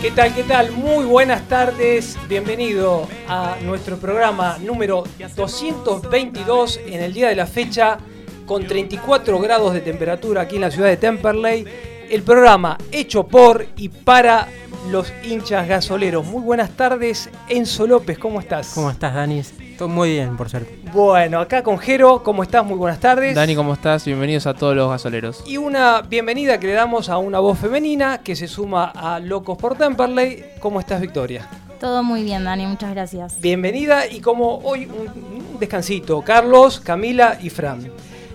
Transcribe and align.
¿Qué 0.00 0.12
tal? 0.12 0.32
¿Qué 0.32 0.44
tal? 0.44 0.70
Muy 0.70 1.04
buenas 1.06 1.48
tardes. 1.48 2.16
Bienvenido 2.28 3.08
a 3.26 3.56
nuestro 3.64 3.96
programa 3.96 4.56
número 4.58 5.02
222 5.34 6.80
en 6.86 7.02
el 7.02 7.12
día 7.12 7.28
de 7.28 7.34
la 7.34 7.48
fecha 7.48 7.98
con 8.46 8.64
34 8.64 9.40
grados 9.40 9.74
de 9.74 9.80
temperatura 9.80 10.42
aquí 10.42 10.54
en 10.54 10.62
la 10.62 10.70
ciudad 10.70 10.86
de 10.86 10.98
Temperley. 10.98 11.66
El 12.08 12.22
programa 12.22 12.78
hecho 12.92 13.26
por 13.26 13.66
y 13.76 13.88
para 13.88 14.46
los 14.90 15.12
hinchas 15.22 15.68
gasoleros. 15.68 16.24
Muy 16.26 16.42
buenas 16.42 16.70
tardes, 16.70 17.28
Enzo 17.48 17.86
López, 17.86 18.18
¿cómo 18.18 18.40
estás? 18.40 18.72
¿Cómo 18.74 18.90
estás, 18.90 19.14
Dani? 19.14 19.40
Estoy 19.40 19.88
muy 19.88 20.10
bien, 20.10 20.36
por 20.36 20.48
ser. 20.48 20.66
Bueno, 20.92 21.40
acá 21.40 21.62
con 21.62 21.78
Jero, 21.78 22.22
¿cómo 22.22 22.42
estás? 22.42 22.64
Muy 22.64 22.76
buenas 22.76 22.98
tardes. 22.98 23.34
Dani, 23.34 23.54
¿cómo 23.54 23.74
estás? 23.74 24.04
Bienvenidos 24.04 24.46
a 24.46 24.54
todos 24.54 24.74
los 24.74 24.90
gasoleros. 24.90 25.44
Y 25.46 25.56
una 25.56 26.02
bienvenida 26.02 26.58
que 26.58 26.68
le 26.68 26.72
damos 26.72 27.08
a 27.08 27.18
una 27.18 27.38
voz 27.38 27.58
femenina 27.58 28.18
que 28.18 28.34
se 28.34 28.48
suma 28.48 28.86
a 28.86 29.20
Locos 29.20 29.58
por 29.58 29.76
Temperley. 29.76 30.44
¿Cómo 30.60 30.80
estás, 30.80 31.00
Victoria? 31.00 31.48
Todo 31.78 32.02
muy 32.02 32.24
bien, 32.24 32.44
Dani, 32.44 32.66
muchas 32.66 32.90
gracias. 32.90 33.40
Bienvenida 33.40 34.06
y 34.06 34.20
como 34.20 34.58
hoy 34.58 34.86
un 34.86 35.58
descansito, 35.60 36.22
Carlos, 36.22 36.80
Camila 36.80 37.38
y 37.40 37.50
Fran. 37.50 37.88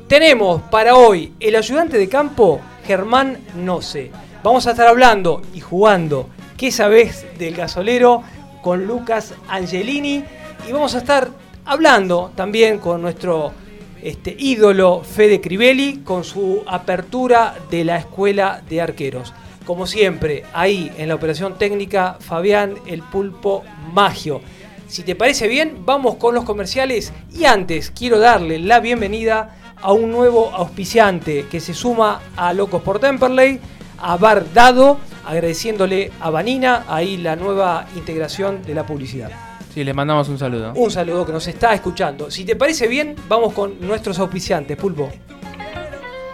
Tenemos 0.08 0.62
para 0.64 0.96
hoy 0.96 1.34
el 1.40 1.56
ayudante 1.56 1.98
de 1.98 2.08
campo, 2.08 2.62
Germán 2.86 3.40
Nose. 3.56 4.12
Vamos 4.44 4.68
a 4.68 4.72
estar 4.72 4.88
hablando 4.88 5.42
y 5.54 5.62
jugando 5.62 6.28
¿Qué 6.58 6.70
sabés 6.72 7.26
del 7.40 7.56
gasolero? 7.56 8.24
con 8.62 8.86
Lucas 8.86 9.34
Angelini 9.48 10.24
y 10.68 10.72
vamos 10.72 10.96
a 10.96 11.00
estar 11.00 11.30
hablando 11.66 12.32
también 12.36 12.78
con 12.78 13.02
nuestro 13.02 13.54
este, 14.02 14.36
ídolo 14.38 15.02
Fede 15.02 15.42
Crivelli 15.42 16.00
con 16.00 16.24
su 16.24 16.62
apertura 16.66 17.56
de 17.70 17.84
la 17.84 17.98
escuela 17.98 18.62
de 18.70 18.82
arqueros. 18.82 19.34
Como 19.66 19.88
siempre, 19.88 20.44
ahí 20.54 20.92
en 20.98 21.10
la 21.10 21.16
operación 21.16 21.58
técnica, 21.58 22.18
Fabián 22.20 22.76
el 22.86 23.02
Pulpo 23.02 23.64
Magio. 23.94 24.42
Si 24.88 25.04
te 25.04 25.16
parece 25.16 25.48
bien, 25.48 25.86
vamos 25.86 26.16
con 26.16 26.36
los 26.36 26.44
comerciales 26.44 27.14
y 27.34 27.46
antes 27.46 27.92
quiero 27.92 28.20
darle 28.20 28.60
la 28.60 28.80
bienvenida 28.80 29.58
a 29.82 29.92
un 29.92 30.12
nuevo 30.12 30.52
auspiciante 30.54 31.46
que 31.52 31.60
se 31.60 31.74
suma 31.74 32.22
a 32.38 32.54
Locos 32.54 32.82
por 32.82 33.00
Temperley, 33.00 33.60
a 34.04 34.18
Bar 34.18 34.54
Dado, 34.54 35.00
agradeciéndole 35.26 36.12
a 36.20 36.30
Vanina 36.30 36.86
ahí 36.88 37.18
la 37.18 37.36
nueva 37.36 37.88
integración 37.96 38.62
de 38.62 38.76
la 38.76 38.86
publicidad. 38.86 39.32
Sí, 39.73 39.84
les 39.84 39.96
mandamos 39.96 40.30
un 40.30 40.38
saludo. 40.38 40.74
Un 40.75 40.91
saludo 40.91 41.25
que 41.25 41.31
nos 41.31 41.47
está 41.47 41.74
escuchando. 41.74 42.30
Si 42.30 42.46
te 42.46 42.56
parece 42.56 42.88
bien, 42.88 43.16
vamos 43.28 43.53
con 43.53 43.80
nuestros 43.80 44.19
auspiciantes, 44.19 44.78
Pulpo. 44.78 45.09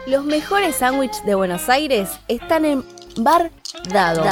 Los 0.08 0.26
mejores 0.26 0.78
sándwiches 0.78 1.24
de 1.26 1.36
Buenos 1.36 1.70
Aires 1.70 2.10
están 2.28 2.66
en 2.66 2.84
Bar 3.18 3.52
Dado. 3.90 4.24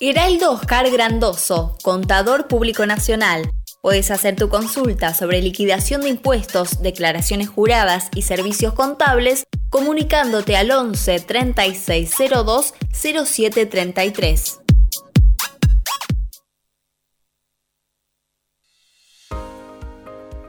Heraldo 0.00 0.52
Oscar 0.52 0.88
Grandoso, 0.92 1.76
contador 1.82 2.46
público 2.46 2.86
nacional. 2.86 3.50
Puedes 3.82 4.12
hacer 4.12 4.36
tu 4.36 4.48
consulta 4.48 5.12
sobre 5.12 5.42
liquidación 5.42 6.02
de 6.02 6.10
impuestos, 6.10 6.80
declaraciones 6.82 7.48
juradas 7.48 8.08
y 8.14 8.22
servicios 8.22 8.74
contables 8.74 9.42
comunicándote 9.70 10.56
al 10.56 10.70
11 10.70 11.18
3602 11.18 12.74
0733. 12.92 14.60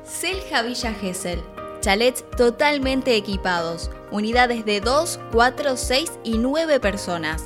Selja 0.03 0.61
Villa 0.61 0.93
Gesell, 0.93 1.41
Chalets 1.81 2.23
totalmente 2.37 3.15
equipados, 3.15 3.89
unidades 4.11 4.63
de 4.63 4.79
2, 4.79 5.19
4, 5.31 5.75
6 5.75 6.11
y 6.23 6.37
9 6.37 6.79
personas. 6.79 7.45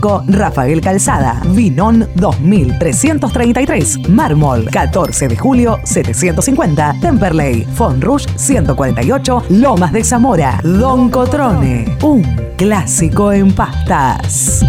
Rafael 0.00 0.80
Calzada, 0.80 1.40
Vinón 1.50 2.08
2333, 2.16 4.08
Mármol 4.08 4.68
14 4.70 5.28
de 5.28 5.36
julio 5.36 5.78
750, 5.84 6.96
Temperley, 7.00 7.64
Fonrush 7.64 8.26
148, 8.36 9.44
Lomas 9.50 9.92
de 9.92 10.04
Zamora, 10.04 10.58
Don 10.62 11.10
Cotrone, 11.10 11.96
un 12.02 12.22
clásico 12.56 13.32
en 13.32 13.52
pastas. 13.52 14.64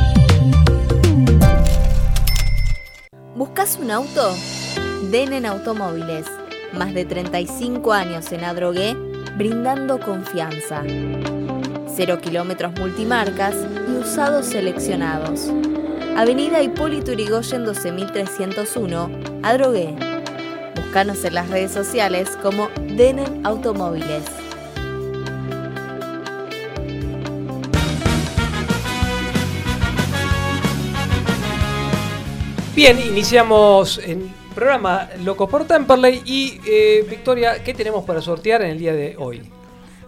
¿Buscas 3.36 3.78
un 3.82 3.92
auto? 3.92 4.34
Denen 5.12 5.46
Automóviles. 5.46 6.26
Más 6.78 6.94
de 6.94 7.06
35 7.06 7.94
años 7.94 8.32
en 8.32 8.44
Adrogué, 8.44 8.96
brindando 9.38 10.00
confianza. 10.00 10.84
Cero 11.96 12.20
kilómetros 12.22 12.74
multimarcas 12.78 13.56
usados 14.06 14.46
seleccionados. 14.46 15.52
Avenida 16.16 16.62
Hipólito 16.62 17.12
Yrigoyen 17.12 17.66
12301, 17.66 19.10
Adrogué. 19.42 19.96
Búscanos 20.76 21.26
en 21.26 21.34
las 21.34 21.50
redes 21.50 21.72
sociales 21.72 22.38
como 22.44 22.70
Denen 22.96 23.44
Automóviles. 23.44 24.24
Bien, 32.76 33.00
iniciamos 33.00 33.98
el 33.98 34.30
programa 34.54 35.10
Loco 35.24 35.50
por 35.50 35.66
Temperley 35.66 36.22
y 36.26 36.62
eh, 36.68 37.04
Victoria, 37.10 37.64
¿qué 37.64 37.74
tenemos 37.74 38.06
para 38.06 38.22
sortear 38.22 38.62
en 38.62 38.70
el 38.70 38.78
día 38.78 38.94
de 38.94 39.16
hoy? 39.18 39.42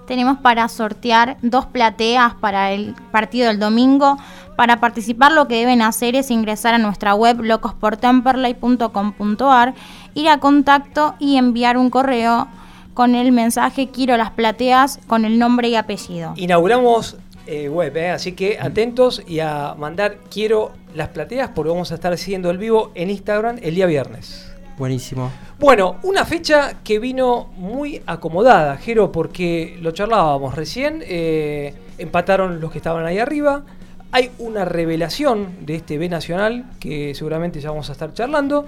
Tenemos 0.08 0.38
para 0.38 0.68
sortear 0.70 1.38
dos 1.42 1.66
plateas 1.66 2.34
para 2.36 2.72
el 2.72 2.96
partido 3.12 3.48
del 3.48 3.60
domingo. 3.60 4.18
Para 4.56 4.80
participar 4.80 5.34
lo 5.34 5.48
que 5.48 5.56
deben 5.56 5.82
hacer 5.82 6.16
es 6.16 6.32
ingresar 6.32 6.74
a 6.74 6.78
nuestra 6.78 7.14
web 7.14 7.42
locosportemperley.com.ar, 7.42 9.74
ir 10.14 10.30
a 10.30 10.40
contacto 10.40 11.16
y 11.20 11.36
enviar 11.36 11.78
un 11.78 11.90
correo 11.90 12.48
con 12.94 13.14
el 13.14 13.32
mensaje 13.32 13.90
quiero 13.90 14.18
las 14.18 14.32
plateas 14.32 15.00
con 15.06 15.26
el 15.26 15.38
nombre 15.38 15.68
y 15.68 15.76
apellido. 15.76 16.34
Inauguramos 16.38 17.18
eh, 17.46 17.70
web, 17.70 17.96
eh, 17.96 18.10
así 18.10 18.32
que 18.32 18.58
atentos 18.60 19.22
y 19.28 19.42
a 19.42 19.76
mandar 19.78 20.18
quiero 20.32 20.72
las 20.96 21.10
plateas 21.10 21.52
porque 21.54 21.70
vamos 21.70 21.92
a 21.92 21.96
estar 21.96 22.12
haciendo 22.12 22.50
el 22.50 22.58
vivo 22.58 22.92
en 22.96 23.10
Instagram 23.10 23.60
el 23.62 23.76
día 23.76 23.86
viernes. 23.86 24.57
Buenísimo. 24.78 25.32
Bueno, 25.60 25.98
una 26.04 26.24
fecha 26.24 26.84
que 26.84 27.00
vino 27.00 27.50
muy 27.58 28.02
acomodada, 28.06 28.78
Jero, 28.78 29.12
porque 29.12 29.78
lo 29.82 29.92
charlábamos 29.92 30.54
recién, 30.54 31.04
eh, 31.06 31.74
empataron 31.98 32.62
los 32.62 32.72
que 32.72 32.78
estaban 32.78 33.06
ahí 33.06 33.18
arriba, 33.18 33.64
hay 34.12 34.32
una 34.38 34.66
revelación 34.66 35.66
de 35.66 35.76
este 35.76 35.98
B 35.98 36.10
Nacional 36.10 36.66
que 36.80 37.14
seguramente 37.16 37.60
ya 37.60 37.72
vamos 37.72 37.90
a 37.90 37.94
estar 37.94 38.14
charlando 38.14 38.66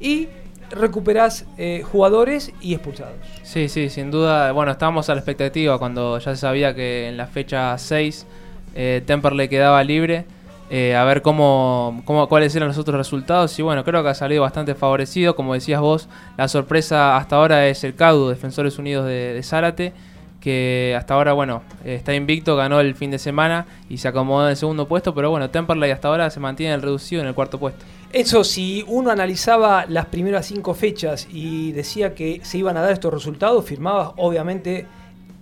y 0.00 0.28
recuperás 0.70 1.46
eh, 1.58 1.82
jugadores 1.84 2.52
y 2.60 2.74
expulsados. 2.74 3.14
Sí, 3.42 3.68
sí, 3.68 3.88
sin 3.88 4.10
duda. 4.10 4.52
Bueno, 4.52 4.72
estábamos 4.72 5.08
a 5.10 5.14
la 5.14 5.20
expectativa 5.20 5.78
cuando 5.78 6.18
ya 6.18 6.34
se 6.34 6.40
sabía 6.40 6.74
que 6.74 7.08
en 7.08 7.16
la 7.16 7.26
fecha 7.26 7.76
6 7.78 8.26
eh, 8.74 9.02
Temperley 9.06 9.48
quedaba 9.48 9.82
libre. 9.84 10.24
Eh, 10.74 10.96
a 10.96 11.04
ver 11.04 11.20
cómo, 11.20 12.00
cómo, 12.06 12.26
cuáles 12.28 12.56
eran 12.56 12.68
los 12.68 12.78
otros 12.78 12.96
resultados. 12.96 13.56
Y 13.58 13.62
bueno, 13.62 13.84
creo 13.84 14.02
que 14.02 14.08
ha 14.08 14.14
salido 14.14 14.40
bastante 14.42 14.74
favorecido. 14.74 15.36
Como 15.36 15.52
decías 15.52 15.80
vos, 15.82 16.08
la 16.38 16.48
sorpresa 16.48 17.16
hasta 17.18 17.36
ahora 17.36 17.68
es 17.68 17.84
el 17.84 17.94
CAUDU, 17.94 18.30
Defensores 18.30 18.78
Unidos 18.78 19.04
de, 19.06 19.38
Zárate, 19.44 19.92
que 20.40 20.96
hasta 20.98 21.12
ahora, 21.14 21.34
bueno, 21.34 21.62
eh, 21.84 21.94
está 21.94 22.14
invicto, 22.14 22.56
ganó 22.56 22.80
el 22.80 22.94
fin 22.94 23.10
de 23.10 23.18
semana 23.18 23.66
y 23.90 23.98
se 23.98 24.08
acomodó 24.08 24.44
en 24.46 24.50
el 24.50 24.56
segundo 24.56 24.88
puesto. 24.88 25.14
Pero 25.14 25.30
bueno, 25.30 25.50
Temperley 25.50 25.90
hasta 25.90 26.08
ahora 26.08 26.30
se 26.30 26.40
mantiene 26.40 26.74
el 26.74 26.80
reducido 26.82 27.20
en 27.20 27.28
el 27.28 27.34
cuarto 27.34 27.58
puesto. 27.58 27.84
Eso, 28.10 28.42
si 28.42 28.82
uno 28.88 29.10
analizaba 29.10 29.84
las 29.86 30.06
primeras 30.06 30.46
cinco 30.46 30.72
fechas 30.74 31.28
y 31.30 31.72
decía 31.72 32.14
que 32.14 32.40
se 32.44 32.56
iban 32.58 32.76
a 32.78 32.80
dar 32.80 32.92
estos 32.92 33.12
resultados, 33.12 33.64
firmaba 33.64 34.14
obviamente 34.16 34.86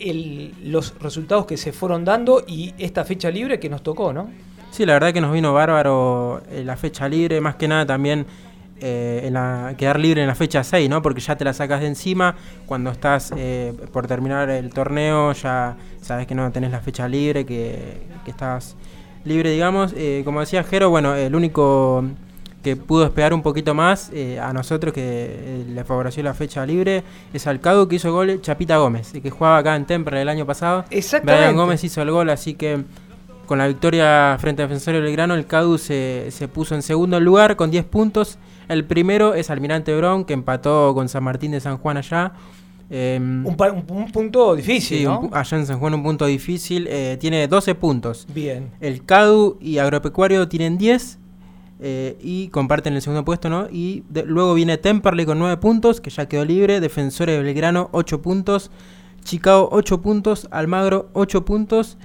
el- 0.01 0.55
los 0.65 0.95
resultados 1.01 1.47
que 1.47 1.57
se 1.57 1.73
fueron 1.73 2.05
dando 2.05 2.43
y 2.47 2.75
esta 2.79 3.05
fecha 3.05 3.31
libre 3.31 3.59
que 3.61 3.69
nos 3.69 3.83
tocó, 3.83 4.13
¿no? 4.13 4.29
Sí, 4.71 4.87
la 4.87 4.95
verdad 4.95 5.13
que 5.13 5.21
nos 5.21 5.33
vino 5.33 5.53
bárbaro 5.53 6.43
eh, 6.51 6.63
la 6.65 6.77
fecha 6.77 7.09
libre, 7.09 7.41
más 7.41 7.57
que 7.57 7.69
nada 7.69 7.87
también 7.87 8.27
eh, 8.81 9.23
en 9.25 9.35
la, 9.35 9.75
quedar 9.77 9.99
libre 9.99 10.23
en 10.23 10.29
la 10.29 10.35
fecha 10.35 10.63
6, 10.65 10.89
¿no? 10.89 11.03
Porque 11.03 11.21
ya 11.21 11.37
te 11.37 11.45
la 11.45 11.53
sacas 11.53 11.81
de 11.81 11.89
encima, 11.89 12.37
cuando 12.67 12.91
estás 12.91 13.33
eh, 13.37 13.75
por 13.93 14.07
terminar 14.07 14.49
el 14.49 14.71
torneo 14.71 15.33
ya 15.33 15.77
sabes 16.01 16.27
que 16.27 16.35
no 16.35 16.51
tenés 16.51 16.71
la 16.71 16.81
fecha 16.81 17.09
libre, 17.09 17.45
que, 17.45 18.03
que 18.25 18.31
estás 18.31 18.77
libre, 19.25 19.51
digamos. 19.51 19.93
Eh, 19.97 20.23
como 20.25 20.41
decía 20.41 20.63
Jero, 20.65 20.91
bueno, 20.91 21.15
el 21.15 21.35
único 21.35 22.05
que 22.63 22.77
pudo 22.77 23.05
esperar 23.05 23.33
un 23.33 23.43
poquito 23.43 23.75
más 23.75 24.11
eh, 24.13 24.39
a 24.39 24.53
nosotros 24.53 24.93
que 24.93 25.03
eh, 25.03 25.65
le 25.67 25.83
favoreció 25.85 26.23
la 26.23 26.35
fecha 26.35 26.67
libre 26.67 27.03
es 27.33 27.47
al 27.47 27.59
Cadu 27.61 27.89
que 27.89 27.97
hizo 27.97 28.13
gol 28.13 28.41
Chapita 28.43 28.77
Gómez, 28.77 29.13
que 29.13 29.31
jugaba 29.31 29.59
acá 29.59 29.77
en 29.77 29.87
Temple 29.87 30.21
el 30.21 30.29
año 30.29 30.45
pasado. 30.47 30.85
Exactamente. 30.91 31.43
Brian 31.43 31.57
Gómez 31.57 31.83
hizo 31.85 32.03
el 32.03 32.11
gol, 32.11 32.29
así 32.29 32.55
que 32.55 32.85
con 33.51 33.59
la 33.59 33.67
victoria 33.67 34.37
frente 34.39 34.63
a 34.63 34.69
Defensor 34.69 34.95
Belgrano, 35.03 35.35
el 35.35 35.45
CADU 35.45 35.77
se, 35.77 36.29
se 36.31 36.47
puso 36.47 36.77
en 36.77 36.83
segundo 36.83 37.19
lugar 37.19 37.57
con 37.57 37.69
10 37.73 37.85
puntos. 37.85 38.39
El 38.69 38.85
primero 38.85 39.35
es 39.35 39.51
Almirante 39.51 39.93
Brown, 39.97 40.25
que 40.25 40.35
empató 40.35 40.95
con 40.95 41.09
San 41.09 41.25
Martín 41.25 41.51
de 41.51 41.59
San 41.59 41.77
Juan 41.79 41.97
allá. 41.97 42.33
Em, 42.89 43.45
Un, 43.45 43.57
pa- 43.57 43.73
un- 43.73 43.85
un 43.89 44.13
punto 44.13 44.55
difícil, 44.55 44.99
sí, 44.99 45.05
¿no? 45.05 45.19
un 45.19 45.31
pu- 45.31 45.37
allá 45.37 45.57
en 45.59 45.67
San 45.67 45.81
Juan 45.81 45.95
un 45.95 46.05
punto 46.05 46.27
difícil. 46.27 46.87
eh, 46.89 47.17
tiene 47.21 47.49
12 47.49 47.75
puntos. 47.75 48.25
Bien. 48.33 48.71
El 48.81 49.05
CADU 49.05 49.59
y 49.61 49.79
Agropecuario 49.79 50.47
tienen 50.47 50.79
10 50.79 51.19
eh, 51.81 52.17
y 52.21 52.49
comparten 52.51 52.95
el 52.95 53.03
segundo 53.03 53.25
puesto, 53.25 53.49
¿no? 53.51 53.67
Y 53.73 54.05
de- 54.09 54.23
luego 54.27 54.55
viene 54.55 54.79
Temperley 54.79 55.27
con 55.27 55.41
9 55.41 55.57
puntos, 55.57 56.01
que 56.01 56.11
ya 56.11 56.27
quedó 56.27 56.45
libre. 56.45 56.79
Defensores 56.79 57.37
de 57.37 57.43
Belgrano 57.43 57.89
8 57.91 58.23
puntos. 58.23 58.71
Chicago 59.25 59.69
8 59.73 60.01
puntos. 60.01 60.47
Almagro 60.53 61.09
8 61.15 61.45
puntos. 61.45 61.99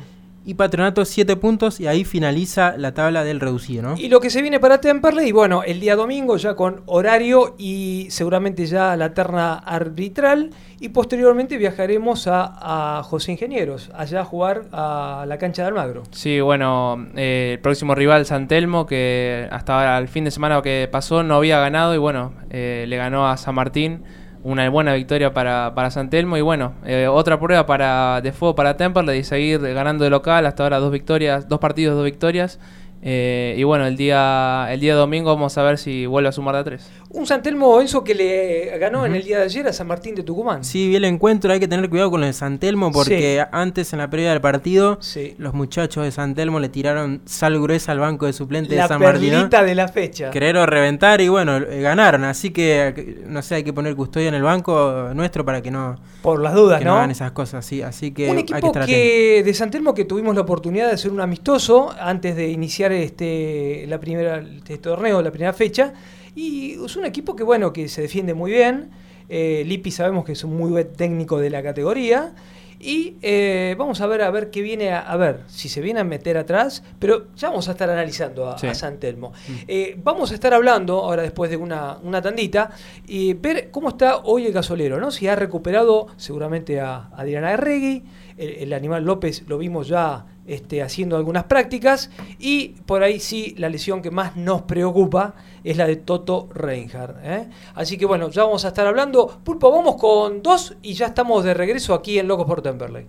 Y 0.45 0.53
Patronato 0.53 1.03
7 1.03 1.35
puntos. 1.37 1.79
Y 1.79 1.87
ahí 1.87 2.05
finaliza 2.05 2.75
la 2.77 2.93
tabla 2.93 3.23
del 3.23 3.39
reducido, 3.39 3.83
¿no? 3.83 3.95
Y 3.97 4.09
lo 4.09 4.19
que 4.19 4.29
se 4.29 4.41
viene 4.41 4.59
para 4.59 4.79
Temperley, 4.79 5.29
y 5.29 5.31
bueno, 5.31 5.63
el 5.63 5.79
día 5.79 5.95
domingo 5.95 6.37
ya 6.37 6.55
con 6.55 6.83
horario 6.85 7.55
y 7.57 8.07
seguramente 8.09 8.65
ya 8.65 8.95
la 8.95 9.13
terna 9.13 9.55
arbitral. 9.55 10.51
Y 10.79 10.89
posteriormente 10.89 11.57
viajaremos 11.57 12.27
a, 12.27 12.99
a 12.99 13.03
José 13.03 13.31
Ingenieros, 13.31 13.89
allá 13.95 14.21
a 14.21 14.25
jugar 14.25 14.65
a 14.71 15.25
la 15.27 15.37
cancha 15.37 15.63
de 15.63 15.69
Almagro. 15.69 16.03
Sí, 16.11 16.41
bueno, 16.41 17.07
eh, 17.15 17.51
el 17.53 17.59
próximo 17.59 17.95
rival 17.95 18.25
San 18.25 18.47
Telmo, 18.47 18.85
que 18.85 19.47
hasta 19.51 19.97
el 19.97 20.07
fin 20.07 20.25
de 20.25 20.31
semana 20.31 20.61
que 20.61 20.87
pasó 20.91 21.23
no 21.23 21.35
había 21.35 21.59
ganado 21.59 21.95
y 21.95 21.97
bueno, 21.97 22.33
eh, 22.49 22.85
le 22.87 22.97
ganó 22.97 23.27
a 23.27 23.37
San 23.37 23.55
Martín 23.55 24.03
una 24.45 24.69
buena 24.69 24.93
victoria 24.93 25.33
para, 25.33 25.73
para 25.73 25.89
San 25.89 26.11
Telmo 26.11 26.37
y 26.37 26.41
bueno, 26.41 26.73
eh, 26.85 27.07
otra 27.07 27.39
prueba 27.39 27.65
para 27.65 28.21
de 28.21 28.31
fuego 28.31 28.53
para 28.53 28.77
Temperley 28.77 29.19
y 29.19 29.23
seguir 29.23 29.59
ganando 29.59 30.03
de 30.03 30.11
local, 30.11 30.45
hasta 30.45 30.61
ahora 30.61 30.77
dos 30.77 30.91
victorias, 30.91 31.49
dos 31.49 31.59
partidos, 31.59 31.95
dos 31.95 32.05
victorias. 32.05 32.59
Eh, 33.01 33.55
y 33.57 33.63
bueno, 33.63 33.87
el 33.87 33.97
día, 33.97 34.67
el 34.69 34.79
día 34.79 34.93
domingo 34.93 35.33
vamos 35.33 35.57
a 35.57 35.63
ver 35.63 35.79
si 35.79 36.05
vuelve 36.05 36.29
a 36.29 36.31
sumar 36.31 36.53
de 36.53 36.61
a 36.61 36.63
tres. 36.63 36.91
Un 37.09 37.25
San 37.25 37.41
Telmo, 37.41 37.79
Enzo, 37.79 38.03
que 38.03 38.15
le 38.15 38.77
ganó 38.77 39.05
en 39.05 39.15
el 39.15 39.23
día 39.23 39.39
de 39.39 39.45
ayer 39.45 39.67
a 39.67 39.73
San 39.73 39.87
Martín 39.87 40.15
de 40.15 40.23
Tucumán. 40.23 40.63
Sí, 40.63 40.87
vi 40.87 40.95
el 40.95 41.05
encuentro, 41.05 41.51
hay 41.51 41.59
que 41.59 41.67
tener 41.67 41.89
cuidado 41.89 42.11
con 42.11 42.23
el 42.23 42.33
San 42.33 42.59
Telmo 42.59 42.91
porque 42.91 43.45
antes 43.51 43.93
en 43.93 43.99
la 43.99 44.09
previa 44.09 44.31
del 44.31 44.41
partido 44.41 44.99
los 45.37 45.53
muchachos 45.53 46.03
de 46.03 46.11
San 46.11 46.35
Telmo 46.35 46.59
le 46.59 46.69
tiraron 46.69 47.21
sal 47.25 47.59
gruesa 47.61 47.91
al 47.91 47.99
banco 47.99 48.25
de 48.25 48.33
suplentes 48.33 48.77
de 48.77 48.87
San 48.87 49.01
Martín. 49.01 49.49
La 49.51 49.63
de 49.63 49.75
la 49.75 49.87
fecha. 49.87 50.31
Querer 50.31 50.55
reventar 50.55 51.21
y 51.21 51.27
bueno, 51.27 51.57
eh, 51.57 51.81
ganaron, 51.81 52.23
así 52.23 52.49
que 52.49 53.23
no 53.27 53.41
sé, 53.41 53.55
hay 53.55 53.63
que 53.63 53.73
poner 53.73 53.95
custodia 53.95 54.27
en 54.27 54.33
el 54.33 54.43
banco 54.43 55.11
nuestro 55.13 55.45
para 55.45 55.61
que 55.61 55.71
no... 55.71 55.97
Por 56.21 56.41
las 56.41 56.53
dudas, 56.53 56.79
que 56.79 56.85
¿no? 56.85 56.97
hagan 56.97 57.11
esas 57.11 57.31
cosas, 57.31 57.65
sí, 57.65 57.81
así 57.81 58.11
que... 58.11 58.29
Un 58.29 58.39
equipo 58.39 58.71
que, 58.71 59.43
de 59.45 59.53
San 59.53 59.69
Telmo 59.71 59.93
que 59.93 60.05
tuvimos 60.05 60.35
la 60.35 60.41
oportunidad 60.41 60.87
de 60.87 60.93
hacer 60.93 61.11
un 61.11 61.21
amistoso 61.21 61.93
antes 61.99 62.35
de 62.35 62.49
iniciar 62.49 62.91
este, 62.91 63.85
la 63.87 63.99
primera, 63.99 64.43
este 64.57 64.77
torneo, 64.79 65.21
la 65.21 65.31
primera 65.31 65.53
fecha. 65.53 65.93
Y 66.35 66.73
es 66.83 66.95
un 66.95 67.05
equipo 67.05 67.35
que, 67.35 67.43
bueno, 67.43 67.71
que 67.73 67.87
se 67.87 68.01
defiende 68.01 68.33
muy 68.33 68.51
bien. 68.51 68.91
Eh, 69.29 69.63
Lippi 69.65 69.89
sabemos 69.89 70.25
que 70.25 70.33
es 70.33 70.43
un 70.43 70.55
muy 70.55 70.69
buen 70.69 70.93
técnico 70.93 71.39
de 71.39 71.49
la 71.49 71.63
categoría. 71.63 72.33
Y 72.77 73.15
eh, 73.21 73.73
vamos 73.79 74.01
a 74.01 74.05
ver 74.05 74.21
a 74.21 74.29
ver 74.29 74.51
qué 74.51 74.61
viene 74.61 74.91
a, 74.91 75.15
ver 75.15 75.43
si 75.47 75.69
se 75.69 75.79
viene 75.79 76.01
a 76.01 76.03
meter 76.03 76.37
atrás, 76.37 76.83
pero 76.99 77.33
ya 77.35 77.49
vamos 77.49 77.69
a 77.69 77.71
estar 77.71 77.89
analizando 77.89 78.49
a, 78.49 78.57
San 78.75 78.99
Telmo. 78.99 79.31
Mm. 79.47 79.53
Eh, 79.67 79.97
vamos 80.03 80.31
a 80.31 80.33
estar 80.35 80.53
hablando 80.53 80.99
ahora 80.99 81.23
después 81.23 81.49
de 81.49 81.57
una, 81.57 81.97
una, 82.03 82.21
tandita 82.21 82.71
y 83.07 83.33
ver 83.33 83.71
cómo 83.71 83.89
está 83.89 84.17
hoy 84.17 84.45
el 84.45 84.53
gasolero, 84.53 84.99
¿no? 84.99 85.09
Si 85.09 85.25
ha 85.27 85.37
recuperado 85.37 86.07
seguramente 86.17 86.81
a 86.81 87.09
Adriana 87.15 87.53
Herregui, 87.53 88.03
el 88.37 88.73
animal 88.73 89.05
López 89.05 89.43
lo 89.47 89.57
vimos 89.57 89.87
ya 89.87 90.25
este, 90.47 90.81
haciendo 90.81 91.17
algunas 91.17 91.45
prácticas 91.45 92.09
y 92.39 92.69
por 92.85 93.03
ahí 93.03 93.19
sí 93.19 93.55
la 93.57 93.69
lesión 93.69 94.01
que 94.01 94.11
más 94.11 94.35
nos 94.35 94.63
preocupa 94.63 95.35
es 95.63 95.77
la 95.77 95.87
de 95.87 95.95
Toto 95.95 96.49
Reinhardt. 96.53 97.17
¿eh? 97.23 97.49
Así 97.73 97.97
que 97.97 98.05
bueno, 98.05 98.29
ya 98.29 98.43
vamos 98.43 98.65
a 98.65 98.69
estar 98.69 98.85
hablando. 98.85 99.39
Pulpo, 99.43 99.71
vamos 99.71 99.95
con 99.95 100.41
dos 100.41 100.75
y 100.81 100.93
ya 100.93 101.07
estamos 101.07 101.43
de 101.43 101.53
regreso 101.53 101.93
aquí 101.93 102.19
en 102.19 102.27
Locos 102.27 102.45
por 102.45 102.61
Temperley. 102.61 103.05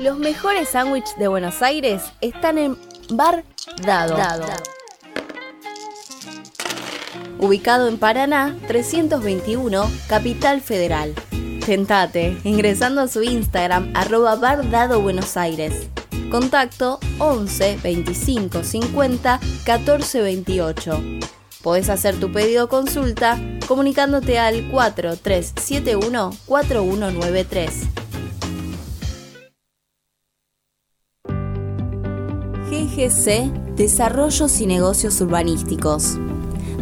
Los 0.00 0.18
mejores 0.18 0.70
sándwiches 0.70 1.16
de 1.16 1.28
Buenos 1.28 1.62
Aires 1.62 2.02
están 2.20 2.58
en 2.58 2.76
Bar 3.10 3.44
Dado. 3.84 4.16
Ubicado 7.38 7.88
en 7.88 7.98
Paraná, 7.98 8.56
321, 8.66 9.90
Capital 10.08 10.60
Federal. 10.60 11.14
Tentate 11.66 12.38
ingresando 12.44 13.00
a 13.00 13.08
su 13.08 13.24
Instagram 13.24 13.90
arroba 13.96 14.36
Buenos 14.98 15.36
Aires. 15.36 15.88
Contacto 16.30 17.00
11 17.18 17.80
25 17.82 18.62
50 18.62 19.40
14 19.64 20.22
28. 20.22 21.02
Podés 21.64 21.88
hacer 21.88 22.20
tu 22.20 22.30
pedido 22.30 22.66
o 22.66 22.68
consulta 22.68 23.36
comunicándote 23.66 24.38
al 24.38 24.70
4371 24.70 26.30
4193. 26.46 27.88
GGC 32.70 33.74
Desarrollos 33.74 34.60
y 34.60 34.66
Negocios 34.66 35.20
Urbanísticos. 35.20 36.16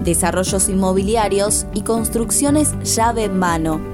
Desarrollos 0.03 0.69
inmobiliarios 0.69 1.65
y 1.73 1.81
construcciones 1.81 2.75
llave 2.83 3.25
en 3.25 3.39
mano 3.39 3.94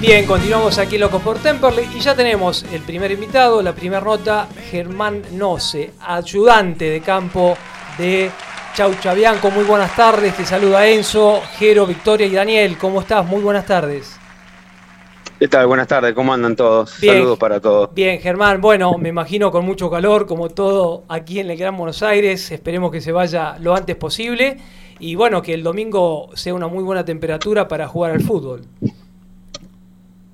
Bien, 0.00 0.24
continuamos 0.24 0.78
aquí 0.78 0.96
Locos 0.96 1.20
por 1.20 1.38
Temperley 1.38 1.86
y 1.94 2.00
ya 2.00 2.14
tenemos 2.14 2.64
el 2.72 2.80
primer 2.80 3.12
invitado, 3.12 3.60
la 3.60 3.74
primera 3.74 4.00
nota, 4.00 4.48
Germán 4.70 5.22
Noce, 5.32 5.92
ayudante 6.00 6.86
de 6.86 7.02
campo 7.02 7.54
de 7.98 8.30
Chau 8.74 8.94
Chabianco. 8.98 9.50
Muy 9.50 9.64
buenas 9.64 9.94
tardes, 9.94 10.34
te 10.34 10.46
saluda 10.46 10.88
Enzo, 10.88 11.42
Jero, 11.58 11.86
Victoria 11.86 12.26
y 12.26 12.32
Daniel. 12.32 12.78
¿Cómo 12.78 13.02
estás? 13.02 13.26
Muy 13.26 13.42
buenas 13.42 13.66
tardes. 13.66 14.18
¿Qué 15.38 15.48
tal? 15.48 15.66
Buenas 15.66 15.86
tardes, 15.86 16.14
¿cómo 16.14 16.32
andan 16.32 16.56
todos? 16.56 16.92
Saludos 16.92 17.38
para 17.38 17.60
todos. 17.60 17.92
Bien, 17.92 18.20
Germán, 18.20 18.62
bueno, 18.62 18.96
me 18.96 19.10
imagino 19.10 19.50
con 19.50 19.66
mucho 19.66 19.90
calor, 19.90 20.26
como 20.26 20.48
todo 20.48 21.04
aquí 21.08 21.40
en 21.40 21.50
el 21.50 21.58
Gran 21.58 21.76
Buenos 21.76 22.02
Aires. 22.02 22.50
Esperemos 22.50 22.90
que 22.90 23.02
se 23.02 23.12
vaya 23.12 23.58
lo 23.60 23.76
antes 23.76 23.96
posible 23.96 24.56
y 24.98 25.14
bueno, 25.14 25.42
que 25.42 25.52
el 25.52 25.62
domingo 25.62 26.30
sea 26.32 26.54
una 26.54 26.68
muy 26.68 26.82
buena 26.82 27.04
temperatura 27.04 27.68
para 27.68 27.86
jugar 27.86 28.12
al 28.12 28.22
fútbol. 28.22 28.62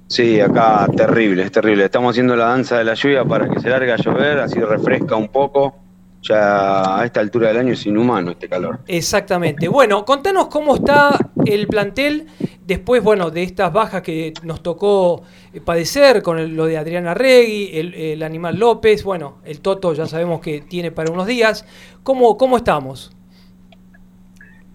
Sí, 0.08 0.40
acá 0.40 0.86
terrible, 0.96 1.42
es 1.42 1.52
terrible. 1.52 1.84
Estamos 1.84 2.12
haciendo 2.12 2.36
la 2.36 2.46
danza 2.46 2.78
de 2.78 2.84
la 2.84 2.94
lluvia 2.94 3.24
para 3.24 3.48
que 3.48 3.58
se 3.58 3.68
largue 3.68 3.92
a 3.92 3.96
llover, 3.96 4.38
así 4.38 4.60
refresca 4.60 5.16
un 5.16 5.28
poco. 5.28 5.74
Ya 6.22 6.98
a 7.00 7.04
esta 7.04 7.20
altura 7.20 7.48
del 7.48 7.58
año 7.58 7.72
es 7.72 7.86
inhumano 7.86 8.32
este 8.32 8.48
calor. 8.48 8.80
Exactamente. 8.86 9.68
Bueno, 9.68 10.04
contanos 10.04 10.46
cómo 10.46 10.76
está 10.76 11.16
el 11.44 11.66
plantel 11.68 12.26
después, 12.64 13.02
bueno, 13.02 13.30
de 13.30 13.42
estas 13.44 13.72
bajas 13.72 14.02
que 14.02 14.32
nos 14.42 14.62
tocó 14.62 15.22
eh, 15.52 15.60
padecer 15.60 16.22
con 16.22 16.56
lo 16.56 16.66
de 16.66 16.78
Adriana 16.78 17.14
Regui, 17.14 17.70
el, 17.72 18.22
Animal 18.22 18.58
López, 18.58 19.04
bueno, 19.04 19.38
el 19.44 19.60
Toto 19.60 19.92
ya 19.92 20.06
sabemos 20.06 20.40
que 20.40 20.62
tiene 20.62 20.90
para 20.90 21.12
unos 21.12 21.26
días. 21.26 21.64
¿Cómo, 22.02 22.36
cómo 22.36 22.56
estamos? 22.56 23.12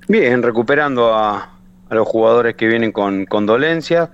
Bien, 0.08 0.42
recuperando 0.44 1.14
a, 1.14 1.58
los 1.90 2.08
jugadores 2.08 2.56
que 2.56 2.68
vienen 2.68 2.94
con, 2.94 3.26
con 3.26 3.46
dolencias 3.46 4.10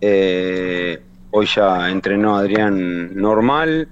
eh, 0.00 1.02
hoy 1.30 1.46
ya 1.46 1.90
entrenó 1.90 2.36
Adrián 2.36 3.14
normal. 3.14 3.88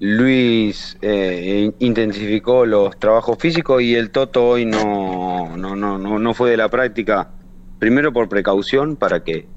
Luis 0.00 0.96
eh, 1.02 1.72
intensificó 1.80 2.64
los 2.64 2.96
trabajos 2.98 3.36
físicos 3.38 3.82
y 3.82 3.96
el 3.96 4.10
Toto 4.10 4.50
hoy 4.50 4.64
no, 4.64 5.56
no, 5.56 5.74
no, 5.74 5.98
no, 5.98 6.34
fue 6.34 6.50
de 6.50 6.56
la 6.56 6.68
práctica, 6.68 7.30
primero 7.80 8.12
por 8.12 8.28
precaución 8.28 8.94
para 8.94 9.24
que 9.24 9.48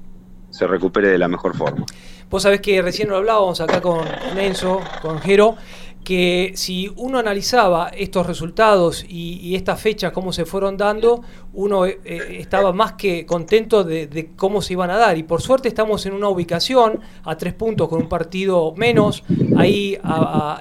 se 0.50 0.66
recupere 0.66 1.08
de 1.08 1.18
la 1.18 1.28
mejor 1.28 1.56
forma. 1.56 1.86
Vos 2.28 2.42
sabés 2.42 2.60
que 2.60 2.82
recién 2.82 3.08
lo 3.08 3.18
hablábamos 3.18 3.60
acá 3.60 3.80
con, 3.80 3.98
con 3.98 4.38
Enzo, 4.38 4.80
con 5.00 5.20
Jero, 5.20 5.56
que 6.04 6.52
si 6.56 6.92
uno 6.96 7.18
analizaba 7.18 7.88
estos 7.88 8.26
resultados 8.26 9.04
y, 9.08 9.54
estas 9.54 9.80
fechas, 9.80 10.12
cómo 10.12 10.32
se 10.32 10.44
fueron 10.44 10.76
dando, 10.76 11.22
uno 11.52 11.86
eh, 11.86 12.00
eh, 12.04 12.36
estaba 12.40 12.72
más 12.72 12.94
que 12.94 13.24
contento 13.24 13.84
de, 13.84 14.30
cómo 14.36 14.62
se 14.62 14.72
iban 14.72 14.90
a 14.90 14.96
dar. 14.96 15.16
Y 15.16 15.22
por 15.22 15.40
suerte 15.40 15.68
estamos 15.68 16.04
en 16.06 16.14
una 16.14 16.28
ubicación 16.28 17.00
a 17.24 17.36
tres 17.36 17.54
puntos 17.54 17.88
con 17.88 18.02
un 18.02 18.08
partido 18.08 18.74
menos 18.76 19.22
ahí 19.56 19.98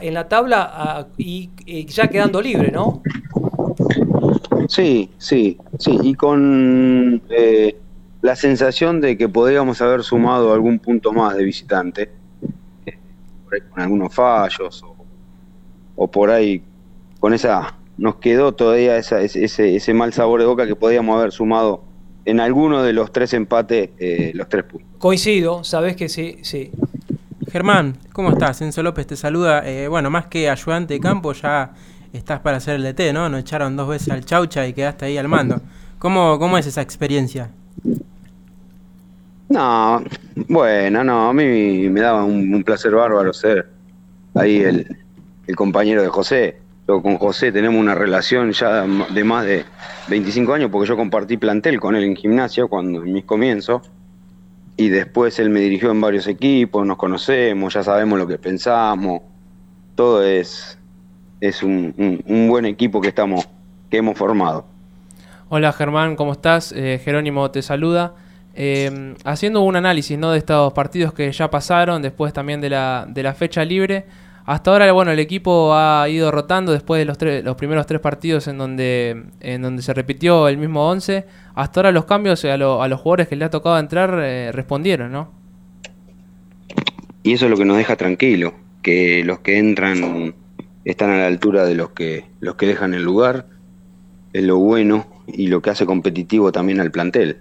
en 0.01 0.13
la 0.13 0.27
tabla 0.27 1.07
y, 1.17 1.49
ya 1.85 2.07
quedando 2.07 2.41
libre, 2.41 2.71
¿no? 2.71 3.01
Sí, 4.67 5.09
sí, 5.17 5.57
sí. 5.79 5.97
Y 6.03 6.13
con 6.13 7.21
eh, 7.29 7.75
la 8.21 8.35
sensación 8.35 9.01
de 9.01 9.17
que 9.17 9.27
podríamos 9.27 9.81
haber 9.81 10.03
sumado 10.03 10.53
algún 10.53 10.79
punto 10.79 11.11
más 11.11 11.35
de 11.35 11.43
visitante, 11.43 12.11
con 13.69 13.81
algunos 13.81 14.13
fallos 14.13 14.83
o 16.01 16.07
por 16.09 16.31
ahí 16.31 16.63
con 17.19 17.31
esa 17.35 17.75
nos 17.99 18.15
quedó 18.15 18.53
todavía 18.53 18.97
ese, 18.97 19.23
ese, 19.23 19.93
mal 19.93 20.11
sabor 20.13 20.39
de 20.39 20.47
boca 20.47 20.65
que 20.65 20.75
podíamos 20.75 21.15
haber 21.19 21.31
sumado 21.31 21.83
en 22.25 22.39
alguno 22.39 22.81
de 22.81 22.91
los 22.91 23.11
tres 23.11 23.35
empates 23.35 23.91
eh, 23.99 24.31
los 24.33 24.49
tres 24.49 24.63
puntos. 24.63 24.89
Coincido, 24.97 25.63
sabes 25.63 25.95
que 25.95 26.09
sí, 26.09 26.39
sí. 26.41 26.71
Germán, 27.51 27.97
¿cómo 28.13 28.31
estás? 28.31 28.63
Enzo 28.63 28.81
López 28.81 29.05
te 29.05 29.15
saluda. 29.15 29.61
Eh, 29.69 29.87
bueno, 29.87 30.09
más 30.09 30.25
que 30.25 30.49
ayudante 30.49 30.95
de 30.95 30.99
campo, 30.99 31.33
ya 31.33 31.73
estás 32.11 32.39
para 32.39 32.57
hacer 32.57 32.77
el 32.77 32.83
DT, 32.83 33.13
¿no? 33.13 33.29
Nos 33.29 33.41
echaron 33.41 33.75
dos 33.75 33.87
veces 33.87 34.09
al 34.09 34.25
Chaucha 34.25 34.65
y 34.65 34.73
quedaste 34.73 35.05
ahí 35.05 35.19
al 35.19 35.27
mando. 35.27 35.61
¿Cómo, 35.99 36.39
cómo 36.39 36.57
es 36.57 36.65
esa 36.65 36.81
experiencia? 36.81 37.51
No, 39.49 40.03
bueno, 40.47 41.03
no, 41.03 41.29
a 41.29 41.33
mí 41.33 41.87
me 41.89 42.01
daba 42.01 42.25
un 42.25 42.63
placer 42.63 42.95
bárbaro 42.95 43.31
ser 43.33 43.69
ahí 44.33 44.61
el, 44.61 44.87
el 45.47 45.55
compañero 45.55 46.01
de 46.01 46.09
José. 46.09 46.57
yo 46.87 47.01
con 47.01 47.17
José 47.17 47.51
tenemos 47.51 47.79
una 47.79 47.95
relación 47.95 48.51
ya 48.51 48.85
de 48.85 49.23
más 49.23 49.45
de 49.45 49.65
25 50.07 50.53
años 50.53 50.69
porque 50.71 50.87
yo 50.87 50.97
compartí 50.97 51.37
plantel 51.37 51.79
con 51.79 51.95
él 51.95 52.03
en 52.03 52.15
gimnasia 52.15 52.65
cuando 52.67 53.03
en 53.03 53.13
mis 53.13 53.25
comienzos 53.25 53.81
y 54.77 54.89
después 54.89 55.37
él 55.39 55.49
me 55.49 55.59
dirigió 55.59 55.91
en 55.91 56.01
varios 56.01 56.27
equipos, 56.27 56.85
nos 56.85 56.97
conocemos, 56.97 57.73
ya 57.73 57.83
sabemos 57.83 58.17
lo 58.17 58.27
que 58.27 58.37
pensamos, 58.37 59.21
todo 59.95 60.23
es, 60.23 60.77
es 61.39 61.61
un, 61.61 62.23
buen 62.49 62.65
equipo 62.65 63.01
que 63.01 63.09
estamos, 63.09 63.47
que 63.89 63.97
hemos 63.97 64.17
formado. 64.17 64.65
Hola 65.49 65.73
Germán, 65.73 66.15
¿cómo 66.15 66.31
estás? 66.31 66.71
Eh, 66.71 66.99
Jerónimo 67.03 67.51
te 67.51 67.61
saluda. 67.61 68.13
Eh, 68.53 69.15
haciendo 69.23 69.61
un 69.61 69.75
análisis 69.75 70.17
¿no? 70.17 70.31
de 70.31 70.37
estos 70.37 70.73
partidos 70.73 71.13
que 71.13 71.31
ya 71.31 71.49
pasaron, 71.49 72.01
después 72.01 72.33
también 72.33 72.59
de 72.61 72.69
la, 72.69 73.05
de 73.07 73.23
la 73.23 73.33
fecha 73.33 73.63
libre. 73.63 74.05
Hasta 74.45 74.71
ahora, 74.71 74.91
bueno, 74.91 75.11
el 75.11 75.19
equipo 75.19 75.73
ha 75.73 76.07
ido 76.09 76.31
rotando 76.31 76.71
después 76.71 76.99
de 76.99 77.05
los, 77.05 77.43
los 77.43 77.55
primeros 77.55 77.85
tres 77.85 78.01
partidos 78.01 78.47
en 78.47 78.57
donde, 78.57 79.23
se 79.79 79.93
repitió 79.93 80.47
el 80.47 80.57
mismo 80.57 80.89
11. 80.89 81.25
Hasta 81.53 81.79
ahora 81.79 81.91
los 81.91 82.05
cambios 82.05 82.43
a, 82.45 82.53
a 82.53 82.57
los 82.57 82.99
jugadores 82.99 83.27
que 83.27 83.35
le 83.35 83.45
ha 83.45 83.49
tocado 83.49 83.77
entrar 83.77 84.19
eh, 84.21 84.51
respondieron, 84.51 85.11
¿no? 85.11 85.31
Y 87.23 87.33
eso 87.33 87.45
es 87.45 87.51
lo 87.51 87.57
que 87.57 87.65
nos 87.65 87.77
deja 87.77 87.95
tranquilo, 87.95 88.55
que 88.81 89.23
los 89.23 89.39
que 89.39 89.59
entran 89.59 90.33
están 90.85 91.11
a 91.11 91.17
la 91.17 91.27
altura 91.27 91.65
de 91.65 91.75
los 91.75 91.91
que, 91.91 92.25
los 92.39 92.55
que 92.55 92.65
dejan 92.65 92.95
el 92.95 93.03
lugar, 93.03 93.45
es 94.33 94.43
lo 94.43 94.57
bueno 94.57 95.05
y 95.27 95.47
lo 95.47 95.61
que 95.61 95.69
hace 95.69 95.85
competitivo 95.85 96.51
también 96.51 96.79
al 96.79 96.89
plantel. 96.89 97.37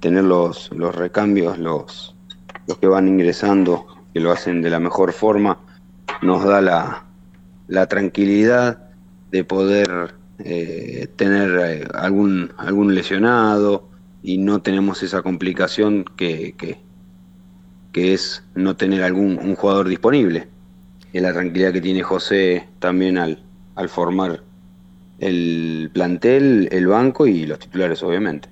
Tener 0.00 0.24
los, 0.24 0.72
los 0.72 0.96
recambios, 0.96 1.58
los, 1.58 2.16
los 2.66 2.78
que 2.78 2.88
van 2.88 3.06
ingresando, 3.06 3.86
que 4.12 4.18
lo 4.18 4.32
hacen 4.32 4.62
de 4.62 4.70
la 4.70 4.80
mejor 4.80 5.12
forma 5.12 5.58
nos 6.20 6.44
da 6.44 6.60
la, 7.68 7.86
tranquilidad 7.86 8.90
de 9.30 9.44
poder 9.44 10.14
eh, 10.38 11.08
tener 11.16 11.58
eh, 11.58 11.88
algún, 11.94 12.52
algún 12.58 12.94
lesionado 12.94 13.88
y 14.22 14.38
no 14.38 14.60
tenemos 14.60 15.02
esa 15.02 15.22
complicación 15.22 16.04
que, 16.16 16.54
que, 16.56 16.78
es 17.94 18.44
no 18.54 18.76
tener 18.76 19.02
algún 19.02 19.38
un 19.38 19.54
jugador 19.54 19.88
disponible. 19.88 20.48
Es 21.12 21.22
la 21.22 21.32
tranquilidad 21.32 21.72
que 21.72 21.80
tiene 21.80 22.02
José 22.02 22.68
también 22.78 23.18
al, 23.18 23.42
al 23.74 23.88
formar 23.88 24.42
el 25.18 25.90
plantel, 25.92 26.68
el 26.72 26.86
banco 26.86 27.26
y 27.26 27.46
los 27.46 27.58
titulares, 27.58 28.02
obviamente. 28.02 28.48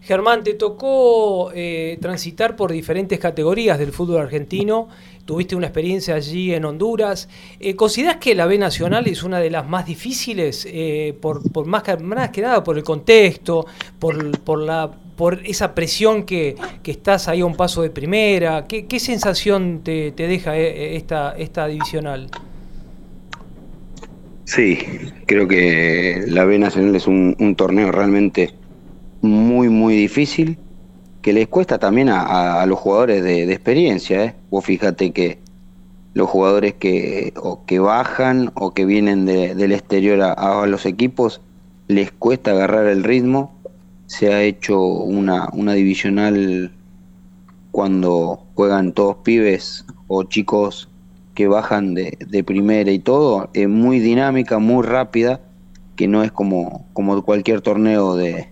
Germán, 0.00 0.42
te 0.42 0.54
tocó 0.54 1.52
eh, 1.54 1.98
transitar 2.00 2.56
por 2.56 2.72
diferentes 2.72 3.18
categorías 3.18 3.78
del 3.78 3.92
fútbol 3.92 4.22
argentino 4.22 4.88
tuviste 5.28 5.54
una 5.54 5.66
experiencia 5.66 6.14
allí 6.14 6.54
en 6.54 6.64
Honduras. 6.64 7.28
Eh, 7.60 7.76
¿Consideras 7.76 8.16
que 8.16 8.34
la 8.34 8.46
B 8.46 8.56
Nacional 8.56 9.06
es 9.08 9.22
una 9.22 9.40
de 9.40 9.50
las 9.50 9.68
más 9.68 9.84
difíciles, 9.84 10.66
eh, 10.72 11.14
por, 11.20 11.66
más, 11.66 11.82
que, 11.82 12.40
nada 12.40 12.64
por 12.64 12.78
el 12.78 12.82
contexto, 12.82 13.66
por, 13.98 15.40
esa 15.44 15.74
presión 15.74 16.22
que, 16.22 16.56
estás 16.82 17.28
ahí 17.28 17.42
a 17.42 17.44
un 17.44 17.54
paso 17.56 17.82
de 17.82 17.90
primera? 17.90 18.66
¿Qué, 18.66 18.98
sensación 18.98 19.82
te, 19.84 20.12
deja 20.12 20.56
eh, 20.56 20.96
esta, 20.96 21.36
esta 21.36 21.66
divisional? 21.66 22.30
Sí, 24.44 24.78
creo 25.26 25.46
que 25.46 26.24
la 26.26 26.46
B 26.46 26.58
Nacional 26.58 26.96
es 26.96 27.06
un 27.06 27.54
torneo 27.54 27.92
realmente 27.92 28.54
muy, 29.20 29.68
muy 29.68 29.94
difícil 29.94 30.56
que 31.28 31.34
les 31.34 31.48
cuesta 31.48 31.78
también 31.78 32.08
a, 32.08 32.64
los 32.64 32.78
jugadores 32.78 33.22
de, 33.22 33.52
experiencia. 33.52 34.24
¿eh? 34.24 34.34
Vos 34.48 34.64
fíjate 34.64 35.12
que 35.12 35.38
los 36.14 36.26
jugadores 36.26 36.72
que, 36.72 37.34
o 37.36 37.66
que 37.66 37.80
bajan 37.80 38.50
o 38.54 38.72
que 38.72 38.86
vienen 38.86 39.26
del 39.26 39.72
exterior 39.72 40.22
a, 40.22 40.64
los 40.64 40.86
equipos 40.86 41.42
les 41.86 42.12
cuesta 42.12 42.52
agarrar 42.52 42.86
el 42.86 43.04
ritmo. 43.04 43.54
Se 44.06 44.32
ha 44.32 44.40
hecho 44.40 44.80
una, 44.80 45.50
una 45.52 45.74
divisional 45.74 46.72
cuando 47.72 48.46
juegan 48.54 48.94
todos 48.94 49.16
pibes 49.16 49.84
o 50.06 50.22
chicos 50.22 50.88
que 51.34 51.46
bajan 51.46 51.92
de, 51.92 52.42
primera 52.46 52.90
y 52.90 53.00
todo, 53.00 53.50
es 53.52 53.68
muy 53.68 53.98
dinámica, 53.98 54.58
muy 54.58 54.82
rápida, 54.82 55.42
que 55.94 56.08
no 56.08 56.24
es 56.24 56.32
como, 56.32 56.86
como 56.94 57.22
cualquier 57.22 57.60
torneo 57.60 58.16
de, 58.16 58.48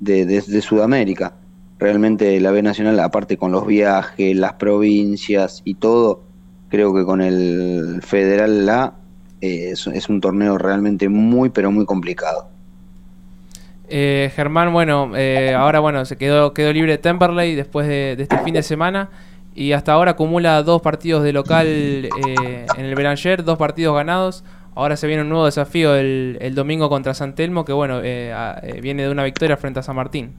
de 0.00 0.60
Sudamérica 0.60 1.34
realmente 1.80 2.38
la 2.40 2.50
B 2.50 2.62
Nacional, 2.62 3.00
aparte 3.00 3.38
con 3.38 3.50
los 3.50 3.66
viajes, 3.66 4.36
las 4.36 4.52
provincias 4.54 5.62
y 5.64 5.74
todo, 5.74 6.22
creo 6.68 6.94
que 6.94 7.04
con 7.04 7.22
el 7.22 8.02
Federal 8.02 8.66
La 8.66 8.94
eh, 9.40 9.72
es, 9.72 10.08
un 10.08 10.20
torneo 10.20 10.58
realmente 10.58 11.08
muy, 11.08 11.48
pero 11.48 11.72
muy 11.72 11.86
complicado. 11.86 12.48
Eh, 13.88 14.30
Germán, 14.36 14.72
bueno, 14.72 15.12
eh, 15.16 15.54
ahora 15.54 15.80
bueno, 15.80 16.04
se 16.04 16.16
quedó, 16.16 16.52
quedó 16.52 16.72
libre 16.72 16.98
Temperley 16.98 17.54
después 17.54 17.88
de, 17.88 18.12
este 18.18 18.38
fin 18.38 18.54
de 18.54 18.62
semana 18.62 19.08
y 19.54 19.72
hasta 19.72 19.94
ahora 19.94 20.12
acumula 20.12 20.62
dos 20.62 20.80
partidos 20.82 21.24
de 21.24 21.32
local 21.32 21.66
en 21.66 22.84
el 22.84 22.94
Belanger, 22.94 23.42
dos 23.42 23.58
partidos 23.58 23.96
ganados. 23.96 24.44
Ahora 24.76 24.96
se 24.96 25.08
viene 25.08 25.22
un 25.22 25.30
nuevo 25.30 25.46
desafío 25.46 25.96
el, 25.96 26.38
el 26.40 26.54
domingo 26.54 26.88
contra 26.88 27.14
San 27.14 27.34
Telmo, 27.34 27.64
que 27.64 27.72
bueno, 27.72 28.00
viene 28.00 29.02
de 29.02 29.10
una 29.10 29.24
victoria 29.24 29.56
frente 29.56 29.80
a 29.80 29.82
San 29.82 29.96
Martín. 29.96 30.34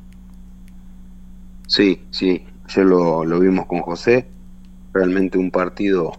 Sí, 1.72 2.02
sí, 2.10 2.44
ayer 2.66 2.86
lo, 2.86 3.24
lo 3.24 3.40
vimos 3.40 3.66
con 3.66 3.80
José, 3.80 4.28
realmente 4.92 5.38
un 5.38 5.52
partido 5.52 6.12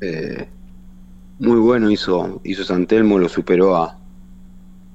eh, 0.00 0.48
muy 1.38 1.58
bueno 1.58 1.90
hizo, 1.90 2.40
hizo 2.44 2.64
San 2.64 2.86
Telmo, 2.86 3.18
lo 3.18 3.28
superó 3.28 3.76
a, 3.76 3.98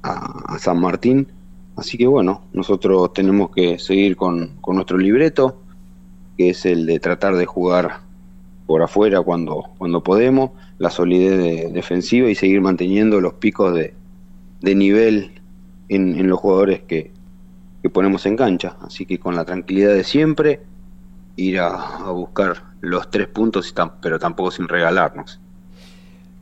a, 0.02 0.58
San 0.58 0.82
Martín, 0.82 1.28
así 1.76 2.00
que 2.00 2.08
bueno, 2.08 2.45
nosotros 2.52 3.13
tenemos 3.13 3.52
que 3.52 3.78
seguir 3.78 4.15
con, 4.15 4.56
nuestro 4.65 4.98
libreto, 4.98 5.62
que 6.36 6.50
es 6.50 6.65
el 6.65 6.88
de 6.88 7.00
tratar 7.00 7.36
de 7.36 7.45
jugar 7.45 8.00
por 8.65 8.82
afuera 8.82 9.21
cuando, 9.21 9.65
cuando 9.78 10.02
podemos, 10.02 10.50
la 10.80 10.89
solidez 10.89 11.71
defensiva 11.71 12.28
y 12.28 12.34
seguir 12.34 12.60
manteniendo 12.60 13.21
los 13.21 13.36
picos 13.36 13.76
de, 13.76 13.93
de 14.62 14.74
nivel 14.74 15.43
en, 15.89 16.17
en 16.17 16.28
los 16.28 16.39
jugadores 16.39 16.82
que, 16.82 17.13
que 17.86 17.91
ponemos 17.91 18.26
en 18.26 18.36
cancha. 18.36 18.78
Así 18.82 19.06
que 19.06 19.19
con 19.19 19.36
la 19.36 19.45
tranquilidad 19.45 19.93
de 19.93 20.04
siempre, 20.04 20.60
ir 21.36 21.60
a, 21.60 22.10
buscar 22.10 22.63
los 22.82 23.12
tres 23.12 23.28
puntos, 23.28 23.71
pero 24.02 24.17
tampoco 24.17 24.50
sin 24.50 24.67
regalarnos. 24.67 25.39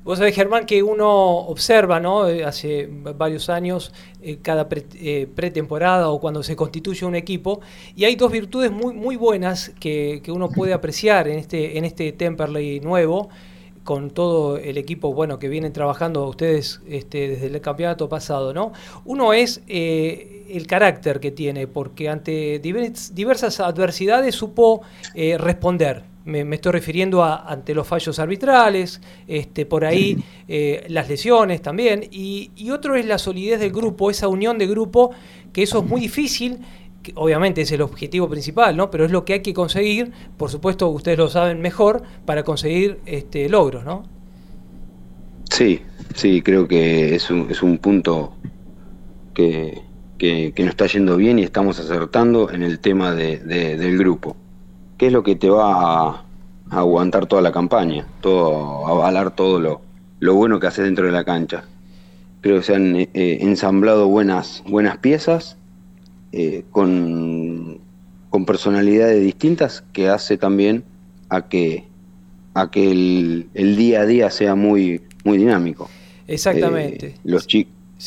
Vos 0.06 0.20
sabés, 0.20 0.36
Germán, 0.36 0.66
que 0.66 0.82
uno 0.82 1.10
observa, 1.10 2.00
¿no? 2.00 2.30
Eh, 2.30 2.46
hace 2.46 2.90
varios 2.90 3.50
años, 3.50 3.92
eh, 4.22 4.38
cada 4.42 4.70
eh, 4.72 5.28
pretemporada 5.36 6.08
o 6.12 6.22
cuando 6.22 6.44
se 6.44 6.56
constituye 6.56 7.06
un 7.06 7.16
equipo, 7.16 7.60
y 7.94 8.06
hay 8.06 8.16
dos 8.16 8.32
virtudes 8.32 8.72
muy, 8.72 8.94
muy 8.94 9.18
buenas 9.18 9.74
que, 9.82 10.22
que 10.24 10.32
uno 10.32 10.50
puede 10.50 10.72
apreciar 10.72 11.28
en 11.28 11.40
este, 11.40 11.78
en 11.78 11.84
este 11.84 12.14
Temperley 12.14 12.80
nuevo, 12.80 13.28
con 13.84 14.12
todo 14.12 14.58
el 14.58 14.78
equipo 14.78 15.14
bueno 15.14 15.40
que 15.40 15.50
vienen 15.50 15.74
trabajando 15.74 16.26
ustedes 16.26 16.82
este, 16.88 17.28
desde 17.28 17.48
el 17.48 17.60
campeonato 17.60 18.08
pasado, 18.08 18.54
¿no? 18.54 18.72
Uno 19.04 19.34
es 19.34 19.62
el 20.50 20.68
carácter 20.68 21.20
que 21.20 21.32
tiene, 21.32 21.68
porque 21.68 22.10
ante 22.10 22.60
diversas 22.60 23.60
adversidades 23.60 24.36
supo 24.36 24.82
eh, 25.14 25.38
responder. 25.38 26.04
Me, 26.26 26.42
estoy 26.56 26.72
refiriendo 26.72 27.22
a 27.22 27.52
ante 27.52 27.74
los 27.74 27.86
fallos 27.86 28.18
arbitrales, 28.18 29.02
este, 29.28 29.66
por 29.66 29.84
ahí 29.84 30.24
eh, 30.48 30.86
las 30.88 31.10
lesiones 31.10 31.62
también, 31.62 32.08
y, 32.12 32.52
y 32.56 32.72
otro 32.72 32.96
es 32.96 33.06
la 33.06 33.18
solidez 33.18 33.60
del 33.60 33.72
grupo, 33.72 34.10
esa 34.10 34.30
unión 34.30 34.58
de 34.58 34.68
grupo, 34.68 35.12
que 35.52 35.64
eso 35.64 35.80
es 35.80 35.86
muy 35.86 36.00
difícil 36.00 36.60
obviamente 37.16 37.62
es 37.62 37.72
el 37.72 37.82
objetivo 37.82 38.30
principal, 38.30 38.78
¿no? 38.78 38.90
Pero 38.90 39.06
es 39.06 39.12
lo 39.12 39.26
que 39.26 39.34
hay 39.34 39.42
que 39.42 39.54
conseguir, 39.54 40.12
por 40.38 40.50
supuesto 40.50 40.88
ustedes 40.90 41.18
lo 41.18 41.30
saben 41.30 41.62
mejor, 41.62 42.04
para 42.26 42.44
conseguir 42.44 43.00
este 43.06 43.50
logros, 43.50 43.84
¿no? 43.84 44.04
Sí, 45.50 45.82
sí, 46.16 46.42
creo 46.42 46.68
que 46.68 47.16
es 47.16 47.30
un, 47.30 47.48
es 47.52 47.62
un 47.62 47.78
punto 47.78 48.36
que, 49.34 49.82
que, 50.18 50.54
nos 50.58 50.70
está 50.70 50.88
yendo 50.88 51.18
bien 51.18 51.40
y 51.40 51.44
estamos 51.44 51.80
acertando 51.80 52.52
en 52.52 52.64
el 52.64 52.80
tema 52.80 53.14
de, 53.14 53.40
del 53.40 53.98
grupo. 53.98 54.36
¿Qué 54.98 55.08
es 55.08 55.14
lo 55.14 55.24
que 55.24 55.36
te 55.36 55.50
va 55.50 56.10
a, 56.10 56.26
aguantar 56.70 57.26
toda 57.26 57.42
la 57.42 57.52
campaña? 57.52 58.06
Todo, 58.22 58.86
a 58.88 58.92
avalar 58.92 59.36
todo 59.36 59.60
lo, 59.60 59.82
lo 60.20 60.36
bueno 60.36 60.60
que 60.60 60.68
haces 60.68 60.86
dentro 60.86 61.06
de 61.06 61.12
la 61.12 61.24
cancha. 61.24 61.66
Creo 62.42 62.58
que 62.58 62.64
se 62.64 62.76
han 62.76 62.96
eh, 62.96 63.10
ensamblado 63.14 64.08
buenas, 64.08 64.64
buenas 64.68 64.98
piezas 64.98 65.58
eh, 66.32 66.64
con, 66.72 67.80
con, 68.30 68.46
personalidades 68.46 69.22
distintas 69.22 69.84
que 69.94 70.10
hace 70.10 70.38
también 70.38 70.84
a 71.30 71.48
que, 71.48 71.86
a 72.54 72.72
que 72.72 72.92
el, 72.92 73.76
día 73.76 74.02
a 74.02 74.06
día 74.06 74.30
sea 74.30 74.56
muy, 74.56 75.02
muy 75.24 75.38
dinámico. 75.38 75.90
Exactamente. 76.28 77.08
Eh, 77.08 77.16
los, 77.24 77.48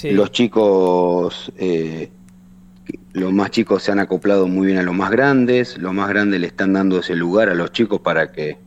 los 0.04 0.30
chicos, 0.30 1.52
eh, 1.56 2.10
los 3.12 3.32
más 3.32 3.50
chicos 3.50 3.82
se 3.82 3.92
han 3.92 3.98
acoplado 3.98 4.46
muy 4.46 4.66
bien 4.66 4.78
a 4.78 4.82
los 4.82 4.94
más 4.94 5.10
grandes, 5.10 5.78
los 5.78 5.94
más 5.94 6.08
grandes 6.08 6.40
le 6.40 6.46
están 6.46 6.72
dando 6.72 6.98
ese 6.98 7.14
lugar 7.14 7.48
a 7.48 7.54
los 7.54 7.72
chicos 7.72 8.00
para 8.00 8.32
que, 8.32 8.58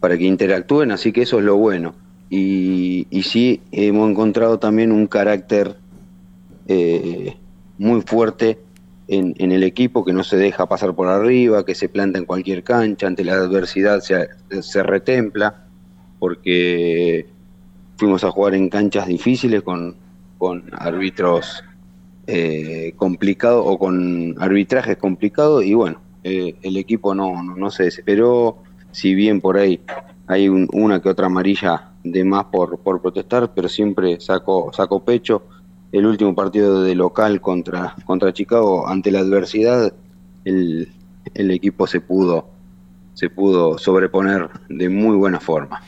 para 0.00 0.16
que 0.16 0.24
interactúen, 0.24 0.92
así 0.92 1.12
que 1.12 1.22
eso 1.22 1.38
es 1.38 1.44
lo 1.44 1.56
bueno. 1.56 1.94
y, 2.30 3.06
y 3.10 3.22
sí 3.22 3.60
hemos 3.72 4.10
encontrado 4.10 4.58
también 4.58 4.90
un 4.92 5.06
carácter 5.06 5.76
eh, 6.68 7.36
muy 7.78 8.02
fuerte 8.02 8.58
en, 9.08 9.34
en, 9.38 9.52
el 9.52 9.62
equipo 9.62 10.04
que 10.04 10.12
no 10.12 10.24
se 10.24 10.36
deja 10.36 10.68
pasar 10.68 10.94
por 10.94 11.06
arriba, 11.08 11.64
que 11.64 11.76
se 11.76 11.88
planta 11.88 12.18
en 12.18 12.24
cualquier 12.24 12.64
cancha, 12.64 13.06
ante 13.06 13.24
la 13.24 13.34
adversidad 13.34 14.00
se, 14.00 14.28
se 14.62 14.82
retempla, 14.82 15.66
porque 16.18 17.26
fuimos 17.96 18.24
a 18.24 18.30
jugar 18.30 18.54
en 18.54 18.68
canchas 18.68 19.06
difíciles 19.06 19.62
con, 19.62 19.94
con 20.38 20.64
árbitros 20.72 21.64
eh, 22.26 22.92
complicados 22.96 23.64
o 23.66 23.78
con 23.78 24.34
arbitrajes 24.38 24.96
complicados 24.96 25.64
y 25.64 25.74
bueno, 25.74 26.00
eh, 26.24 26.56
el 26.62 26.76
equipo 26.76 27.14
no, 27.14 27.42
no, 27.42 27.56
no, 27.56 27.70
se 27.70 27.84
desesperó, 27.84 28.58
si 28.90 29.14
bien 29.14 29.40
por 29.40 29.56
ahí 29.56 29.80
hay 30.26 30.48
un, 30.48 30.68
una 30.72 31.00
que 31.00 31.08
otra 31.08 31.26
amarilla 31.26 31.90
de 32.02 32.24
más 32.24 32.46
por, 32.46 32.78
por 32.78 33.00
protestar, 33.00 33.52
pero 33.54 33.68
siempre 33.68 34.18
sacó, 34.20 34.72
sacó 34.72 35.04
pecho 35.04 35.42
el 35.92 36.04
último 36.04 36.34
partido 36.34 36.82
de 36.82 36.94
local 36.94 37.40
contra, 37.40 37.94
contra 38.04 38.32
Chicago, 38.32 38.88
ante 38.88 39.10
la 39.10 39.20
adversidad, 39.20 39.92
el, 40.44 40.88
el 41.34 41.50
equipo 41.50 41.86
se 41.86 42.00
pudo, 42.00 42.48
se 43.14 43.30
pudo 43.30 43.78
sobreponer 43.78 44.48
de 44.68 44.88
muy 44.88 45.16
buena 45.16 45.40
forma. 45.40 45.80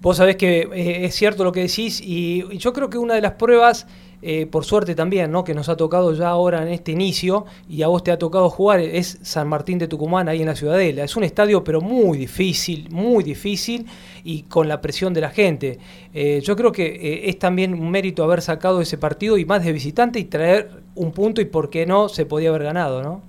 Vos 0.00 0.18
sabés 0.18 0.36
que 0.36 0.68
eh, 0.72 1.04
es 1.04 1.14
cierto 1.14 1.42
lo 1.42 1.50
que 1.50 1.60
decís 1.60 2.00
y, 2.00 2.44
yo 2.58 2.72
creo 2.72 2.88
que 2.88 2.98
una 2.98 3.14
de 3.14 3.20
las 3.20 3.32
pruebas, 3.32 3.88
eh, 4.22 4.46
por 4.46 4.64
suerte 4.64 4.94
también, 4.94 5.32
¿no? 5.32 5.42
que 5.42 5.54
nos 5.54 5.68
ha 5.68 5.76
tocado 5.76 6.14
ya 6.14 6.28
ahora 6.28 6.62
en 6.62 6.68
este 6.68 6.92
inicio 6.92 7.46
y 7.68 7.82
a 7.82 7.88
vos 7.88 8.04
te 8.04 8.12
ha 8.12 8.18
tocado 8.18 8.48
jugar, 8.48 8.78
es 8.78 9.18
San 9.22 9.48
Martín 9.48 9.78
de 9.78 9.88
Tucumán 9.88 10.28
ahí 10.28 10.40
en 10.40 10.46
la 10.46 10.54
Ciudadela. 10.54 11.02
Es 11.02 11.16
un 11.16 11.24
estadio 11.24 11.64
pero 11.64 11.80
muy 11.80 12.16
difícil, 12.16 12.88
muy 12.90 13.24
difícil 13.24 13.86
y 14.22 14.42
con 14.42 14.68
la 14.68 14.80
presión 14.80 15.12
de 15.12 15.20
la 15.20 15.30
gente. 15.30 15.80
Eh, 16.14 16.40
yo 16.44 16.54
creo 16.54 16.70
que 16.70 17.22
es 17.28 17.38
también 17.40 17.74
un 17.74 17.90
mérito 17.90 18.22
haber 18.22 18.40
sacado 18.40 18.80
ese 18.80 18.98
partido 18.98 19.36
y 19.36 19.44
más 19.44 19.64
de 19.64 19.72
visitante 19.72 20.20
y 20.20 20.26
traer 20.26 20.70
un 20.94 21.10
punto 21.10 21.40
y 21.40 21.44
por 21.44 21.70
qué 21.70 21.86
no 21.86 22.08
se 22.08 22.24
podía 22.24 22.50
haber 22.50 22.62
ganado, 22.62 23.02
¿no? 23.02 23.20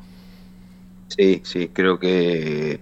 Sí, 1.08 1.42
sí, 1.44 1.70
creo 1.74 1.98
que 1.98 2.80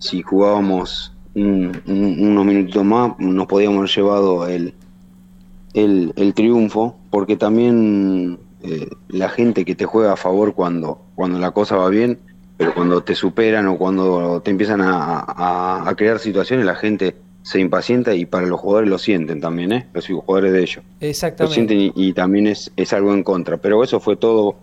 si 0.00 0.22
jugábamos 0.22 1.12
un, 1.34 1.72
un, 1.86 2.26
unos 2.28 2.44
minutos 2.44 2.84
más 2.84 3.18
nos 3.18 3.46
podíamos 3.46 3.78
haber 3.78 3.90
llevado 3.90 4.48
el, 4.48 4.74
el, 5.74 6.12
el 6.16 6.34
triunfo, 6.34 6.96
porque 7.10 7.36
también 7.36 8.38
eh, 8.62 8.88
la 9.08 9.28
gente 9.28 9.64
que 9.64 9.74
te 9.74 9.84
juega 9.84 10.12
a 10.12 10.16
favor 10.16 10.54
cuando, 10.54 11.00
cuando 11.14 11.38
la 11.38 11.52
cosa 11.52 11.76
va 11.76 11.88
bien, 11.88 12.18
pero 12.56 12.74
cuando 12.74 13.02
te 13.02 13.14
superan 13.14 13.66
o 13.66 13.78
cuando 13.78 14.40
te 14.42 14.50
empiezan 14.50 14.80
a, 14.82 15.20
a, 15.20 15.88
a 15.88 15.96
crear 15.96 16.18
situaciones, 16.18 16.66
la 16.66 16.74
gente 16.76 17.16
se 17.42 17.58
impacienta 17.58 18.14
y 18.14 18.24
para 18.24 18.46
los 18.46 18.60
jugadores 18.60 18.88
lo 18.88 18.98
sienten 18.98 19.40
también, 19.40 19.72
¿eh? 19.72 19.86
los 19.92 20.06
jugadores 20.06 20.52
de 20.52 20.62
ellos. 20.62 20.84
Exactamente. 21.00 21.44
Lo 21.44 21.54
sienten 21.54 21.80
y, 21.80 21.92
y 22.08 22.12
también 22.12 22.46
es, 22.46 22.70
es, 22.76 22.92
algo 22.92 23.12
en 23.14 23.24
contra, 23.24 23.56
pero 23.56 23.82
eso 23.82 24.00
fue 24.00 24.16
todo... 24.16 24.56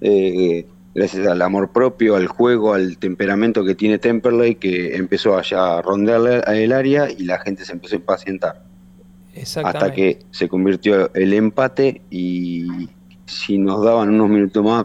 Eh, 0.00 0.66
gracias 0.94 1.26
al 1.26 1.42
amor 1.42 1.70
propio, 1.72 2.16
al 2.16 2.26
juego, 2.26 2.74
al 2.74 2.98
temperamento 2.98 3.64
que 3.64 3.74
tiene 3.74 3.98
Temperley, 3.98 4.56
que 4.56 4.96
empezó 4.96 5.36
allá 5.36 5.78
a 5.78 5.82
rondear 5.82 6.44
el 6.48 6.72
área 6.72 7.08
y 7.10 7.24
la 7.24 7.38
gente 7.40 7.64
se 7.64 7.72
empezó 7.72 7.96
a 7.96 7.98
impacientar. 7.98 8.62
Hasta 9.64 9.92
que 9.92 10.18
se 10.30 10.48
convirtió 10.48 11.12
el 11.14 11.32
empate 11.32 12.02
y 12.10 12.66
si 13.24 13.56
nos 13.56 13.82
daban 13.82 14.10
unos 14.10 14.28
minutos 14.28 14.62
más, 14.62 14.84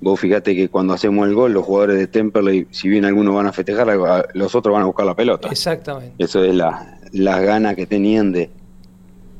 vos 0.00 0.18
fíjate 0.18 0.56
que 0.56 0.70
cuando 0.70 0.94
hacemos 0.94 1.28
el 1.28 1.34
gol, 1.34 1.52
los 1.52 1.64
jugadores 1.66 1.98
de 1.98 2.06
Temperley, 2.06 2.66
si 2.70 2.88
bien 2.88 3.04
algunos 3.04 3.34
van 3.34 3.46
a 3.46 3.52
festejar, 3.52 3.86
los 4.32 4.54
otros 4.54 4.72
van 4.72 4.82
a 4.82 4.86
buscar 4.86 5.04
la 5.04 5.14
pelota. 5.14 5.48
Exactamente. 5.48 6.14
Eso 6.16 6.42
es 6.42 6.54
la, 6.54 6.98
las 7.12 7.42
ganas 7.42 7.76
que 7.76 7.84
tenían 7.84 8.32
de, 8.32 8.48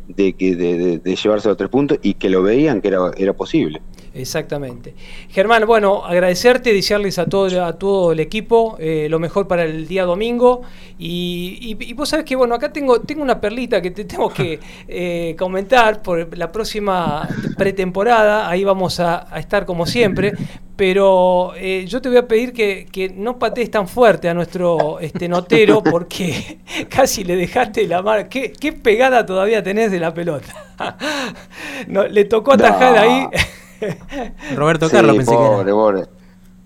de, 0.08 0.34
de, 0.38 0.54
de, 0.54 0.98
de 0.98 1.16
llevarse 1.16 1.48
los 1.48 1.56
tres 1.56 1.70
puntos 1.70 1.98
y 2.02 2.14
que 2.14 2.28
lo 2.28 2.42
veían 2.42 2.82
que 2.82 2.88
era, 2.88 2.98
era 3.16 3.32
posible. 3.32 3.80
Exactamente. 4.12 4.94
Germán, 5.28 5.64
bueno, 5.66 6.04
agradecerte, 6.04 6.72
desearles 6.72 7.18
a 7.18 7.26
todo, 7.26 7.64
a 7.64 7.78
todo 7.78 8.12
el 8.12 8.20
equipo 8.20 8.76
eh, 8.80 9.06
lo 9.08 9.18
mejor 9.18 9.46
para 9.46 9.64
el 9.64 9.86
día 9.86 10.04
domingo. 10.04 10.62
Y, 10.98 11.58
y, 11.60 11.90
y, 11.90 11.92
vos 11.94 12.08
sabés 12.08 12.24
que, 12.24 12.34
bueno, 12.34 12.54
acá 12.54 12.72
tengo, 12.72 13.00
tengo 13.00 13.22
una 13.22 13.40
perlita 13.40 13.80
que 13.80 13.90
te 13.90 14.04
tengo 14.04 14.28
que 14.30 14.58
eh, 14.88 15.36
comentar 15.38 16.02
por 16.02 16.36
la 16.36 16.50
próxima 16.50 17.28
pretemporada. 17.56 18.48
Ahí 18.48 18.64
vamos 18.64 18.98
a, 19.00 19.32
a 19.32 19.38
estar 19.38 19.64
como 19.64 19.86
siempre. 19.86 20.32
Pero 20.80 21.52
eh, 21.56 21.84
yo 21.86 22.00
te 22.00 22.08
voy 22.08 22.16
a 22.16 22.26
pedir 22.26 22.54
que, 22.54 22.86
que, 22.90 23.10
no 23.10 23.38
patees 23.38 23.70
tan 23.70 23.86
fuerte 23.86 24.30
a 24.30 24.34
nuestro 24.34 24.98
este, 24.98 25.28
notero 25.28 25.82
porque 25.90 26.58
casi 26.88 27.22
le 27.22 27.36
dejaste 27.36 27.86
la 27.86 28.00
mano. 28.00 28.26
¿Qué, 28.30 28.50
¿Qué, 28.50 28.72
pegada 28.72 29.26
todavía 29.26 29.62
tenés 29.62 29.90
de 29.90 30.00
la 30.00 30.14
pelota? 30.14 30.54
no, 31.86 32.08
le 32.08 32.24
tocó 32.24 32.54
atajar 32.54 32.94
no. 32.94 33.00
ahí. 33.02 33.26
Roberto 34.56 34.88
sí, 34.88 34.92
Carlos 34.92 35.16
pensé 35.16 35.32
pobre, 35.32 35.56
que 35.56 35.62
era. 35.62 35.72
Pobre. 35.72 36.02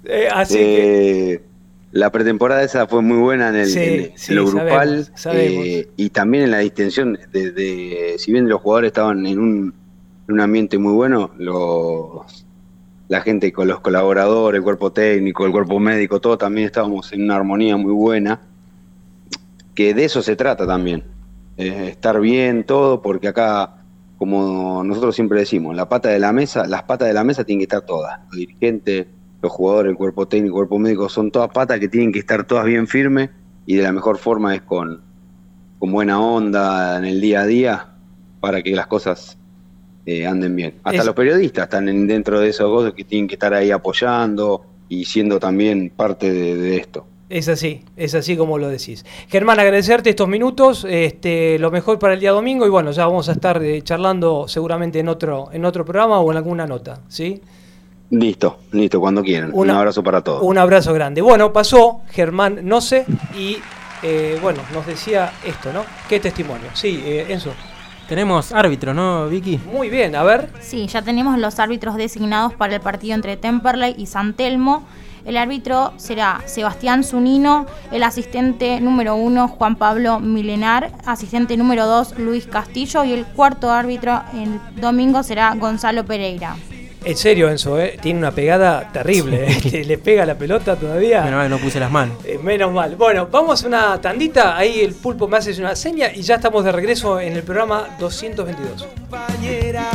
Eh, 0.05 0.29
así 0.33 0.59
eh, 0.59 1.41
que... 1.41 1.55
La 1.93 2.11
pretemporada 2.11 2.65
esa 2.65 2.89
fue 2.89 3.03
muy 3.03 3.19
buena 3.19 3.51
en, 3.51 3.55
el, 3.55 3.67
sí, 3.69 3.79
en, 3.79 4.13
sí, 4.19 4.33
en 4.33 4.37
lo 4.37 4.47
grupal 4.47 5.05
sabemos, 5.05 5.11
sabemos. 5.15 5.65
Eh, 5.65 5.89
y 5.97 6.11
también 6.11 6.45
en 6.45 6.51
la 6.51 6.59
distensión. 6.59 7.17
De, 7.31 7.53
de, 7.53 8.17
si 8.19 8.33
bien 8.33 8.49
los 8.49 8.61
jugadores 8.61 8.89
estaban 8.89 9.25
en 9.27 9.39
un, 9.39 9.75
en 10.27 10.35
un 10.35 10.41
ambiente 10.41 10.77
muy 10.77 10.93
bueno, 10.93 11.31
los, 11.39 12.45
la 13.07 13.21
gente 13.21 13.53
con 13.53 13.69
los 13.69 13.79
colaboradores, 13.79 14.59
el 14.59 14.65
cuerpo 14.65 14.91
técnico, 14.91 15.47
el 15.47 15.53
cuerpo 15.53 15.79
médico, 15.79 16.21
todo 16.21 16.37
también 16.37 16.67
estábamos 16.67 17.13
en 17.13 17.23
una 17.23 17.37
armonía 17.37 17.77
muy 17.77 17.93
buena. 17.93 18.41
Que 19.77 19.95
de 19.95 20.05
eso 20.05 20.21
se 20.21 20.35
trata 20.35 20.67
también. 20.67 21.05
Eh, 21.57 21.91
estar 21.91 22.21
bien, 22.21 22.65
todo, 22.65 23.03
porque 23.03 23.29
acá 23.29 23.84
como 24.19 24.85
nosotros 24.85 25.15
siempre 25.15 25.41
decimos, 25.41 25.75
la 25.75 25.89
pata 25.89 26.09
de 26.09 26.19
la 26.19 26.33
mesa, 26.33 26.67
las 26.67 26.85
patas 26.85 27.09
de 27.09 27.15
la 27.15 27.25
mesa 27.25 27.45
tienen 27.45 27.61
que 27.61 27.65
estar 27.65 27.83
todas. 27.83 28.21
Los 28.29 28.37
dirigentes, 28.37 29.07
los 29.43 29.53
jugadores, 29.53 29.91
el 29.91 29.97
cuerpo 29.97 30.27
técnico, 30.29 30.57
el 30.57 30.69
cuerpo 30.69 30.79
médico, 30.79 31.09
son 31.09 31.31
todas 31.31 31.51
patas 31.51 31.81
que 31.81 31.89
tienen 31.89 32.13
que 32.13 32.21
estar 32.21 32.45
todas 32.45 32.65
bien 32.65 32.87
firmes 32.87 33.31
y 33.67 33.77
de 33.77 33.83
la 33.83 33.93
mejor 33.93 34.19
forma 34.19 34.55
es 34.55 34.63
con, 34.63 35.03
con 35.79 35.93
buena 35.93 36.21
onda 36.21 36.99
en 36.99 37.05
el 37.05 37.21
día 37.21 37.41
a 37.41 37.47
día 37.47 37.89
para 38.41 38.63
que 38.63 38.75
las 38.75 38.87
cosas 38.87 39.39
eh, 40.07 40.27
anden 40.27 40.55
bien. 40.55 40.75
Hasta 40.85 41.01
es... 41.01 41.07
los 41.07 41.15
periodistas 41.15 41.65
están 41.65 41.89
en, 41.89 42.07
dentro 42.07 42.41
de 42.41 42.49
esos 42.49 42.69
cosas 42.69 42.93
que 42.93 43.05
tienen 43.05 43.27
que 43.27 43.35
estar 43.35 43.53
ahí 43.55 43.71
apoyando 43.71 44.65
y 44.89 45.07
siendo 45.07 45.41
también 45.41 45.91
parte 45.91 46.33
de, 46.33 46.57
de 46.57 46.77
esto. 46.77 47.07
Es 47.35 47.49
así, 47.49 47.83
es 47.97 48.15
así 48.15 48.37
como 48.37 48.59
lo 48.59 48.69
decís. 48.69 49.05
Germán, 49.27 49.59
agradecerte 49.59 50.11
estos 50.11 50.29
minutos, 50.29 50.87
este, 50.89 51.59
lo 51.59 51.73
mejor 51.73 51.99
para 51.99 52.15
el 52.15 52.21
día 52.21 52.31
domingo 52.31 52.65
y 52.65 52.69
bueno, 52.69 52.93
ya 52.93 53.07
vamos 53.07 53.29
a 53.29 53.33
estar 53.33 53.61
eh, 53.61 53.83
charlando 53.83 54.47
seguramente 54.47 55.01
en 55.01 55.09
otro, 55.09 55.49
en 55.51 55.65
otro 55.65 55.85
programa 55.85 56.21
o 56.21 56.31
en 56.31 56.37
alguna 56.37 56.65
nota, 56.65 57.01
¿sí? 57.09 57.43
Listo, 58.11 58.59
listo, 58.71 59.01
cuando 59.01 59.21
quieran. 59.25 59.51
Una, 59.53 59.73
un 59.73 59.79
abrazo 59.79 60.05
para 60.05 60.23
todos. 60.23 60.43
Un 60.45 60.59
abrazo 60.59 60.95
grande. 60.95 61.23
Bueno, 61.23 61.53
pasó 61.53 62.03
Germán 62.13 62.61
No 62.63 62.81
sé 62.81 63.05
y 63.37 63.57
eh, 64.05 64.39
bueno, 64.41 64.61
nos 64.73 64.87
decía 64.87 65.33
esto, 65.45 65.73
¿no? 65.73 65.85
¿Qué 66.09 66.21
testimonio? 66.21 66.69
Sí, 66.73 67.03
eh, 67.05 67.27
Enzo. 67.31 67.51
Tenemos 68.09 68.53
árbitro, 68.53 68.95
¿no, 68.95 69.27
Vicky? 69.27 69.59
Muy 69.73 69.91
bien, 69.91 70.15
a 70.15 70.23
ver. 70.23 70.51
Sí, 70.61 70.87
ya 70.87 71.03
tenemos 71.03 71.37
los 71.41 71.59
árbitros 71.59 71.97
designados 71.97 72.55
para 72.55 72.77
el 72.77 72.81
partido 72.81 73.17
entre 73.17 73.37
Temperley 73.37 73.97
y 73.99 74.07
San 74.07 74.35
Telmo. 74.35 74.85
El 75.25 75.37
árbitro 75.37 75.93
será 75.97 76.43
Sebastián 76.47 77.03
Zunino, 77.03 77.67
el 77.91 78.03
asistente 78.03 78.81
número 78.81 79.15
uno 79.15 79.49
Juan 79.49 79.77
Pablo 79.77 80.21
Milenar, 80.21 80.93
asistente 81.07 81.57
número 81.57 81.87
dos 81.87 82.19
Luis 82.19 82.47
Castillo 82.47 83.05
y 83.05 83.13
el 83.13 83.25
cuarto 83.25 83.71
árbitro 83.71 84.23
el 84.35 84.61
domingo 84.81 85.23
será 85.23 85.55
Gonzalo 85.55 86.05
Pereira. 86.05 86.57
En 87.05 87.19
serio, 87.19 87.51
Enzo, 87.51 87.79
¿eh? 87.79 87.99
tiene 88.01 88.19
una 88.19 88.31
pegada 88.31 88.91
terrible. 88.91 89.47
¿eh? 89.47 89.85
Le 89.85 89.99
pega 89.99 90.25
la 90.25 90.39
pelota 90.39 90.75
todavía. 90.75 91.23
Menos 91.23 91.39
mal, 91.39 91.51
no 91.51 91.59
puse 91.59 91.79
las 91.79 91.91
manos. 91.91 92.17
Eh, 92.25 92.39
menos 92.43 92.73
mal. 92.73 92.97
Bueno, 92.97 93.29
vamos 93.31 93.63
a 93.63 93.67
una 93.67 94.01
tandita. 94.01 94.57
Ahí 94.57 94.81
el 94.81 94.95
pulpo 94.95 95.29
me 95.29 95.37
hace 95.37 95.53
una 95.61 95.77
seña 95.77 96.11
y 96.15 96.23
ya 96.23 96.37
estamos 96.37 96.65
de 96.65 96.73
regreso 96.73 97.21
en 97.21 97.35
el 97.35 97.43
programa 97.43 97.89
222. 97.99 98.85
Compañera, 98.85 99.91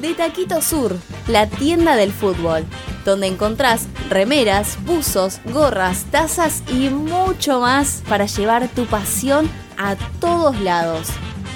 de 0.00 0.14
Taquito 0.14 0.62
Sur, 0.62 0.96
la 1.28 1.46
tienda 1.46 1.96
del 1.96 2.12
fútbol, 2.12 2.64
donde 3.04 3.26
encontrás 3.26 3.86
remeras, 4.08 4.78
buzos, 4.84 5.40
gorras, 5.52 6.04
tazas 6.10 6.62
y 6.72 6.88
mucho 6.88 7.60
más 7.60 8.02
para 8.08 8.26
llevar 8.26 8.68
tu 8.68 8.86
pasión 8.86 9.50
a 9.76 9.96
todos 10.20 10.58
lados. 10.60 11.08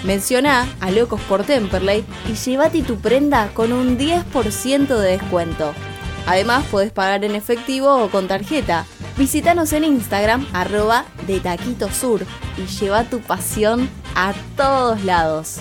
Menciona 0.05 0.69
a 0.81 0.91
Locos 0.91 1.21
por 1.23 1.45
Temperley 1.45 2.05
y 2.31 2.35
llévate 2.35 2.83
tu 2.83 2.97
prenda 2.99 3.49
con 3.55 3.73
un 3.73 3.99
10% 3.99 4.87
de 4.87 5.17
descuento. 5.19 5.73
Además, 6.27 6.65
puedes 6.71 6.93
pagar 6.93 7.25
en 7.25 7.35
efectivo 7.35 8.03
o 8.03 8.11
con 8.11 8.29
tarjeta. 8.29 8.87
Visítanos 9.17 9.73
en 9.73 9.85
Instagram, 9.85 10.47
arroba 10.53 11.05
de 11.27 11.41
Taquito 11.41 11.91
Sur, 11.91 12.27
y 12.59 12.67
lleva 12.67 13.05
tu 13.05 13.21
pasión 13.21 13.89
a 14.15 14.35
todos 14.57 15.05
lados. 15.05 15.61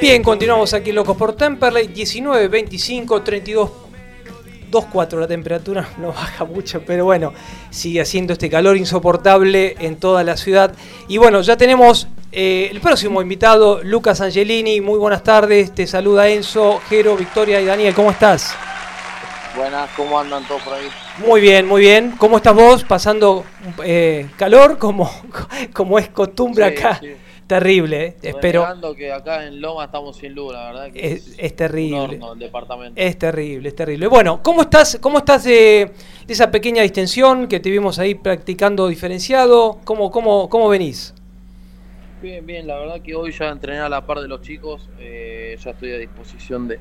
Bien, 0.00 0.22
continuamos 0.22 0.74
aquí 0.74 0.92
Locos 0.92 1.16
por 1.16 1.34
Temperley, 1.34 1.88
19, 1.88 2.48
25, 2.48 3.22
32, 3.22 3.70
2.4 4.70 5.18
la 5.20 5.26
temperatura, 5.26 5.88
no 5.98 6.08
baja 6.08 6.44
mucho, 6.44 6.82
pero 6.86 7.04
bueno, 7.04 7.32
sigue 7.70 8.00
haciendo 8.00 8.32
este 8.32 8.50
calor 8.50 8.76
insoportable 8.76 9.76
en 9.78 9.96
toda 9.96 10.24
la 10.24 10.36
ciudad. 10.36 10.74
Y 11.08 11.18
bueno, 11.18 11.40
ya 11.42 11.56
tenemos 11.56 12.08
eh, 12.32 12.68
el 12.70 12.80
próximo 12.80 13.22
invitado, 13.22 13.82
Lucas 13.82 14.20
Angelini, 14.20 14.80
muy 14.80 14.98
buenas 14.98 15.22
tardes, 15.22 15.74
te 15.74 15.86
saluda 15.86 16.28
Enzo, 16.28 16.80
Jero, 16.88 17.16
Victoria 17.16 17.60
y 17.60 17.66
Daniel, 17.66 17.94
¿cómo 17.94 18.10
estás? 18.10 18.54
Buenas, 19.56 19.88
¿cómo 19.96 20.18
andan 20.18 20.46
todos 20.48 20.62
por 20.62 20.74
ahí? 20.74 20.88
Muy 21.24 21.40
bien, 21.40 21.66
muy 21.66 21.80
bien. 21.80 22.14
¿Cómo 22.18 22.38
estás 22.38 22.54
vos? 22.54 22.82
Pasando 22.84 23.44
eh, 23.84 24.28
calor 24.36 24.78
como, 24.78 25.08
como 25.72 25.98
es 25.98 26.08
costumbre 26.08 26.68
Sí, 26.70 26.76
acá. 26.78 26.98
sí. 27.00 27.12
Terrible, 27.46 28.06
eh. 28.06 28.16
espero. 28.22 28.66
Que 28.96 29.12
acá 29.12 29.46
en 29.46 29.60
Loma 29.60 29.84
estamos 29.84 30.16
sin 30.16 30.34
luz, 30.34 30.52
la 30.52 30.66
verdad 30.72 30.90
que 30.90 31.12
Es, 31.12 31.34
es 31.38 31.54
terrible. 31.54 31.96
un 31.98 32.22
horno 32.22 32.32
el 32.32 32.38
departamento. 32.38 33.00
Es 33.00 33.18
terrible, 33.18 33.68
es 33.68 33.76
terrible. 33.76 34.06
Bueno, 34.08 34.42
¿cómo 34.42 34.62
estás, 34.62 34.98
cómo 35.00 35.18
estás 35.18 35.44
de, 35.44 35.92
de 36.26 36.32
esa 36.32 36.50
pequeña 36.50 36.82
distensión 36.82 37.46
que 37.46 37.60
te 37.60 37.70
vimos 37.70 37.98
ahí 37.98 38.14
practicando 38.14 38.88
diferenciado? 38.88 39.78
¿Cómo, 39.84 40.10
cómo, 40.10 40.48
cómo 40.48 40.68
venís? 40.70 41.14
Bien, 42.22 42.44
bien, 42.44 42.66
la 42.66 42.78
verdad 42.78 43.02
que 43.02 43.14
hoy 43.14 43.30
ya 43.30 43.50
entrené 43.50 43.80
a 43.80 43.88
la 43.90 44.06
par 44.06 44.20
de 44.20 44.26
los 44.28 44.40
chicos, 44.40 44.88
eh, 44.98 45.56
ya 45.62 45.70
estoy 45.72 45.92
a 45.92 45.98
disposición 45.98 46.66
de, 46.66 46.80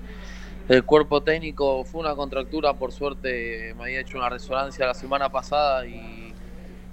del 0.67 0.83
cuerpo 0.83 1.21
técnico. 1.21 1.83
Fue 1.83 2.01
una 2.01 2.15
contractura, 2.15 2.73
por 2.73 2.91
suerte 2.91 3.73
me 3.77 3.83
había 3.83 4.01
hecho 4.01 4.17
una 4.17 4.29
resonancia 4.29 4.85
la 4.85 4.93
semana 4.93 5.29
pasada 5.29 5.85
y 5.85 6.33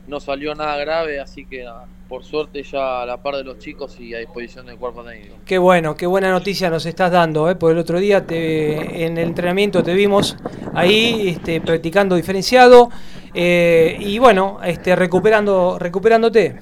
no 0.07 0.21
salió 0.21 0.55
nada 0.55 0.77
grave, 0.77 1.21
así 1.21 1.45
que 1.47 1.63
nada, 1.63 1.87
por 2.09 2.25
suerte 2.25 2.63
ya 2.65 3.03
a 3.03 3.07
la 3.07 3.23
par 3.23 3.37
de 3.37 3.45
los 3.45 3.59
chicos 3.59 3.99
y 4.01 4.15
a 4.15 4.19
disposición 4.19 4.67
del 4.67 4.77
cuerpo 4.77 5.05
técnico. 5.05 5.37
Qué 5.47 5.59
bueno, 5.59 5.95
qué 5.97 6.07
buena 6.07 6.31
noticia 6.31 6.69
nos 6.69 6.85
estás 6.85 7.13
dando, 7.13 7.49
¿eh? 7.49 7.55
porque 7.55 7.75
el 7.75 7.79
otro 7.79 8.01
día 8.01 8.27
te, 8.27 9.05
en 9.07 9.17
el 9.17 9.29
entrenamiento 9.29 9.83
te 9.83 9.95
vimos 9.95 10.37
ahí 10.75 11.29
este, 11.29 11.61
practicando 11.61 12.17
diferenciado 12.17 12.91
eh, 13.35 13.97
y 14.01 14.19
bueno, 14.19 14.59
este, 14.65 14.97
recuperando, 14.97 15.79
recuperándote. 15.79 16.59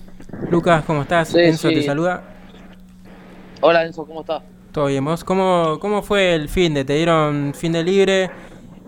Lucas, 0.51 0.85
¿cómo 0.85 1.03
estás? 1.03 1.29
Sí, 1.29 1.41
Enzo 1.41 1.69
sí. 1.69 1.75
te 1.77 1.83
saluda. 1.83 2.23
Hola 3.63 3.85
Enzo, 3.85 4.05
¿cómo 4.05 4.21
estás? 4.21 4.43
Todo. 4.79 5.25
¿Cómo, 5.25 5.79
cómo 5.81 6.03
fue 6.03 6.37
el 6.37 6.49
fin 6.49 6.73
de? 6.73 6.85
¿Te 6.85 6.95
dieron 6.95 7.53
fin 7.53 7.73
de 7.73 7.83
libre? 7.83 8.31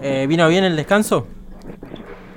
Eh, 0.00 0.24
¿Vino 0.29 0.48
bien 0.48 0.62
el 0.62 0.76
descanso? 0.76 1.26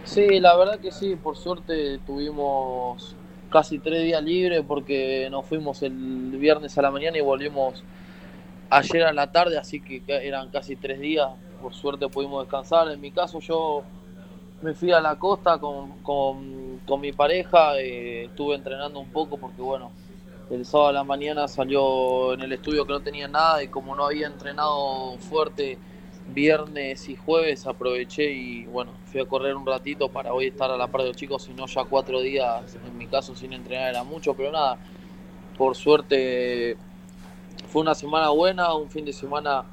Sí, 0.05 0.39
la 0.39 0.57
verdad 0.57 0.79
que 0.79 0.91
sí, 0.91 1.15
por 1.15 1.37
suerte 1.37 1.99
tuvimos 2.03 3.15
casi 3.51 3.77
tres 3.77 4.05
días 4.05 4.23
libres 4.23 4.63
porque 4.67 5.27
nos 5.29 5.45
fuimos 5.45 5.83
el 5.83 6.31
viernes 6.31 6.75
a 6.79 6.81
la 6.81 6.89
mañana 6.89 7.15
y 7.15 7.21
volvimos 7.21 7.83
ayer 8.71 9.03
a 9.03 9.13
la 9.13 9.31
tarde, 9.31 9.59
así 9.59 9.79
que 9.79 10.01
eran 10.07 10.49
casi 10.49 10.75
tres 10.75 10.99
días, 10.99 11.27
por 11.61 11.75
suerte 11.75 12.07
pudimos 12.07 12.43
descansar. 12.43 12.89
En 12.89 12.99
mi 12.99 13.11
caso 13.11 13.39
yo 13.39 13.83
me 14.63 14.73
fui 14.73 14.91
a 14.91 14.99
la 14.99 15.19
costa 15.19 15.59
con, 15.59 15.99
con, 16.01 16.79
con 16.87 16.99
mi 16.99 17.11
pareja, 17.11 17.77
eh, 17.77 18.25
estuve 18.25 18.55
entrenando 18.55 18.99
un 18.99 19.09
poco 19.09 19.37
porque 19.37 19.61
bueno, 19.61 19.91
el 20.49 20.65
sábado 20.65 20.89
a 20.89 20.93
la 20.93 21.03
mañana 21.03 21.47
salió 21.47 22.33
en 22.33 22.41
el 22.41 22.51
estudio 22.51 22.85
que 22.85 22.93
no 22.93 22.99
tenía 22.99 23.27
nada 23.27 23.63
y 23.63 23.67
como 23.67 23.95
no 23.95 24.05
había 24.05 24.27
entrenado 24.27 25.17
fuerte 25.19 25.77
viernes 26.27 27.09
y 27.09 27.15
jueves 27.15 27.67
aproveché 27.67 28.31
y 28.31 28.65
bueno, 28.65 28.91
fui 29.05 29.21
a 29.21 29.25
correr 29.25 29.55
un 29.55 29.65
ratito 29.65 30.09
para 30.09 30.33
hoy 30.33 30.47
estar 30.47 30.71
a 30.71 30.77
la 30.77 30.87
par 30.87 31.01
de 31.01 31.07
los 31.07 31.17
chicos, 31.17 31.43
si 31.43 31.53
no 31.53 31.65
ya 31.65 31.83
cuatro 31.85 32.21
días, 32.21 32.75
en 32.75 32.97
mi 32.97 33.07
caso 33.07 33.35
sin 33.35 33.53
entrenar 33.53 33.89
era 33.89 34.03
mucho, 34.03 34.33
pero 34.33 34.51
nada, 34.51 34.77
por 35.57 35.75
suerte 35.75 36.77
fue 37.67 37.81
una 37.81 37.95
semana 37.95 38.29
buena, 38.29 38.73
un 38.73 38.89
fin 38.89 39.05
de 39.05 39.13
semana 39.13 39.65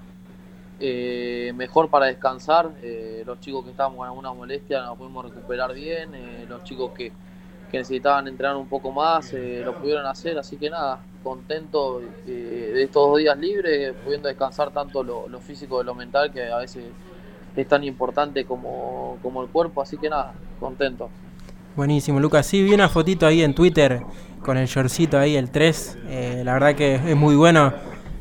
eh, 0.80 1.52
mejor 1.54 1.90
para 1.90 2.06
descansar, 2.06 2.70
eh, 2.82 3.22
los 3.26 3.38
chicos 3.40 3.64
que 3.64 3.70
estaban 3.70 3.96
con 3.96 4.06
alguna 4.06 4.32
molestia 4.32 4.82
nos 4.82 4.96
pudimos 4.96 5.26
recuperar 5.26 5.74
bien, 5.74 6.14
eh, 6.14 6.46
los 6.48 6.64
chicos 6.64 6.92
que, 6.92 7.12
que 7.70 7.78
necesitaban 7.78 8.28
entrenar 8.28 8.56
un 8.56 8.68
poco 8.68 8.90
más 8.92 9.32
eh, 9.32 9.62
lo 9.64 9.74
pudieron 9.76 10.06
hacer, 10.06 10.38
así 10.38 10.56
que 10.56 10.68
nada, 10.70 11.00
contento 11.22 12.00
eh, 12.26 12.72
de 12.74 12.82
estos 12.82 13.08
dos 13.08 13.18
días 13.18 13.38
libres, 13.38 13.94
pudiendo 14.04 14.28
descansar 14.28 14.70
tanto 14.70 15.02
lo, 15.02 15.40
físico 15.40 15.78
de 15.78 15.84
lo 15.84 15.94
mental, 15.94 16.32
que 16.32 16.50
a 16.50 16.58
veces 16.58 16.84
es 17.56 17.68
tan 17.68 17.84
importante 17.84 18.44
como, 18.44 19.18
como 19.22 19.42
el 19.42 19.48
cuerpo, 19.48 19.82
así 19.82 19.96
que 19.96 20.08
nada, 20.08 20.34
contento. 20.58 21.08
Buenísimo, 21.76 22.18
Lucas. 22.18 22.46
Sí, 22.46 22.62
vi 22.62 22.74
una 22.74 22.88
fotito 22.88 23.26
ahí 23.26 23.42
en 23.42 23.54
Twitter 23.54 24.02
con 24.42 24.56
el 24.56 24.66
shortcito 24.66 25.18
ahí, 25.18 25.36
el 25.36 25.50
3. 25.50 25.98
Eh, 26.08 26.42
la 26.44 26.54
verdad 26.54 26.74
que 26.74 26.96
es 26.96 27.16
muy 27.16 27.36
bueno 27.36 27.72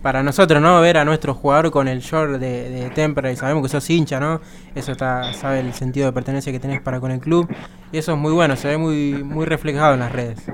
para 0.02 0.24
nosotros, 0.24 0.62
¿no? 0.62 0.80
Ver 0.82 0.98
a 0.98 1.06
nuestro 1.06 1.34
jugador 1.34 1.72
con 1.72 1.88
el 1.88 2.00
short 2.00 2.34
de, 2.34 2.70
de 2.70 2.90
Temperley. 2.90 3.36
Sabemos 3.36 3.64
que 3.64 3.70
sos 3.70 3.90
hincha, 3.90 4.20
¿no? 4.20 4.42
Eso 4.76 4.92
está, 4.92 5.34
sabe 5.34 5.60
el 5.60 5.74
sentido 5.74 6.08
de 6.08 6.14
pertenencia 6.14 6.52
que 6.52 6.60
tenés 6.60 6.82
para 6.82 7.00
con 7.00 7.12
el 7.12 7.20
club. 7.20 7.50
Y 7.92 7.98
eso 7.98 8.14
es 8.14 8.18
muy 8.18 8.32
bueno, 8.32 8.56
se 8.56 8.70
ve 8.70 8.78
muy, 8.78 9.24
muy 9.24 9.46
reflejado 9.46 9.94
en 9.94 10.00
las 10.00 10.12
redes. 10.12 10.46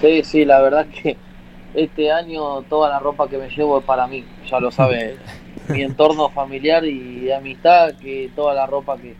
Sí, 0.00 0.22
sí, 0.24 0.44
la 0.44 0.60
verdad 0.60 0.86
que 0.86 1.16
este 1.74 2.10
año 2.10 2.62
toda 2.62 2.88
la 2.88 2.98
ropa 2.98 3.28
que 3.28 3.38
me 3.38 3.48
llevo 3.50 3.78
es 3.78 3.84
para 3.84 4.06
mí, 4.06 4.24
ya 4.48 4.60
lo 4.60 4.70
sabe 4.70 5.16
mi 5.68 5.82
entorno 5.82 6.30
familiar 6.30 6.84
y 6.84 7.20
de 7.20 7.34
amistad, 7.34 7.94
que 8.00 8.30
toda 8.34 8.54
la 8.54 8.66
ropa 8.66 8.96
que, 8.96 9.14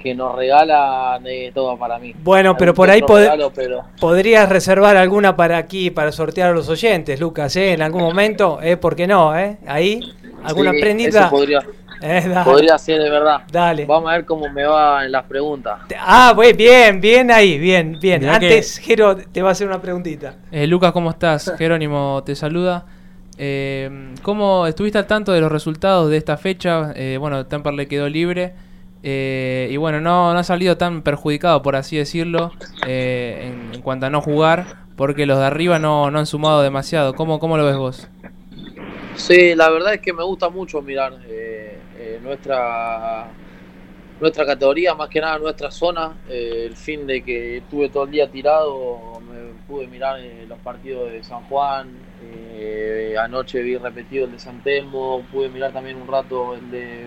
que 0.00 0.14
nos 0.14 0.34
regalan 0.34 1.26
es 1.26 1.52
toda 1.54 1.76
para 1.76 1.98
mí. 1.98 2.14
Bueno, 2.22 2.56
pero 2.56 2.70
Algún 2.70 2.76
por 2.76 2.90
ahí 2.90 3.00
otro 3.02 3.14
pod- 3.16 3.20
regalo, 3.20 3.52
pero 3.54 3.84
podrías 4.00 4.48
reservar 4.48 4.96
alguna 4.96 5.36
para 5.36 5.58
aquí, 5.58 5.90
para 5.90 6.10
sortear 6.12 6.50
a 6.50 6.52
los 6.54 6.68
oyentes, 6.68 7.20
Lucas, 7.20 7.54
¿eh? 7.56 7.72
En 7.74 7.82
algún 7.82 8.02
momento, 8.02 8.58
¿eh? 8.62 8.76
¿Por 8.76 8.96
qué 8.96 9.06
no, 9.06 9.38
eh? 9.38 9.58
Ahí, 9.66 10.00
alguna 10.42 10.72
sí, 10.72 10.80
prendita. 10.80 11.20
eso 11.20 11.30
podría, 11.30 11.60
Eh, 12.02 12.24
dale, 12.26 12.44
podría 12.50 12.78
ser 12.78 12.98
de 13.02 13.10
verdad. 13.10 13.42
dale. 13.52 13.84
Vamos 13.84 14.08
a 14.10 14.14
ver 14.14 14.24
cómo 14.24 14.48
me 14.48 14.64
va 14.64 15.04
en 15.04 15.12
las 15.12 15.24
preguntas. 15.24 15.80
Ah, 15.98 16.32
pues 16.34 16.56
bien, 16.56 16.98
bien 16.98 17.30
ahí, 17.30 17.58
bien, 17.58 17.98
bien. 18.00 18.20
Mirá 18.22 18.38
que- 18.38 18.46
Antes, 18.46 18.78
Jero 18.78 19.16
te 19.16 19.42
va 19.42 19.50
a 19.50 19.52
hacer 19.52 19.66
una 19.68 19.82
preguntita. 19.82 20.36
Eh, 20.50 20.66
Lucas, 20.66 20.92
¿cómo 20.92 21.10
estás? 21.10 21.52
Jerónimo 21.58 22.22
te 22.24 22.34
saluda. 22.34 22.86
Eh, 23.36 24.14
¿Cómo 24.22 24.66
estuviste 24.66 24.96
al 24.98 25.06
tanto 25.06 25.32
de 25.32 25.40
los 25.42 25.52
resultados 25.52 26.10
de 26.10 26.16
esta 26.16 26.36
fecha? 26.38 26.92
Eh, 26.96 27.16
bueno, 27.20 27.44
Temperley 27.46 27.86
quedó 27.86 28.08
libre. 28.08 28.54
Eh, 29.02 29.68
y 29.70 29.76
bueno, 29.76 30.00
no, 30.00 30.32
no 30.32 30.38
ha 30.38 30.44
salido 30.44 30.76
tan 30.76 31.02
perjudicado, 31.02 31.62
por 31.62 31.76
así 31.76 31.96
decirlo, 31.96 32.52
eh, 32.86 33.52
en, 33.72 33.80
cuanto 33.82 34.06
a 34.06 34.10
no 34.10 34.20
jugar, 34.20 34.86
porque 34.96 35.26
los 35.26 35.38
de 35.38 35.44
arriba 35.44 35.78
no, 35.78 36.10
no 36.10 36.18
han 36.18 36.26
sumado 36.26 36.62
demasiado. 36.62 37.14
¿Cómo, 37.14 37.38
¿Cómo 37.38 37.56
lo 37.56 37.64
ves 37.64 37.76
vos? 37.76 38.08
Sí, 39.20 39.54
la 39.54 39.68
verdad 39.68 39.94
es 39.94 40.00
que 40.00 40.12
me 40.14 40.24
gusta 40.24 40.48
mucho 40.48 40.80
mirar 40.80 41.12
eh, 41.28 41.78
eh, 41.98 42.20
nuestra 42.22 43.28
nuestra 44.18 44.46
categoría, 44.46 44.94
más 44.94 45.08
que 45.08 45.20
nada 45.20 45.38
nuestra 45.38 45.70
zona. 45.70 46.16
Eh, 46.28 46.64
el 46.66 46.76
fin 46.76 47.06
de 47.06 47.22
que 47.22 47.58
estuve 47.58 47.90
todo 47.90 48.04
el 48.04 48.10
día 48.12 48.30
tirado, 48.30 49.20
me 49.20 49.52
pude 49.66 49.86
mirar 49.86 50.20
los 50.48 50.58
partidos 50.60 51.10
de 51.12 51.22
San 51.22 51.42
Juan. 51.44 51.90
anoche 53.18 53.62
vi 53.62 53.76
repetido 53.76 54.24
el 54.24 54.32
de 54.32 54.38
San 54.38 54.62
Telmo, 54.62 55.22
pude 55.30 55.48
mirar 55.50 55.72
también 55.72 56.00
un 56.00 56.08
rato 56.08 56.54
el 56.54 56.70
de. 56.70 57.06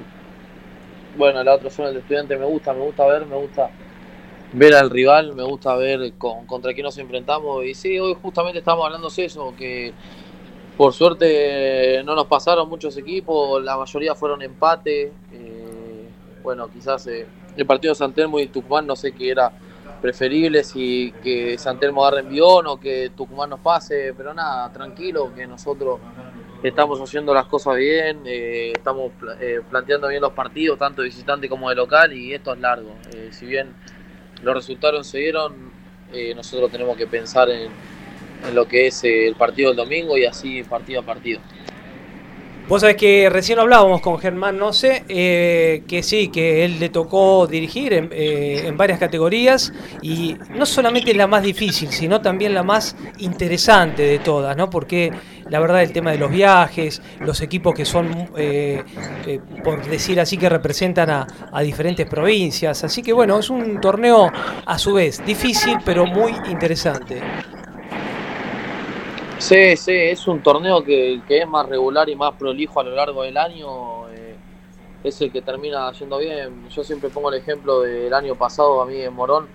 Bueno, 1.15 1.43
la 1.43 1.53
otra 1.55 1.69
zona 1.69 1.89
el 1.89 1.95
de 1.95 1.99
estudiantes 2.01 2.39
me 2.39 2.45
gusta, 2.45 2.73
me 2.73 2.81
gusta 2.81 3.05
ver, 3.05 3.25
me 3.27 3.35
gusta 3.35 3.69
ver 4.53 4.73
al 4.73 4.89
rival, 4.89 5.35
me 5.35 5.43
gusta 5.43 5.75
ver 5.75 6.13
con, 6.13 6.45
contra 6.47 6.73
quién 6.73 6.85
nos 6.85 6.97
enfrentamos. 6.97 7.63
Y 7.65 7.75
sí, 7.75 7.99
hoy 7.99 8.15
justamente 8.21 8.59
estamos 8.59 8.85
hablando 8.85 9.09
de 9.09 9.25
eso, 9.25 9.53
que 9.57 9.93
Por 10.77 10.93
suerte 10.93 12.01
no 12.03 12.15
nos 12.15 12.25
pasaron 12.27 12.67
muchos 12.69 12.97
equipos, 12.97 13.63
la 13.63 13.77
mayoría 13.77 14.15
fueron 14.15 14.41
empate. 14.41 15.11
eh, 15.31 16.09
bueno, 16.43 16.67
quizás 16.69 17.05
eh, 17.07 17.27
el 17.55 17.65
partido 17.65 17.93
de 17.93 17.95
San 17.97 18.13
Telmo 18.13 18.39
y 18.39 18.47
Tucumán 18.47 18.87
no 18.87 18.95
sé 18.95 19.13
qué 19.13 19.31
era 19.31 19.51
preferible, 20.01 20.63
si 20.63 21.13
que 21.23 21.57
San 21.57 21.79
Telmo 21.79 22.03
agarre 22.05 22.21
envión 22.21 22.67
o 22.67 22.79
que 22.79 23.11
Tucumán 23.15 23.51
nos 23.51 23.59
pase, 23.61 24.13
pero 24.17 24.33
nada, 24.33 24.71
tranquilo, 24.73 25.31
que 25.33 25.47
nosotros 25.47 25.99
estamos 26.63 26.99
haciendo 27.01 27.33
las 27.33 27.45
cosas 27.45 27.75
bien, 27.75 28.21
eh, 28.25 28.71
estamos 28.73 29.11
eh, 29.41 29.59
planteando 29.69 30.07
bien 30.07 30.21
los 30.21 30.31
partidos, 30.31 30.79
tanto 30.79 31.01
de 31.01 31.09
visitante 31.09 31.49
como 31.49 31.69
de 31.69 31.75
local, 31.75 32.13
y 32.13 32.33
esto 32.33 32.53
es 32.53 32.59
largo. 32.59 32.95
Eh, 33.13 33.29
si 33.31 33.45
bien 33.45 33.73
los 34.41 34.55
resultados 34.55 35.07
se 35.07 35.19
dieron, 35.19 35.71
eh, 36.13 36.33
nosotros 36.33 36.71
tenemos 36.71 36.95
que 36.97 37.05
pensar 37.05 37.49
en, 37.49 37.69
lo 38.53 38.67
que 38.67 38.87
es 38.87 39.05
el 39.05 39.35
partido 39.35 39.69
del 39.69 39.77
domingo 39.77 40.17
y 40.17 40.25
así 40.25 40.63
partido 40.63 40.99
a 40.99 41.05
partido. 41.05 41.39
Vos 42.67 42.79
sabés 42.79 42.95
que 42.95 43.29
recién 43.29 43.59
hablábamos 43.59 43.99
con 43.99 44.17
Germán 44.19 44.57
Noce, 44.57 45.03
eh, 45.09 45.83
que 45.85 46.01
sí, 46.01 46.29
que 46.29 46.63
él 46.63 46.79
le 46.79 46.87
tocó 46.87 47.45
dirigir 47.45 47.91
en, 47.91 48.09
eh, 48.13 48.71
varias 48.73 48.99
categorías 48.99 49.73
y 50.01 50.37
no 50.55 50.65
solamente 50.65 51.13
la 51.13 51.27
más 51.27 51.43
difícil, 51.43 51.89
sino 51.89 52.21
también 52.21 52.53
la 52.53 52.63
más 52.63 52.95
interesante 53.17 54.03
de 54.03 54.19
todas, 54.19 54.55
¿no? 54.55 54.69
Porque 54.69 55.11
la 55.49 55.59
verdad 55.59 55.83
el 55.83 55.91
tema 55.91 56.11
de 56.11 56.17
los 56.17 56.31
viajes, 56.31 57.01
los 57.19 57.41
equipos 57.41 57.75
que 57.75 57.83
son, 57.83 58.29
eh, 58.37 58.81
por 59.61 59.85
decir 59.85 60.21
así, 60.21 60.37
que 60.37 60.47
representan 60.47 61.09
a 61.09 61.61
diferentes 61.61 62.07
provincias. 62.07 62.81
Así 62.85 63.03
que 63.03 63.11
bueno, 63.11 63.39
es 63.39 63.49
un 63.49 63.81
torneo 63.81 64.31
a 64.65 64.77
su 64.77 64.93
vez 64.93 65.23
difícil, 65.25 65.79
pero 65.83 66.05
muy 66.05 66.33
interesante. 66.49 67.21
Sí, 69.43 69.75
sí, 69.75 69.91
es 69.91 70.25
un 70.29 70.41
torneo 70.41 70.81
que, 70.85 71.21
que 71.27 71.39
es 71.39 71.47
más 71.47 71.67
regular 71.67 72.07
y 72.07 72.15
más 72.15 72.33
prolijo 72.35 72.79
a 72.79 72.83
lo 72.85 72.91
largo 72.95 73.23
del 73.23 73.35
año. 73.35 74.07
eh, 74.09 74.37
es 75.03 75.19
el 75.21 75.33
que 75.33 75.41
termina 75.41 75.91
yendo 75.91 76.17
bien. 76.17 76.69
Yo 76.69 76.81
siempre 76.81 77.09
pongo 77.09 77.29
el 77.29 77.41
ejemplo 77.41 77.81
del 77.81 78.13
año 78.13 78.35
pasado, 78.35 78.81
a 78.81 78.85
mí 78.85 79.01
en 79.01 79.13
Morón, 79.13 79.47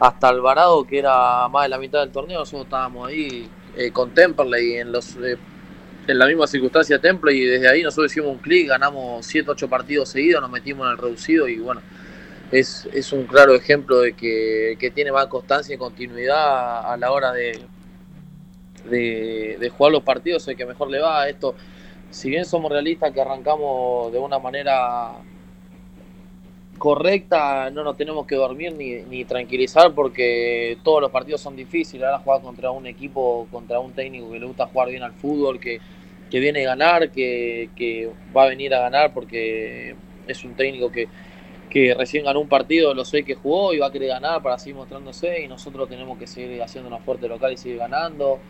hasta 0.00 0.28
Alvarado, 0.28 0.84
que 0.84 0.98
era 0.98 1.46
más 1.48 1.64
de 1.64 1.68
la 1.68 1.78
mitad 1.78 2.00
del 2.00 2.10
torneo, 2.10 2.40
nosotros 2.40 2.64
estábamos 2.64 3.08
ahí 3.08 3.48
eh, 3.76 3.92
con 3.92 4.12
Temperley 4.12 4.78
en, 4.78 4.90
los, 4.90 5.14
eh, 5.16 5.38
en 6.08 6.18
la 6.18 6.26
misma 6.26 6.48
circunstancia 6.48 6.96
de 6.96 7.02
Temperley 7.02 7.42
y 7.42 7.46
desde 7.46 7.68
ahí 7.68 7.82
nosotros 7.84 8.10
hicimos 8.10 8.30
un 8.30 8.38
clic, 8.38 8.70
ganamos 8.70 9.24
7, 9.24 9.52
8 9.52 9.68
partidos 9.68 10.08
seguidos, 10.08 10.42
nos 10.42 10.50
metimos 10.50 10.84
en 10.86 10.92
el 10.94 10.98
reducido 10.98 11.46
y 11.46 11.58
bueno, 11.60 11.80
es, 12.50 12.88
es 12.92 13.12
un 13.12 13.26
claro 13.26 13.54
ejemplo 13.54 14.00
de 14.00 14.14
que, 14.14 14.76
que 14.80 14.90
tiene 14.90 15.12
más 15.12 15.26
constancia 15.28 15.76
y 15.76 15.78
continuidad 15.78 16.92
a 16.92 16.96
la 16.96 17.12
hora 17.12 17.32
de, 17.32 17.60
de, 18.84 19.56
de 19.58 19.68
jugar 19.70 19.92
los 19.92 20.02
partidos, 20.02 20.46
el 20.48 20.56
que 20.56 20.66
mejor 20.66 20.90
le 20.90 21.00
va. 21.00 21.28
Esto, 21.28 21.54
si 22.10 22.30
bien 22.30 22.44
somos 22.44 22.70
realistas 22.70 23.12
que 23.12 23.20
arrancamos 23.20 24.12
de 24.12 24.18
una 24.18 24.38
manera 24.38 25.12
correcta, 26.78 27.70
no 27.70 27.84
nos 27.84 27.96
tenemos 27.96 28.26
que 28.26 28.34
dormir 28.34 28.74
ni, 28.74 29.02
ni 29.02 29.24
tranquilizar 29.24 29.92
porque 29.92 30.76
todos 30.82 31.00
los 31.00 31.10
partidos 31.10 31.40
son 31.40 31.54
difíciles. 31.54 32.04
Ahora 32.04 32.18
jugar 32.18 32.42
contra 32.42 32.70
un 32.70 32.86
equipo, 32.86 33.46
contra 33.52 33.78
un 33.78 33.92
técnico 33.92 34.30
que 34.32 34.40
le 34.40 34.46
gusta 34.46 34.66
jugar 34.66 34.88
bien 34.88 35.02
al 35.02 35.12
fútbol, 35.12 35.60
que, 35.60 35.80
que 36.30 36.40
viene 36.40 36.64
a 36.64 36.70
ganar, 36.70 37.10
que, 37.10 37.70
que 37.76 38.10
va 38.36 38.44
a 38.44 38.48
venir 38.48 38.74
a 38.74 38.80
ganar 38.80 39.14
porque 39.14 39.94
es 40.26 40.44
un 40.44 40.54
técnico 40.54 40.90
que, 40.90 41.08
que 41.70 41.94
recién 41.94 42.24
ganó 42.24 42.40
un 42.40 42.48
partido, 42.48 42.92
lo 42.94 43.04
sé 43.04 43.22
que 43.22 43.34
jugó 43.34 43.72
y 43.72 43.78
va 43.78 43.86
a 43.86 43.92
querer 43.92 44.08
ganar 44.08 44.42
para 44.42 44.58
seguir 44.58 44.74
mostrándose 44.74 45.42
y 45.42 45.48
nosotros 45.48 45.88
tenemos 45.88 46.18
que 46.18 46.26
seguir 46.26 46.62
haciendo 46.62 46.88
una 46.88 46.98
fuerte 46.98 47.28
local 47.28 47.52
y 47.52 47.56
seguir 47.56 47.78
ganando. 47.78 48.40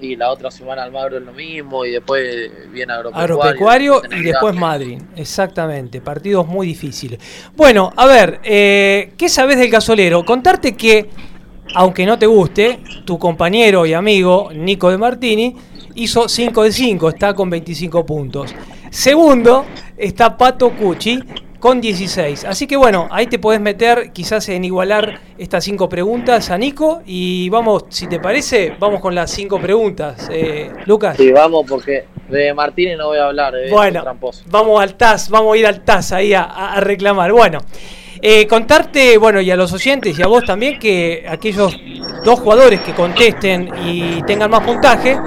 Y 0.00 0.16
la 0.16 0.30
otra 0.30 0.50
semana 0.50 0.82
Almagro 0.82 1.18
es 1.18 1.24
lo 1.24 1.32
mismo 1.32 1.84
y 1.84 1.92
después 1.92 2.50
viene 2.72 2.92
Agropecuario. 2.92 3.42
Agropecuario 3.42 4.02
y 4.10 4.22
después. 4.22 4.54
Madrid, 4.54 5.00
exactamente, 5.16 6.00
partidos 6.00 6.46
muy 6.46 6.66
difíciles. 6.66 7.20
Bueno, 7.54 7.92
a 7.96 8.06
ver, 8.06 8.40
eh, 8.42 9.12
¿qué 9.16 9.28
sabes 9.28 9.58
del 9.58 9.70
gasolero? 9.70 10.24
Contarte 10.24 10.74
que, 10.74 11.10
aunque 11.74 12.06
no 12.06 12.18
te 12.18 12.26
guste, 12.26 12.80
tu 13.04 13.18
compañero 13.18 13.84
y 13.84 13.92
amigo 13.92 14.50
Nico 14.54 14.90
de 14.90 14.98
Martini 14.98 15.56
hizo 15.94 16.28
5 16.28 16.64
de 16.64 16.72
5, 16.72 17.08
está 17.10 17.34
con 17.34 17.50
25 17.50 18.06
puntos. 18.06 18.54
Segundo 18.90 19.66
está 19.96 20.36
Pato 20.36 20.70
Cucci 20.70 21.22
con 21.60 21.80
16. 21.80 22.44
Así 22.46 22.66
que 22.66 22.76
bueno, 22.76 23.06
ahí 23.10 23.26
te 23.26 23.38
podés 23.38 23.60
meter 23.60 24.10
quizás 24.12 24.48
en 24.48 24.64
igualar 24.64 25.20
estas 25.38 25.62
cinco 25.62 25.88
preguntas 25.88 26.50
a 26.50 26.58
Nico 26.58 27.02
y 27.06 27.48
vamos, 27.50 27.84
si 27.90 28.06
te 28.08 28.18
parece, 28.18 28.74
vamos 28.80 29.00
con 29.00 29.14
las 29.14 29.30
cinco 29.30 29.60
preguntas. 29.60 30.28
Eh, 30.32 30.70
Lucas. 30.86 31.16
Sí, 31.18 31.30
vamos 31.30 31.64
porque 31.68 32.06
de 32.28 32.54
Martínez 32.54 32.96
no 32.96 33.08
voy 33.08 33.18
a 33.18 33.26
hablar, 33.26 33.54
eh, 33.54 33.70
Bueno, 33.70 34.02
vamos 34.46 34.80
al 34.82 34.94
TAS, 34.94 35.28
vamos 35.30 35.54
a 35.54 35.58
ir 35.58 35.66
al 35.66 35.82
TAS 35.84 36.12
ahí 36.12 36.32
a, 36.32 36.42
a- 36.44 36.74
a 36.74 36.80
reclamar. 36.80 37.30
Bueno, 37.32 37.58
eh, 38.22 38.46
contarte, 38.46 39.18
bueno, 39.18 39.40
y 39.40 39.50
a 39.50 39.56
los 39.56 39.72
oyentes 39.72 40.18
y 40.18 40.22
a 40.22 40.26
vos 40.26 40.44
también, 40.44 40.78
que 40.78 41.24
aquellos 41.28 41.76
dos 42.24 42.38
jugadores 42.40 42.80
que 42.80 42.92
contesten 42.94 43.70
y 43.84 44.22
tengan 44.22 44.50
más 44.50 44.62
puntaje 44.62 45.18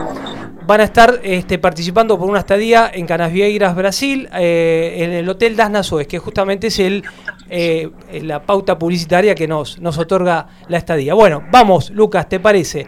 van 0.65 0.81
a 0.81 0.83
estar 0.83 1.19
este, 1.23 1.59
participando 1.59 2.17
por 2.17 2.29
una 2.29 2.39
estadía 2.39 2.89
en 2.93 3.05
Canasvieiras, 3.05 3.75
Brasil, 3.75 4.29
eh, 4.33 4.95
en 4.97 5.11
el 5.11 5.27
Hotel 5.27 5.55
Das 5.55 5.69
Nações, 5.69 6.07
que 6.07 6.19
justamente 6.19 6.67
es 6.67 6.79
el, 6.79 7.03
eh, 7.49 7.89
la 8.21 8.41
pauta 8.41 8.77
publicitaria 8.77 9.35
que 9.35 9.47
nos, 9.47 9.79
nos 9.79 9.97
otorga 9.97 10.47
la 10.67 10.77
estadía. 10.77 11.13
Bueno, 11.13 11.43
vamos, 11.51 11.89
Lucas, 11.89 12.29
¿te 12.29 12.39
parece? 12.39 12.87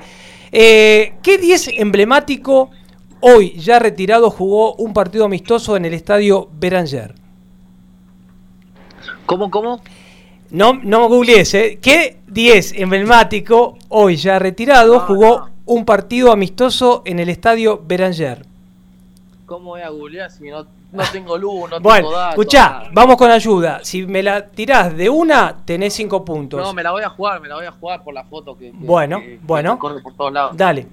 Eh, 0.52 1.16
¿Qué 1.22 1.38
10 1.38 1.80
emblemático 1.80 2.70
hoy 3.20 3.54
ya 3.58 3.80
retirado 3.80 4.30
jugó 4.30 4.76
un 4.76 4.94
partido 4.94 5.26
amistoso 5.26 5.76
en 5.76 5.86
el 5.86 5.94
estadio 5.94 6.50
Beranger? 6.54 7.16
¿Cómo, 9.26 9.50
cómo? 9.50 9.82
No, 10.52 10.74
no 10.82 11.10
googlees, 11.10 11.54
¿eh? 11.56 11.80
¿Qué 11.82 12.20
10 12.28 12.74
emblemático 12.78 13.78
hoy 13.90 14.16
ya 14.16 14.40
retirado 14.40 15.00
jugó 15.02 15.50
un 15.66 15.86
partido 15.86 16.32
amistoso 16.32 17.02
en 17.06 17.20
el 17.20 17.30
estadio 17.30 17.82
Beranger? 17.86 18.46
¿Cómo 19.46 19.72
voy 19.72 19.82
a 19.82 19.90
googlear 19.90 20.32
si 20.32 20.50
no, 20.50 20.66
no 20.92 21.04
tengo 21.12 21.38
luz, 21.38 21.70
no 21.70 21.80
Bueno, 21.80 22.08
tengo 22.08 22.12
datos? 22.18 22.30
escuchá, 22.32 22.84
vamos 22.94 23.16
con 23.16 23.30
ayuda. 23.32 23.80
Si 23.84 24.06
me 24.06 24.24
la 24.24 24.48
tirás 24.48 24.96
de 24.96 25.10
una, 25.10 25.56
tenés 25.66 25.94
5 25.94 26.26
puntos. 26.26 26.62
No, 26.62 26.74
me 26.74 26.84
la 26.84 26.92
voy 26.92 27.04
a 27.04 27.10
jugar, 27.10 27.40
me 27.42 27.48
la 27.48 27.56
voy 27.56 27.66
a 27.66 27.72
jugar 27.72 28.04
por 28.04 28.14
la 28.14 28.24
foto 28.24 28.58
que, 28.58 28.72
que- 28.72 28.78
Bueno, 28.78 29.20
que- 29.20 29.26
que 29.26 29.40
bueno. 29.44 29.78
corre 29.78 30.02
por 30.02 30.14
todos 30.16 30.34
lados. 30.34 30.58
Dale. 30.58 30.88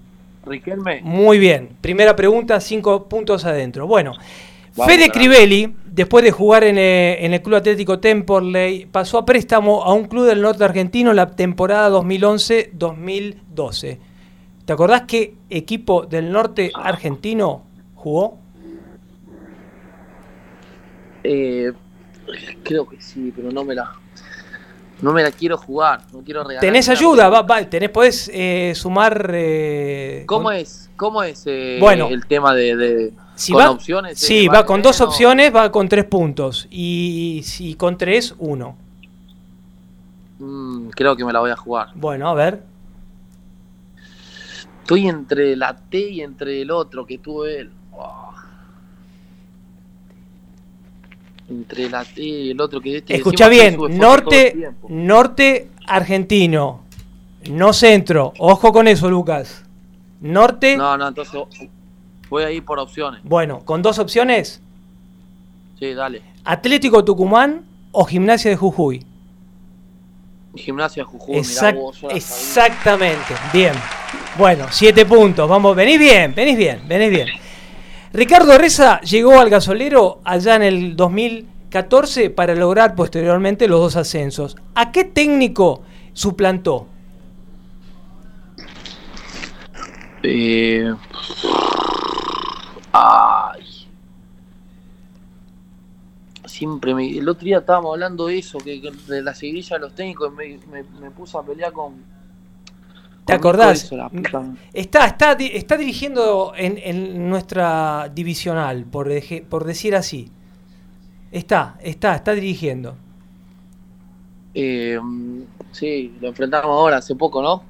Riquelme, 0.44 1.00
Muy 1.02 1.38
bien. 1.38 1.70
Primera 1.80 2.16
pregunta, 2.16 2.60
5 2.60 3.04
puntos 3.04 3.44
adentro. 3.44 3.86
Bueno, 3.86 4.12
Fede. 4.74 5.08
Crivelli, 5.10 5.72
después 5.86 6.24
de 6.24 6.32
jugar 6.32 6.64
en, 6.64 6.78
eh, 6.78 7.24
en 7.24 7.32
el 7.32 7.40
Club 7.42 7.56
Atlético 7.56 8.00
Temperley, 8.00 8.86
pasó 8.86 9.18
a 9.18 9.24
préstamo 9.24 9.84
a 9.84 9.92
un 9.94 10.06
club 10.08 10.26
del 10.26 10.42
norte 10.42 10.64
argentino 10.64 11.10
en 11.10 11.16
la 11.16 11.30
temporada 11.30 11.88
2011-2012. 11.90 13.98
¿Te 14.64 14.72
acordás 14.72 15.02
qué 15.08 15.34
equipo 15.50 16.06
del 16.06 16.30
norte 16.30 16.72
argentino 16.74 17.62
jugó? 17.94 18.38
eh, 21.24 21.72
creo 22.62 22.88
que 22.88 23.00
sí, 23.00 23.32
pero 23.34 23.50
no 23.50 23.64
me 23.64 23.74
la 23.74 23.92
no 25.00 25.12
me 25.12 25.22
la 25.22 25.32
quiero 25.32 25.58
jugar, 25.58 26.00
no 26.12 26.20
quiero 26.20 26.44
regalar. 26.44 26.60
¿Tenés 26.60 26.88
ayuda? 26.88 27.28
Va, 27.28 27.42
va, 27.42 27.68
tenés, 27.68 27.90
podés 27.90 28.30
eh, 28.32 28.72
sumar... 28.76 29.30
eh, 29.34 30.22
¿Cómo 30.26 30.52
es? 30.52 30.90
¿Cómo 30.96 31.24
es 31.24 31.42
eh, 31.46 31.78
Bueno. 31.80 32.06
el 32.08 32.24
tema 32.26 32.54
de, 32.54 32.76
de- 32.76 33.12
Si 33.34 33.52
con 33.52 33.60
va, 33.62 33.70
opciones? 33.70 34.22
eh, 34.22 34.26
Sí, 34.26 34.46
¿vale 34.46 34.60
va 34.60 34.66
con 34.66 34.80
dos 34.80 35.00
opciones, 35.00 35.52
va 35.54 35.72
con 35.72 35.88
tres 35.88 36.04
puntos. 36.04 36.68
Y 36.70 37.42
si 37.44 37.74
con 37.74 37.98
tres, 37.98 38.36
uno. 38.38 38.76
Mm, 40.38 40.90
creo 40.90 41.16
que 41.16 41.24
me 41.24 41.32
la 41.32 41.40
voy 41.40 41.50
a 41.50 41.56
jugar. 41.56 41.88
Bueno, 41.94 42.28
a 42.28 42.34
ver. 42.34 42.62
Estoy 44.82 45.08
entre 45.08 45.54
la 45.56 45.76
T 45.76 46.10
y 46.10 46.20
entre 46.22 46.60
el 46.62 46.70
otro 46.70 47.06
que 47.06 47.18
tuvo 47.18 47.46
él. 47.46 47.70
Oh. 47.92 48.32
Entre 51.48 51.88
la 51.88 52.04
T 52.04 52.20
y 52.22 52.50
el 52.50 52.60
otro 52.60 52.80
que 52.80 52.98
este. 52.98 53.14
Escucha 53.14 53.48
bien, 53.48 53.76
norte, 53.98 54.70
norte 54.88 55.70
argentino, 55.86 56.82
no 57.50 57.72
centro. 57.72 58.32
Ojo 58.38 58.72
con 58.72 58.88
eso, 58.88 59.08
Lucas. 59.08 59.64
Norte, 60.20 60.76
No, 60.76 60.96
no, 60.96 61.08
entonces 61.08 61.40
voy 62.28 62.44
a 62.44 62.50
ir 62.50 62.64
por 62.64 62.78
opciones. 62.78 63.20
bueno, 63.24 63.64
con 63.64 63.82
dos 63.82 63.98
opciones, 63.98 64.62
Sí, 65.78 65.94
dale. 65.94 66.22
Atlético 66.44 67.04
Tucumán 67.04 67.64
o 67.90 68.04
Gimnasia 68.04 68.50
de 68.52 68.56
Jujuy. 68.56 69.04
Gimnasia 70.54 71.04
Jujuy, 71.04 71.34
mirá 71.36 71.42
Exact- 71.42 71.74
vos, 71.76 71.98
sabía. 71.98 72.16
exactamente, 72.16 73.34
bien. 73.52 73.72
Bueno, 74.38 74.66
siete 74.70 75.04
puntos. 75.04 75.48
Vamos, 75.48 75.76
venís 75.76 75.98
bien, 75.98 76.34
venís 76.34 76.56
bien, 76.56 76.82
venís 76.88 77.10
bien. 77.10 77.28
Ricardo 78.12 78.56
Reza 78.56 79.00
llegó 79.00 79.38
al 79.38 79.50
gasolero 79.50 80.20
allá 80.24 80.56
en 80.56 80.62
el 80.62 80.96
2014 80.96 82.30
para 82.30 82.54
lograr 82.54 82.94
posteriormente 82.94 83.68
los 83.68 83.80
dos 83.80 83.96
ascensos. 83.96 84.56
¿A 84.74 84.90
qué 84.90 85.04
técnico 85.04 85.82
suplantó? 86.12 86.86
Eh... 90.22 90.94
Ay. 92.92 93.64
Siempre 96.46 96.94
me... 96.94 97.18
El 97.18 97.28
otro 97.28 97.44
día 97.44 97.58
estábamos 97.58 97.92
hablando 97.92 98.26
de 98.26 98.38
eso, 98.38 98.58
que, 98.58 98.80
de 99.08 99.22
la 99.22 99.34
seguilla 99.34 99.76
de 99.76 99.80
los 99.80 99.94
técnicos 99.94 100.32
me 100.32 101.10
puse 101.10 101.36
a 101.36 101.42
pelear 101.42 101.72
con, 101.72 102.04
¿Te 103.24 103.32
acordás? 103.34 103.84
eso, 103.84 103.96
la 103.96 104.08
puta. 104.08 104.42
Está, 104.72 105.06
está, 105.06 105.32
está 105.32 105.76
dirigiendo 105.76 106.52
en, 106.56 106.78
en 106.78 107.28
nuestra 107.30 108.10
divisional, 108.12 108.84
por, 108.84 109.08
deje- 109.08 109.44
por 109.48 109.64
decir 109.64 109.94
así. 109.94 110.30
Está, 111.30 111.76
está, 111.82 112.14
está 112.16 112.32
dirigiendo. 112.32 112.96
Eh, 114.54 114.98
sí, 115.70 116.14
lo 116.20 116.28
enfrentamos 116.28 116.66
ahora, 116.70 116.96
hace 116.98 117.14
poco, 117.14 117.40
¿no? 117.42 117.62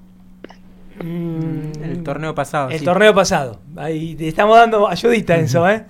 Mm, 1.03 1.83
El 1.85 2.03
torneo 2.03 2.35
pasado. 2.35 2.71
el 2.71 2.79
sí. 2.81 2.85
torneo 2.85 3.15
pasado. 3.15 3.61
Ahí 3.77 4.15
te 4.15 4.29
estamos 4.29 4.57
dando 4.57 4.89
ayudita, 4.89 5.37
Enzo, 5.37 5.69
¿eh? 5.69 5.85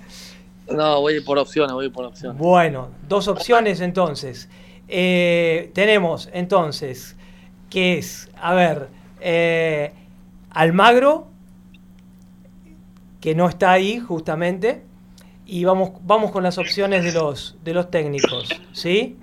No, 0.71 1.01
voy 1.01 1.19
por 1.21 1.37
opciones, 1.37 1.73
voy 1.73 1.89
por 1.89 2.05
opciones. 2.05 2.37
Bueno, 2.37 2.89
dos 3.07 3.27
opciones 3.27 3.81
entonces. 3.81 4.49
Eh, 4.87 5.71
tenemos 5.73 6.29
entonces, 6.33 7.15
que 7.69 7.97
es, 7.97 8.29
a 8.39 8.53
ver, 8.53 8.87
eh, 9.23 9.93
Almagro, 10.51 11.27
que 13.21 13.33
no 13.33 13.47
está 13.47 13.71
ahí 13.71 13.99
justamente, 13.99 14.83
y 15.45 15.63
vamos, 15.63 15.91
vamos 16.03 16.31
con 16.31 16.43
las 16.43 16.57
opciones 16.57 17.03
de 17.03 17.13
los, 17.13 17.57
de 17.63 17.73
los 17.73 17.89
técnicos, 17.89 18.49
¿sí? 18.73 19.17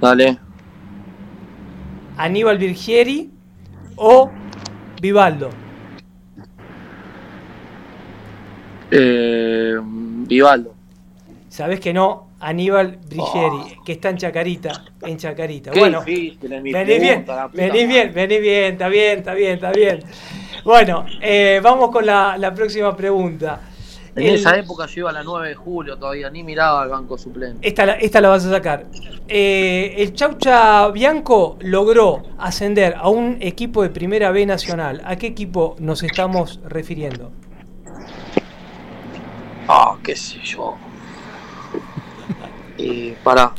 Dale. 0.00 0.38
Aníbal 2.16 2.58
Virgieri 2.58 3.30
o 3.96 4.30
Vivaldo. 5.00 5.50
Eh, 8.90 9.76
Vivaldo. 9.82 10.74
Sabes 11.48 11.80
que 11.80 11.92
no, 11.92 12.23
Aníbal 12.46 12.98
Virgieri, 13.08 13.78
que 13.84 13.92
está 13.92 14.10
en 14.10 14.18
Chacarita, 14.18 14.84
en 15.02 15.16
Chacarita. 15.16 15.70
Qué 15.70 15.80
bueno, 15.80 16.02
difícil 16.04 16.52
es 16.52 16.62
mi 16.62 16.72
venís 16.72 17.00
bien, 17.00 17.24
pregunta, 17.24 17.50
venís 17.52 17.88
bien, 17.88 18.12
venís 18.14 18.40
bien, 18.40 18.72
está 18.72 18.88
bien, 18.88 19.18
está 19.18 19.34
bien, 19.34 19.54
está 19.54 19.70
bien. 19.72 20.00
Bueno, 20.64 21.06
eh, 21.20 21.60
vamos 21.62 21.90
con 21.90 22.04
la, 22.06 22.36
la 22.38 22.52
próxima 22.54 22.94
pregunta. 22.96 23.60
En 24.16 24.22
El- 24.28 24.34
esa 24.36 24.56
época 24.56 24.86
yo 24.86 25.00
iba 25.00 25.10
a 25.10 25.12
la 25.12 25.22
9 25.24 25.48
de 25.48 25.54
julio 25.54 25.96
todavía, 25.98 26.30
ni 26.30 26.42
miraba 26.44 26.82
al 26.82 26.88
banco 26.88 27.18
suplente. 27.18 27.66
esta, 27.66 27.84
la- 27.86 27.94
esta 27.94 28.20
la 28.20 28.28
vas 28.28 28.44
a 28.44 28.50
sacar. 28.50 28.86
Eh, 29.26 29.94
el 29.98 30.12
Chaucha 30.12 30.88
Bianco 30.88 31.56
logró 31.60 32.22
ascender 32.38 32.94
a 32.96 33.08
un 33.08 33.38
equipo 33.40 33.82
de 33.82 33.88
Primera 33.88 34.30
B 34.30 34.46
Nacional. 34.46 35.00
¿A 35.04 35.16
qué 35.16 35.26
equipo 35.28 35.74
nos 35.80 36.02
estamos 36.02 36.60
refiriendo? 36.64 37.32
Ah, 39.68 39.96
qué 40.02 40.14
sé 40.14 40.38
yo. 40.44 40.76
Eh, 42.78 43.16
pará. 43.22 43.52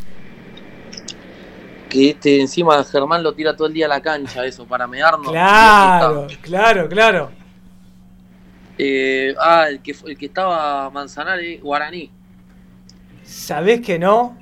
Que 1.89 2.09
este 2.09 2.41
encima 2.41 2.83
Germán 2.83 3.23
lo 3.23 3.33
tira 3.33 3.55
todo 3.55 3.67
el 3.67 3.73
día 3.73 3.85
a 3.85 3.89
la 3.89 4.01
cancha, 4.01 4.45
eso, 4.45 4.65
para 4.65 4.85
mearnos. 4.87 5.31
Claro, 5.31 6.27
claro, 6.41 6.89
claro. 6.89 7.31
Eh, 8.77 9.33
ah, 9.39 9.67
el 9.69 9.81
que, 9.81 9.95
el 10.05 10.17
que 10.17 10.25
estaba 10.25 10.89
Manzanares, 10.89 11.61
Guaraní. 11.61 12.11
¿Sabés 13.23 13.79
que 13.81 13.97
no? 13.97 14.37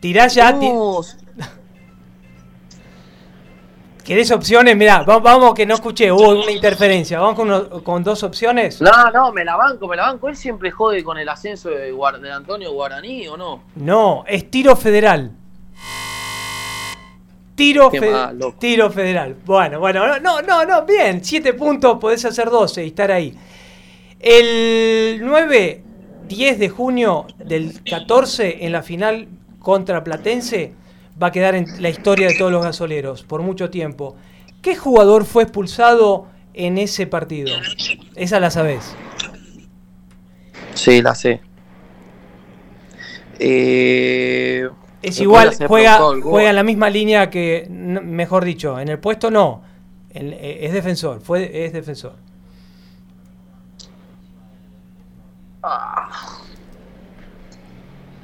Tirá 0.00 0.26
ya. 0.26 0.58
ti- 0.58 0.68
No, 0.68 1.00
¿Querés 4.04 4.30
opciones? 4.32 4.76
Mirá, 4.76 5.02
va- 5.02 5.18
vamos 5.20 5.54
que 5.54 5.64
no 5.64 5.74
escuché, 5.74 6.10
hubo 6.10 6.30
una 6.42 6.50
interferencia. 6.50 7.20
Vamos 7.20 7.36
con, 7.36 7.48
uno- 7.48 7.84
con 7.84 8.02
dos 8.02 8.22
opciones. 8.24 8.80
no, 8.80 9.10
no, 9.12 9.32
me 9.32 9.44
la 9.44 9.56
banco, 9.56 9.86
me 9.86 9.96
la 9.96 10.06
banco. 10.06 10.28
Él 10.28 10.36
siempre 10.36 10.70
jode 10.72 11.04
con 11.04 11.18
el 11.18 11.28
ascenso 11.28 11.68
de, 11.70 11.92
Guar- 11.94 12.18
de 12.20 12.32
Antonio 12.32 12.72
Guaraní, 12.72 13.28
¿o 13.28 13.36
no? 13.36 13.62
No, 13.76 14.24
es 14.26 14.50
tiro 14.50 14.74
federal. 14.74 15.30
Tiro, 17.54 17.90
fe- 17.90 18.10
mal, 18.10 18.38
tiro 18.58 18.90
federal. 18.90 19.36
Bueno, 19.44 19.78
bueno, 19.78 20.18
no, 20.18 20.40
no, 20.42 20.64
no, 20.64 20.84
bien. 20.84 21.22
Siete 21.24 21.52
puntos, 21.54 21.98
podés 21.98 22.24
hacer 22.24 22.50
12 22.50 22.84
y 22.84 22.88
estar 22.88 23.12
ahí. 23.12 23.36
El 24.18 25.20
9, 25.22 25.82
10 26.26 26.58
de 26.58 26.68
junio 26.70 27.26
del 27.38 27.82
14 27.88 28.64
en 28.64 28.72
la 28.72 28.82
final 28.82 29.28
contra 29.60 30.02
Platense 30.02 30.72
va 31.20 31.28
a 31.28 31.32
quedar 31.32 31.54
en 31.54 31.66
la 31.82 31.88
historia 31.88 32.28
de 32.28 32.34
todos 32.34 32.52
los 32.52 32.62
gasoleros 32.62 33.22
por 33.22 33.42
mucho 33.42 33.70
tiempo. 33.70 34.16
¿Qué 34.60 34.76
jugador 34.76 35.24
fue 35.24 35.42
expulsado 35.42 36.26
en 36.54 36.78
ese 36.78 37.06
partido? 37.06 37.50
Esa 38.14 38.38
la 38.40 38.50
sabés. 38.50 38.94
Sí, 40.74 41.02
la 41.02 41.14
sé. 41.14 41.40
Eh, 43.38 44.68
Es 45.02 45.18
¿me 45.18 45.22
igual, 45.24 45.56
juega, 45.66 45.98
juega 46.22 46.50
en 46.50 46.56
la 46.56 46.62
misma 46.62 46.88
línea 46.90 47.28
que, 47.30 47.66
mejor 47.68 48.44
dicho, 48.44 48.78
en 48.78 48.88
el 48.88 48.98
puesto 48.98 49.30
no. 49.30 49.62
En- 50.10 50.32
eh, 50.32 50.58
es 50.66 50.72
defensor, 50.72 51.20
fue, 51.20 51.64
es 51.64 51.72
defensor. 51.72 52.16
Ah. 55.62 56.08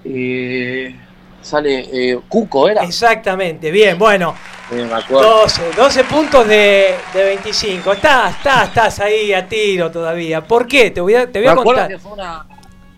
Eh, 0.04 0.94
sale 1.48 1.88
eh, 1.92 2.20
Cuco, 2.28 2.68
¿era? 2.68 2.82
Exactamente, 2.84 3.70
bien, 3.70 3.98
bueno. 3.98 4.34
Eh, 4.70 4.84
me 4.84 4.94
acuerdo. 4.94 5.40
12, 5.42 5.62
12 5.76 6.04
puntos 6.04 6.46
de, 6.46 6.94
de 7.14 7.24
25. 7.24 7.92
Estás, 7.92 8.36
estás, 8.36 8.68
estás 8.68 9.00
ahí 9.00 9.32
a 9.32 9.48
tiro 9.48 9.90
todavía. 9.90 10.46
¿Por 10.46 10.66
qué? 10.66 10.90
Te 10.90 11.00
voy 11.00 11.14
a, 11.14 11.30
te 11.30 11.38
voy 11.38 11.46
Me 11.46 11.52
a 11.52 11.56
contar. 11.56 11.88
que 11.88 11.98
fue 11.98 12.12
una, 12.12 12.46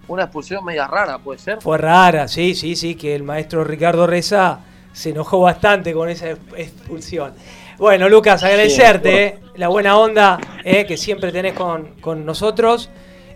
una 0.09 0.23
expulsión 0.25 0.65
media 0.65 0.87
rara, 0.89 1.19
¿puede 1.19 1.39
ser? 1.39 1.61
Fue 1.61 1.79
rara, 1.79 2.27
sí, 2.27 2.55
sí, 2.55 2.75
sí, 2.75 2.97
que 2.97 3.15
el 3.15 3.23
maestro 3.23 3.63
Ricardo 3.63 4.07
Reza 4.07 4.59
se 4.93 5.11
enojó 5.11 5.41
bastante 5.41 5.93
con 5.93 6.09
esa 6.09 6.31
expulsión. 6.57 7.35
Bueno, 7.79 8.09
Lucas, 8.09 8.43
agradecerte 8.43 9.25
eh, 9.27 9.39
la 9.55 9.69
buena 9.69 9.97
onda 9.97 10.39
eh, 10.65 10.85
que 10.85 10.97
siempre 10.97 11.31
tenés 11.31 11.55
con, 11.55 11.95
con 12.01 12.27
nosotros. 12.27 12.91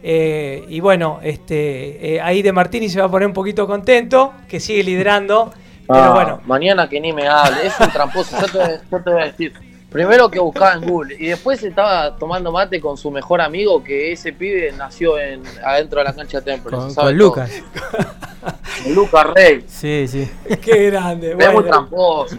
Eh, 0.07 0.67
y 0.69 0.81
bueno, 0.81 1.19
este, 1.23 2.15
eh, 2.17 2.21
ahí 2.21 2.43
de 2.43 2.53
Martini 2.53 2.91
se 2.91 3.01
va 3.01 3.07
a 3.07 3.11
poner 3.11 3.27
un 3.27 3.33
poquito 3.33 3.67
contento, 3.67 4.35
que 4.47 4.61
sigue 4.61 4.83
liderando. 4.85 5.51
Pero 5.89 5.99
Ah, 6.01 6.13
bueno, 6.13 6.41
Mañana 6.45 6.89
que 6.91 7.01
ni 7.01 7.13
me 7.15 7.27
hable, 7.27 7.67
es 7.67 7.73
un 7.81 7.89
tramposo, 7.91 8.37
yo 8.39 8.47
te, 8.47 8.81
yo 8.91 9.03
te 9.03 9.11
voy 9.11 9.23
a 9.23 9.25
decir. 9.27 9.53
Primero 9.89 10.29
que 10.29 10.41
buscaba 10.41 10.75
en 10.75 10.81
Google 10.83 11.15
y 11.19 11.29
después 11.29 11.63
estaba 11.63 12.17
tomando 12.17 12.51
mate 12.51 12.81
con 12.81 12.97
su 12.99 13.11
mejor 13.13 13.41
amigo 13.41 13.83
que 13.85 14.11
ese 14.13 14.33
pibe 14.33 14.73
nació 14.73 15.19
en 15.19 15.43
adentro 15.65 16.01
de 16.01 16.05
la 16.05 16.13
cancha 16.13 16.41
de 16.41 16.53
Temple. 16.53 16.77
Con, 16.77 16.93
con. 16.93 17.17
Lucas. 17.17 17.51
Con 18.83 18.95
Lucas 18.95 19.27
Rey. 19.35 19.65
Sí, 19.69 20.07
sí. 20.09 20.29
qué 20.61 20.91
grande. 20.91 21.31
Es 21.31 21.37
muy 21.37 21.45
Bueno, 21.47 21.63
tramposo. 21.63 22.37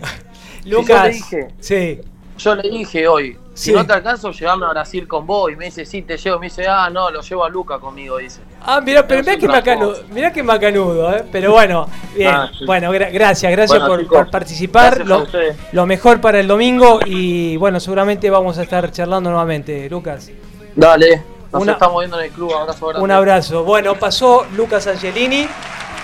Lucas, 0.66 0.97
yo 0.97 1.03
le 1.03 1.09
dije, 1.13 1.47
sí, 1.59 2.01
yo 2.38 2.55
le 2.55 2.70
dije 2.70 3.07
hoy, 3.07 3.38
si 3.56 3.70
Sí. 3.72 3.74
no 3.74 3.84
te 3.88 3.93
alcanzo, 3.93 4.32
llévame 4.32 4.66
a 4.66 4.70
Brasil 4.70 5.08
con 5.08 5.26
vos. 5.26 5.49
Y 5.51 5.56
me 5.56 5.66
dice, 5.66 5.86
sí, 5.86 6.01
te 6.01 6.18
llevo. 6.18 6.38
Me 6.39 6.47
dice, 6.47 6.68
ah, 6.68 6.89
no, 6.91 7.10
lo 7.10 7.22
llevo 7.22 7.43
a 7.45 7.49
Luca 7.49 7.80
conmigo, 7.80 8.18
dice. 8.18 8.41
Ah, 8.62 8.82
mirá, 8.82 9.08
pero 9.08 9.22
mirá 9.22 9.38
que, 9.38 9.47
macanudo, 9.47 9.97
mirá 10.12 10.34
que 10.34 10.43
macanudo, 10.43 11.16
¿eh? 11.16 11.24
Pero 11.32 11.53
bueno, 11.53 11.88
bien. 12.16 12.30
Ah, 12.36 12.51
sí. 12.58 12.66
Bueno, 12.66 12.91
gra- 12.93 13.12
gracias, 13.12 13.51
gracias 13.51 13.80
Bueno, 13.80 13.88
por, 13.88 14.01
chicos, 14.01 14.18
por 14.18 14.30
participar. 14.30 15.03
gracias 15.06 15.56
Lo, 15.72 15.86
mejor 15.86 16.20
para 16.22 16.39
el 16.39 16.47
domingo 16.47 16.99
y 17.06 17.56
bueno, 17.58 17.80
seguramente 17.80 18.30
vamos 18.30 18.58
a 18.58 18.64
estar 18.64 18.91
charlando 18.91 19.30
nuevamente, 19.30 19.89
Lucas. 19.89 20.30
Dale, 20.76 21.24
nos 21.53 21.62
Una- 21.62 21.72
estamos 21.72 21.99
viendo 22.01 22.20
en 22.20 22.26
el 22.26 22.32
club. 22.32 22.53
Abrazo 22.53 22.88
grande. 22.88 23.03
Un 23.06 23.12
abrazo. 23.12 23.64
Bueno, 23.64 23.95
pasó 23.95 24.45
Lucas 24.58 24.86
Angelini. 24.88 25.47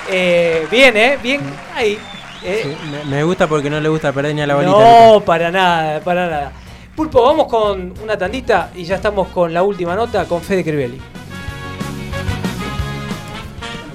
Eh, 0.10 0.68
bien, 0.72 0.95
¿eh? 0.97 1.20
Bien 1.22 1.41
ahí. 1.76 1.97
eh. 2.43 2.62
Sí, 2.64 3.08
me, 3.10 3.24
gusta 3.24 3.47
porque 3.47 3.70
no 3.70 3.80
le 3.80 3.89
gusta 3.89 4.12
perder 4.14 4.34
ni 4.36 4.41
a 4.41 4.47
la 4.47 4.56
bolita. 4.56 4.72
Lucas. 4.72 5.12
No, 5.14 5.20
para 5.22 5.52
nada, 5.52 5.99
para 5.99 6.28
nada. 6.30 6.52
Pulpo, 6.96 7.24
vamos 7.24 7.48
con 7.48 7.94
una 8.04 8.18
tandita 8.18 8.70
y 8.76 8.84
ya 8.84 8.96
estamos 8.96 9.30
con 9.30 9.54
la 9.54 9.64
última 9.64 9.96
nota 9.96 10.26
con 10.26 10.42
Fede 10.42 10.64
Crivelli. 10.64 11.00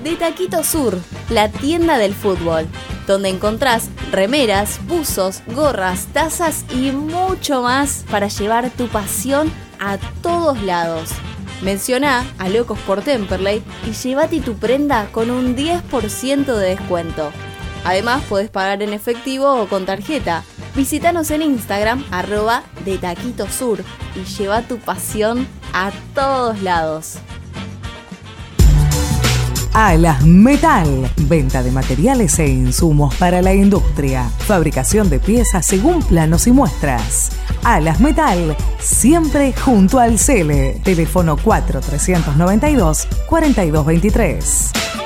De 0.02 0.16
Taquito 0.16 0.64
Sur, 0.64 0.98
la 1.28 1.50
tienda 1.50 1.98
del 1.98 2.14
fútbol, 2.14 2.66
donde 3.06 3.28
encontrás 3.28 3.90
remeras, 4.10 4.80
buzos, 4.86 5.42
gorras, 5.54 6.06
tazas 6.14 6.64
y 6.74 6.90
mucho 6.90 7.62
más 7.62 8.04
para 8.10 8.28
llevar 8.28 8.70
tu 8.70 8.88
pasión 8.88 9.52
a 9.78 9.98
todos 10.22 10.62
lados. 10.62 11.10
Menciona 11.60 12.24
a 12.38 12.48
Locos 12.48 12.78
por 12.80 13.02
Temperley 13.02 13.62
y 13.86 13.92
llévate 13.92 14.40
tu 14.40 14.54
prenda 14.54 15.08
con 15.12 15.30
un 15.30 15.54
10% 15.54 16.46
de 16.46 16.68
descuento. 16.70 17.30
Además, 17.84 18.22
podés 18.24 18.48
pagar 18.48 18.82
en 18.82 18.92
efectivo 18.92 19.60
o 19.60 19.68
con 19.68 19.84
tarjeta. 19.84 20.44
Visítanos 20.76 21.30
en 21.30 21.40
Instagram, 21.40 22.04
arroba 22.10 22.62
de 22.84 22.98
Taquito 22.98 23.46
y 24.14 24.24
lleva 24.24 24.60
tu 24.60 24.76
pasión 24.76 25.48
a 25.72 25.90
todos 26.14 26.60
lados. 26.60 27.18
Alas 29.72 30.24
Metal. 30.24 31.10
Venta 31.28 31.62
de 31.62 31.70
materiales 31.70 32.38
e 32.38 32.48
insumos 32.48 33.14
para 33.14 33.40
la 33.40 33.54
industria. 33.54 34.28
Fabricación 34.38 35.08
de 35.08 35.18
piezas 35.18 35.64
según 35.64 36.02
planos 36.02 36.46
y 36.46 36.50
muestras. 36.50 37.30
Alas 37.64 37.98
Metal, 38.00 38.54
siempre 38.78 39.54
junto 39.54 39.98
al 39.98 40.18
Cele. 40.18 40.80
Teléfono 40.84 41.38
4392 41.38 43.08
4223. 43.28 45.05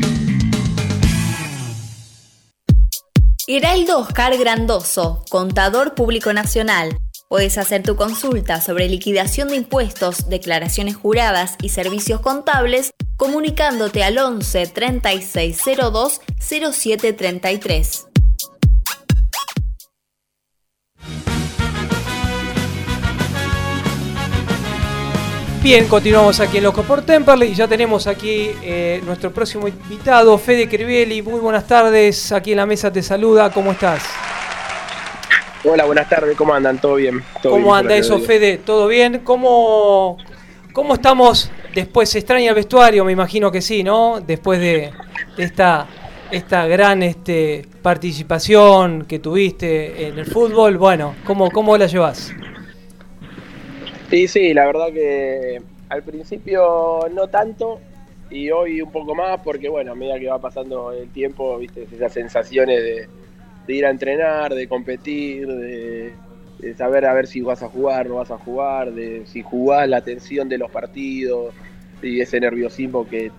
Heraldo 3.53 3.99
Oscar 3.99 4.37
Grandoso, 4.37 5.25
Contador 5.29 5.93
Público 5.93 6.31
Nacional. 6.31 6.97
Puedes 7.27 7.57
hacer 7.57 7.83
tu 7.83 7.97
consulta 7.97 8.61
sobre 8.61 8.87
liquidación 8.87 9.49
de 9.49 9.57
impuestos, 9.57 10.29
declaraciones 10.29 10.95
juradas 10.95 11.57
y 11.61 11.67
servicios 11.67 12.21
contables 12.21 12.91
comunicándote 13.17 14.05
al 14.05 14.17
11 14.19 14.67
3602 14.67 16.21
0733. 16.39 18.10
Bien, 25.61 25.87
continuamos 25.87 26.39
aquí 26.39 26.57
en 26.57 26.63
Loco 26.63 26.81
por 26.81 27.03
Temperley 27.03 27.51
y 27.51 27.53
ya 27.53 27.67
tenemos 27.67 28.07
aquí 28.07 28.49
eh, 28.63 28.99
nuestro 29.05 29.31
próximo 29.31 29.67
invitado, 29.67 30.35
Fede 30.39 30.67
Crivelli. 30.67 31.21
Muy 31.21 31.39
buenas 31.39 31.67
tardes, 31.67 32.31
aquí 32.31 32.51
en 32.51 32.57
la 32.57 32.65
mesa 32.65 32.91
te 32.91 33.03
saluda, 33.03 33.51
¿cómo 33.51 33.71
estás? 33.71 34.03
Hola, 35.63 35.85
buenas 35.85 36.09
tardes, 36.09 36.35
¿cómo 36.35 36.51
andan? 36.51 36.79
¿Todo 36.81 36.95
bien? 36.95 37.21
¿Todo 37.43 37.53
¿Cómo 37.53 37.65
bien, 37.65 37.77
anda 37.77 37.95
eso. 37.95 38.17
Fede? 38.19 38.57
¿Todo 38.57 38.87
bien? 38.87 39.19
¿Cómo, 39.23 40.17
¿Cómo 40.73 40.95
estamos 40.95 41.51
después? 41.75 42.09
¿Se 42.09 42.17
extraña 42.17 42.49
el 42.49 42.55
vestuario? 42.55 43.05
Me 43.05 43.11
imagino 43.11 43.51
que 43.51 43.61
sí, 43.61 43.83
¿no? 43.83 44.19
Después 44.19 44.59
de, 44.59 44.89
de 45.37 45.43
esta, 45.43 45.85
esta 46.31 46.65
gran 46.65 47.03
este, 47.03 47.67
participación 47.83 49.05
que 49.05 49.19
tuviste 49.19 50.07
en 50.07 50.17
el 50.17 50.25
fútbol, 50.25 50.79
bueno, 50.79 51.13
¿cómo, 51.23 51.51
cómo 51.51 51.77
la 51.77 51.85
llevas? 51.85 52.33
Sí, 54.11 54.27
sí, 54.27 54.53
la 54.53 54.65
verdad 54.65 54.91
que 54.91 55.61
al 55.87 56.03
principio 56.03 57.07
no 57.13 57.29
tanto 57.29 57.79
y 58.29 58.51
hoy 58.51 58.81
un 58.81 58.91
poco 58.91 59.15
más 59.15 59.39
porque, 59.41 59.69
bueno, 59.69 59.93
a 59.93 59.95
medida 59.95 60.19
que 60.19 60.27
va 60.27 60.37
pasando 60.37 60.91
el 60.91 61.09
tiempo, 61.13 61.57
viste, 61.57 61.87
esas 61.89 62.11
sensaciones 62.11 62.83
de, 62.83 63.07
de 63.65 63.73
ir 63.73 63.85
a 63.85 63.89
entrenar, 63.89 64.53
de 64.53 64.67
competir, 64.67 65.47
de, 65.47 66.11
de 66.59 66.75
saber 66.75 67.05
a 67.05 67.13
ver 67.13 67.25
si 67.25 67.39
vas 67.39 67.63
a 67.63 67.69
jugar, 67.69 68.07
no 68.07 68.15
vas 68.15 68.31
a 68.31 68.37
jugar, 68.37 68.91
de 68.91 69.25
si 69.27 69.43
jugás, 69.43 69.87
la 69.87 70.01
tensión 70.01 70.49
de 70.49 70.57
los 70.57 70.69
partidos 70.69 71.53
y 72.01 72.19
ese 72.19 72.41
nerviosismo 72.41 73.07
que 73.07 73.31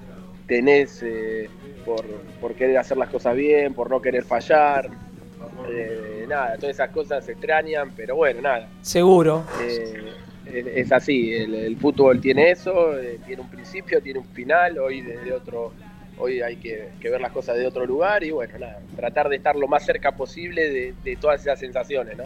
tenés 0.47 1.03
eh, 1.03 1.51
por, 1.85 2.07
por 2.41 2.55
querer 2.55 2.79
hacer 2.79 2.97
las 2.97 3.11
cosas 3.11 3.37
bien, 3.37 3.75
por 3.75 3.91
no 3.91 4.01
querer 4.01 4.25
fallar. 4.25 4.89
Eh, 5.69 6.25
nada, 6.27 6.57
todas 6.57 6.77
esas 6.77 6.89
cosas 6.89 7.27
se 7.27 7.33
extrañan, 7.33 7.93
pero 7.95 8.17
bueno, 8.17 8.41
nada. 8.41 8.69
Seguro. 8.81 9.45
Eh, 9.63 10.13
es, 10.47 10.93
así, 10.93 11.33
el, 11.35 11.55
el 11.55 11.77
fútbol 11.77 12.21
tiene 12.21 12.51
eso, 12.51 12.99
eh, 12.99 13.19
tiene 13.27 13.43
un 13.43 13.49
principio, 13.49 14.01
tiene 14.01 14.19
un 14.19 14.27
final, 14.27 14.79
hoy 14.79 15.01
desde 15.01 15.33
otro, 15.33 15.73
hoy 16.19 16.41
hay 16.41 16.57
que, 16.57 16.91
ver 17.03 17.21
las 17.21 17.33
cosas 17.33 17.57
de 17.57 17.67
otro 17.67 17.87
lugar 17.87 18.25
y 18.25 18.31
bueno, 18.31 18.59
nada, 18.59 18.81
tratar 18.97 19.29
de 19.29 19.37
estar 19.37 19.57
lo 19.57 19.69
más 19.69 19.85
cerca 19.85 20.13
posible 20.13 20.95
de, 21.03 21.17
todas 21.17 21.41
esas 21.41 21.59
sensaciones, 21.59 22.17
¿no? 22.17 22.25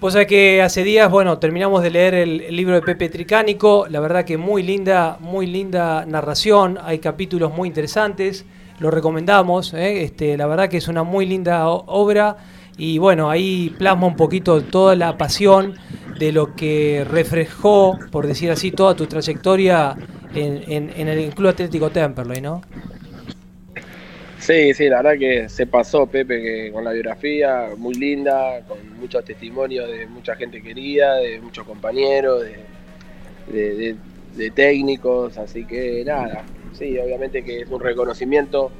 Vos 0.00 0.12
sabés 0.12 0.28
que 0.28 0.60
hace 0.60 0.82
días, 0.82 1.10
bueno, 1.10 1.38
terminamos 1.38 1.82
de 1.82 1.90
leer 1.90 2.14
el, 2.14 2.54
libro 2.54 2.74
de 2.74 2.82
Pepe 2.82 3.08
Tricánico, 3.08 3.86
la 3.88 4.00
verdad 4.00 4.24
que 4.24 4.36
muy 4.36 4.62
linda, 4.62 5.16
muy 5.20 5.46
linda 5.46 6.04
narración, 6.04 6.78
hay 6.82 6.98
capítulos 6.98 7.54
muy 7.54 7.68
interesantes, 7.68 8.44
lo 8.80 8.90
recomendamos, 8.90 9.72
¿eh? 9.72 10.02
este, 10.02 10.36
la 10.36 10.46
verdad 10.46 10.68
que 10.68 10.78
es 10.78 10.88
una 10.88 11.04
muy 11.04 11.26
linda 11.26 11.68
obra 11.68 12.36
y 12.76 12.98
bueno, 12.98 13.30
ahí 13.30 13.74
plasma 13.78 14.06
un 14.06 14.16
poquito 14.16 14.62
toda 14.62 14.96
la 14.96 15.16
pasión 15.16 15.74
de 16.14 16.32
lo 16.32 16.54
que 16.54 17.04
reflejó, 17.08 18.00
por 18.10 18.26
decir 18.26 18.50
así, 18.50 18.70
toda 18.70 18.94
tu 18.94 19.06
trayectoria 19.06 19.98
en, 20.34 20.90
el 21.08 21.34
Club 21.34 21.50
Atlético 21.50 21.90
Temperley, 21.90 22.40
¿no? 22.40 22.62
Sí, 24.38 24.74
sí, 24.74 24.88
la 24.88 25.02
verdad 25.02 25.18
que 25.18 25.48
se 25.48 25.66
pasó 25.66 26.06
Pepe 26.06 26.42
que 26.42 26.72
con 26.72 26.84
la 26.84 26.92
biografía, 26.92 27.68
muy 27.78 27.94
linda, 27.94 28.60
con 28.68 28.78
muchos 29.00 29.24
testimonios 29.24 29.88
de 29.90 30.06
mucha 30.06 30.36
gente 30.36 30.60
querida, 30.60 31.16
de 31.16 31.40
muchos 31.40 31.64
compañeros, 31.66 32.42
de- 33.46 33.96
de 34.36 34.50
técnicos, 34.50 35.38
así 35.38 35.64
que 35.64 36.02
nada, 36.04 36.42
sí, 36.72 36.98
obviamente 36.98 37.44
que 37.44 37.60
es 37.60 37.68
un 37.70 37.80
reconocimiento 37.80 38.70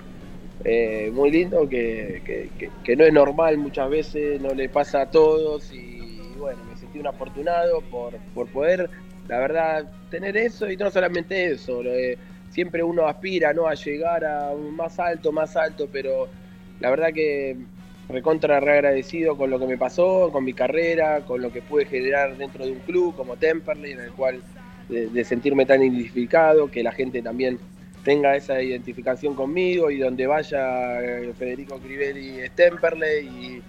eh, 0.65 1.11
muy 1.13 1.31
lindo 1.31 1.69
que, 1.69 2.23
que- 2.25 2.71
que- 2.83 2.97
no 2.97 3.05
es 3.05 3.13
normal 3.13 3.59
muchas 3.59 3.89
veces, 3.91 4.41
no 4.41 4.55
le 4.55 4.69
pasa 4.69 5.03
a 5.03 5.11
todos 5.11 5.71
y 5.73 6.35
bueno, 6.39 6.65
me 6.65 6.75
sentí 6.77 6.99
un 6.99 7.07
afortunado 7.07 7.83
por, 7.83 8.19
por 8.35 8.49
poder, 8.49 8.89
la 9.29 9.39
verdad, 9.39 9.91
tener 10.11 10.37
eso 10.37 10.71
y 10.71 10.77
no 10.77 10.91
solamente 10.91 11.47
eso, 11.53 11.83
siempre 12.49 12.83
uno 12.83 13.07
aspira 13.07 13.53
¿no? 13.53 13.67
a 13.67 13.75
llegar 13.75 14.25
a 14.25 14.53
un 14.53 14.75
más 14.75 14.99
alto, 14.99 15.33
más 15.33 15.57
alto, 15.57 15.89
pero 15.93 16.29
la 16.81 16.91
verdad 16.91 17.13
que 17.13 17.57
recontra 18.09 18.61
re 18.61 18.73
agradecido 18.73 19.37
con 19.37 19.51
lo 19.51 19.59
que 19.59 19.67
me 19.67 19.79
pasó, 19.79 20.31
con 20.33 20.45
mi 20.45 20.55
carrera, 20.55 21.23
con 21.23 21.41
lo 21.43 21.51
que 21.51 21.63
pude 21.63 21.85
generar 21.87 22.37
dentro 22.37 22.65
de 22.65 22.73
un 22.73 22.81
club 22.81 23.15
como 23.15 23.37
Temperley, 23.37 23.93
en 23.93 24.01
el 24.01 24.13
cual 24.13 24.43
de 24.89 25.25
sentirme 25.25 25.65
tan 25.67 25.83
identificado, 25.83 26.71
que 26.71 26.83
la 26.83 26.93
gente 26.93 27.23
también 27.23 27.59
tenga 28.05 28.37
esa 28.37 28.61
identificación 28.63 29.35
conmigo 29.35 29.91
y 29.91 29.99
donde 29.99 30.27
vaya 30.27 31.01
eh, 31.03 31.33
Federico 31.39 31.79
Crivelli 31.79 32.39
es 32.41 32.51
Temperley 32.53 33.27
y, 33.27 33.63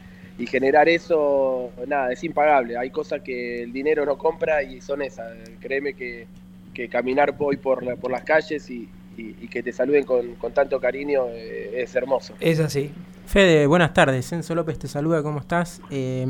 y 0.43 0.45
generar 0.45 0.89
eso, 0.89 1.71
nada, 1.87 2.11
es 2.11 2.23
impagable. 2.23 2.77
Hay 2.77 2.89
cosas 2.89 3.21
que 3.21 3.63
el 3.63 3.71
dinero 3.71 4.05
no 4.05 4.17
compra 4.17 4.61
y 4.61 4.81
son 4.81 5.01
esas. 5.01 5.31
Créeme 5.61 5.93
que, 5.93 6.27
que 6.73 6.89
caminar 6.89 7.33
hoy 7.39 7.57
por, 7.57 7.83
la- 7.83 7.95
por 7.95 8.11
las 8.11 8.23
calles 8.23 8.69
y, 8.69 8.89
y- 9.17 9.35
y 9.41 9.47
que 9.47 9.63
te 9.63 9.71
saluden 9.71 10.03
con, 10.03 10.35
con 10.35 10.51
tanto 10.53 10.79
cariño 10.79 11.27
eh, 11.29 11.81
es 11.81 11.95
hermoso. 11.95 12.33
Es 12.41 12.59
así. 12.59 12.91
Fede, 13.25 13.65
buenas 13.65 13.93
tardes. 13.93 14.31
Enzo 14.33 14.53
López 14.53 14.77
te 14.77 14.87
saluda, 14.89 15.23
¿cómo 15.23 15.39
estás? 15.39 15.81
Eh, 15.89 16.27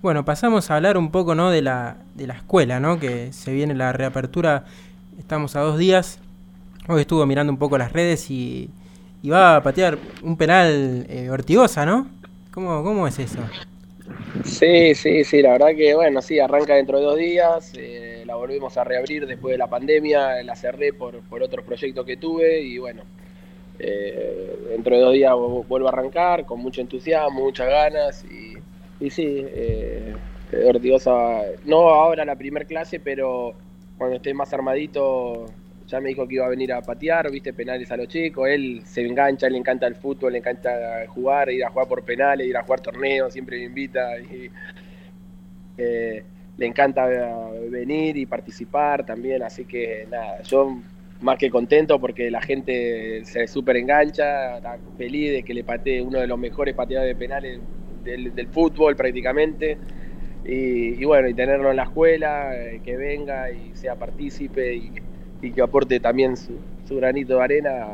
bueno, 0.00 0.24
pasamos 0.24 0.70
a 0.70 0.76
hablar 0.76 0.96
un 0.96 1.10
poco 1.10 1.34
¿no? 1.34 1.50
de, 1.50 1.62
la, 1.62 1.96
de 2.14 2.26
la 2.28 2.34
escuela, 2.34 2.78
¿no? 2.78 3.00
que 3.00 3.32
se 3.32 3.52
viene 3.52 3.74
la 3.74 3.92
reapertura, 3.92 4.64
estamos 5.18 5.56
a 5.56 5.60
dos 5.60 5.78
días. 5.78 6.20
Hoy 6.88 7.00
estuve 7.02 7.24
mirando 7.26 7.52
un 7.52 7.58
poco 7.58 7.78
las 7.78 7.92
redes 7.92 8.30
y, 8.30 8.68
y 9.22 9.30
va 9.30 9.56
a 9.56 9.62
patear 9.62 9.98
un 10.22 10.36
penal 10.36 11.06
eh, 11.08 11.28
¿no? 11.86 12.06
¿Cómo, 12.50 12.82
¿Cómo 12.82 13.06
es 13.06 13.18
eso? 13.18 13.40
Sí, 14.44 14.94
sí, 14.94 15.24
sí, 15.24 15.42
la 15.42 15.52
verdad 15.52 15.68
que 15.76 15.94
bueno, 15.94 16.20
sí, 16.20 16.38
arranca 16.38 16.74
dentro 16.74 16.98
de 16.98 17.04
dos 17.04 17.16
días, 17.16 17.72
eh, 17.76 18.24
la 18.26 18.34
volvemos 18.34 18.76
a 18.76 18.84
reabrir 18.84 19.26
después 19.26 19.52
de 19.52 19.58
la 19.58 19.68
pandemia, 19.68 20.42
la 20.42 20.54
cerré 20.56 20.92
por, 20.92 21.22
por 21.24 21.42
otros 21.42 21.64
proyectos 21.64 22.04
que 22.04 22.16
tuve 22.18 22.60
y 22.60 22.78
bueno, 22.78 23.04
eh, 23.78 24.56
dentro 24.70 24.96
de 24.96 25.02
dos 25.02 25.14
días 25.14 25.32
vu- 25.34 25.64
vuelvo 25.66 25.88
a 25.88 25.92
arrancar 25.92 26.46
con 26.46 26.60
mucho 26.60 26.80
entusiasmo, 26.80 27.42
muchas 27.44 27.68
ganas 27.68 28.24
y, 28.24 28.62
y 29.00 29.10
sí, 29.10 29.24
eh, 29.48 30.18
Ortigosa, 30.66 31.42
no 31.64 31.88
ahora 31.90 32.24
la 32.24 32.36
primer 32.36 32.66
clase, 32.66 33.00
pero 33.00 33.56
cuando 33.96 34.16
esté 34.16 34.34
más 34.34 34.52
armadito 34.52 35.54
ya 35.94 36.00
me 36.00 36.08
dijo 36.08 36.26
que 36.26 36.34
iba 36.34 36.46
a 36.46 36.48
venir 36.48 36.72
a 36.72 36.82
patear, 36.82 37.30
viste, 37.30 37.52
penales 37.52 37.88
a 37.92 37.96
los 37.96 38.08
chicos, 38.08 38.48
él 38.48 38.82
se 38.84 39.06
engancha, 39.06 39.48
le 39.48 39.58
encanta 39.58 39.86
el 39.86 39.94
fútbol, 39.94 40.32
le 40.32 40.38
encanta 40.38 41.06
jugar, 41.06 41.50
ir 41.50 41.64
a 41.64 41.70
jugar 41.70 41.86
por 41.86 42.04
penales, 42.04 42.48
ir 42.48 42.56
a 42.56 42.64
jugar 42.64 42.80
torneos, 42.80 43.32
siempre 43.32 43.58
me 43.58 43.66
invita 43.66 44.18
y 44.18 44.50
eh, 45.78 46.24
le 46.56 46.66
encanta 46.66 47.06
venir 47.70 48.16
y 48.16 48.26
participar 48.26 49.06
también, 49.06 49.44
así 49.44 49.66
que 49.66 50.08
nada, 50.10 50.42
yo 50.42 50.80
más 51.20 51.38
que 51.38 51.48
contento 51.48 52.00
porque 52.00 52.28
la 52.28 52.42
gente 52.42 53.24
se 53.24 53.46
súper 53.46 53.76
engancha, 53.76 54.56
está 54.56 54.76
feliz 54.98 55.30
de 55.32 55.42
que 55.44 55.54
le 55.54 55.62
patee 55.62 56.02
uno 56.02 56.18
de 56.18 56.26
los 56.26 56.38
mejores 56.40 56.74
pateadores 56.74 57.14
de 57.14 57.18
penales 57.18 57.60
del, 58.02 58.34
del 58.34 58.48
fútbol 58.48 58.96
prácticamente. 58.96 59.78
Y, 60.44 61.00
y 61.00 61.04
bueno, 61.04 61.28
y 61.28 61.34
tenerlo 61.34 61.70
en 61.70 61.76
la 61.76 61.84
escuela, 61.84 62.54
eh, 62.54 62.80
que 62.84 62.96
venga 62.96 63.50
y 63.50 63.74
sea 63.74 63.94
partícipe 63.94 64.74
y, 64.74 64.92
y 65.44 65.52
que 65.52 65.62
aporte 65.62 66.00
también 66.00 66.36
su, 66.36 66.58
su 66.88 66.96
granito 66.96 67.36
de 67.36 67.42
arena, 67.42 67.86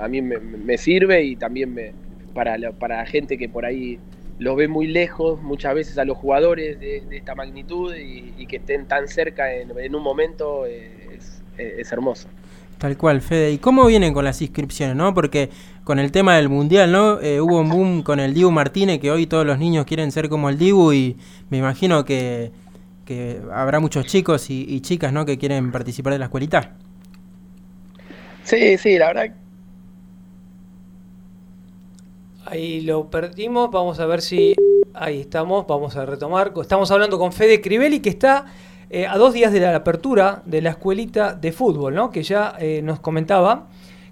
a 0.00 0.08
mí 0.08 0.22
me, 0.22 0.78
sirve 0.78 1.22
y 1.22 1.36
también 1.36 1.74
me, 1.74 1.92
para, 2.34 2.56
la, 2.56 2.72
para 2.72 2.96
la 2.98 3.06
gente 3.06 3.36
que 3.36 3.48
por 3.48 3.66
ahí 3.66 3.98
los 4.38 4.56
ve 4.56 4.68
muy 4.68 4.86
lejos, 4.86 5.40
muchas 5.42 5.74
veces 5.74 5.98
a 5.98 6.04
los 6.04 6.16
jugadores 6.16 6.80
de, 6.80 7.04
esta 7.10 7.34
magnitud 7.34 7.94
y, 7.94 8.46
que 8.46 8.56
estén 8.56 8.86
tan 8.86 9.06
cerca 9.08 9.54
en, 9.54 9.94
un 9.94 10.02
momento 10.02 10.66
eh, 10.66 11.16
es, 11.16 11.42
es 11.58 11.92
hermoso. 11.92 12.28
Tal 12.78 12.96
cual, 12.96 13.20
Fede. 13.20 13.52
¿Y 13.52 13.58
cómo 13.58 13.86
vienen 13.86 14.12
con 14.12 14.24
las 14.24 14.42
inscripciones, 14.42 14.96
no? 14.96 15.14
Porque 15.14 15.50
con 15.84 16.00
el 16.00 16.10
tema 16.10 16.34
del 16.36 16.48
mundial, 16.48 16.90
¿no? 16.90 17.20
Eh, 17.20 17.40
hubo 17.40 17.60
un 17.60 17.68
boom 17.68 18.02
con 18.02 18.18
el 18.18 18.34
Dibu 18.34 18.50
Martínez, 18.50 18.98
que 18.98 19.10
hoy 19.10 19.26
todos 19.26 19.46
los 19.46 19.58
niños 19.58 19.86
quieren 19.86 20.10
ser 20.10 20.28
como 20.28 20.48
el 20.48 20.58
Dibu 20.58 20.92
y 20.92 21.16
me 21.48 21.58
imagino 21.58 22.04
que, 22.04 22.50
que 23.04 23.40
habrá 23.52 23.80
muchos 23.80 24.06
chicos 24.06 24.50
y, 24.50 24.64
y 24.68 24.80
chicas, 24.80 25.12
¿no? 25.12 25.24
Que 25.24 25.38
quieren 25.38 25.72
participar 25.72 26.12
de 26.12 26.18
la 26.18 26.26
escuelita. 26.26 26.72
Sí, 28.44 28.78
sí, 28.78 28.98
la 28.98 29.08
verdad. 29.08 29.34
Ahí 32.46 32.80
lo 32.82 33.08
perdimos, 33.08 33.70
vamos 33.70 34.00
a 34.00 34.06
ver 34.06 34.20
si... 34.20 34.54
Ahí 34.94 35.20
estamos, 35.20 35.66
vamos 35.66 35.96
a 35.96 36.04
retomar. 36.04 36.52
Estamos 36.60 36.90
hablando 36.90 37.18
con 37.18 37.32
Fede 37.32 37.62
Crivelli, 37.62 38.00
que 38.00 38.10
está 38.10 38.44
eh, 38.90 39.06
a 39.06 39.16
dos 39.16 39.32
días 39.32 39.50
de 39.52 39.60
la 39.60 39.74
apertura 39.74 40.42
de 40.44 40.60
la 40.60 40.70
escuelita 40.70 41.32
de 41.32 41.50
fútbol, 41.50 41.94
¿no? 41.94 42.10
Que 42.10 42.22
ya 42.22 42.54
eh, 42.58 42.82
nos 42.82 43.00
comentaba 43.00 43.68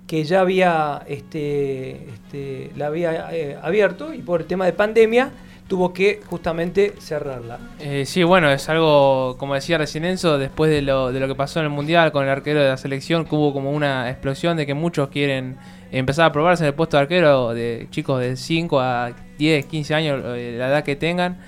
que 0.07 0.25
ya 0.25 0.41
había, 0.41 1.03
este, 1.07 2.09
este, 2.09 2.73
la 2.77 2.87
había 2.87 3.29
eh, 3.33 3.59
abierto 3.63 4.15
y 4.15 4.23
por 4.23 4.41
el 4.41 4.47
tema 4.47 4.65
de 4.65 4.73
pandemia 4.73 5.31
tuvo 5.71 5.93
que 5.93 6.21
justamente 6.27 6.95
cerrarla. 6.99 7.61
Eh, 7.79 8.05
sí, 8.05 8.25
bueno, 8.25 8.51
es 8.51 8.69
algo, 8.69 9.37
como 9.39 9.55
decía 9.55 9.79
recién 9.79 10.05
Enzo, 10.05 10.37
después 10.37 10.69
de 10.69 10.83
lo, 10.83 11.13
de 11.13 11.21
lo 11.21 11.29
que 11.29 11.37
pasó 11.37 11.61
en 11.61 11.67
el 11.67 11.71
Mundial 11.71 12.11
con 12.11 12.25
el 12.25 12.29
arquero 12.29 12.61
de 12.61 12.71
la 12.71 12.77
selección, 12.77 13.25
que 13.25 13.37
hubo 13.37 13.53
como 13.53 13.71
una 13.71 14.11
explosión 14.11 14.57
de 14.57 14.67
que 14.67 14.75
muchos 14.75 15.11
quieren 15.11 15.59
empezar 15.93 16.27
a 16.27 16.33
probarse 16.33 16.65
en 16.65 16.69
el 16.69 16.75
puesto 16.75 16.97
de 16.97 17.03
arquero 17.03 17.55
de 17.55 17.87
chicos 17.91 18.19
de 18.19 18.35
5 18.35 18.81
a 18.81 19.13
10, 19.39 19.67
15 19.67 19.95
años, 19.95 20.21
eh, 20.37 20.57
la 20.59 20.71
edad 20.71 20.83
que 20.83 20.97
tengan. 20.97 21.39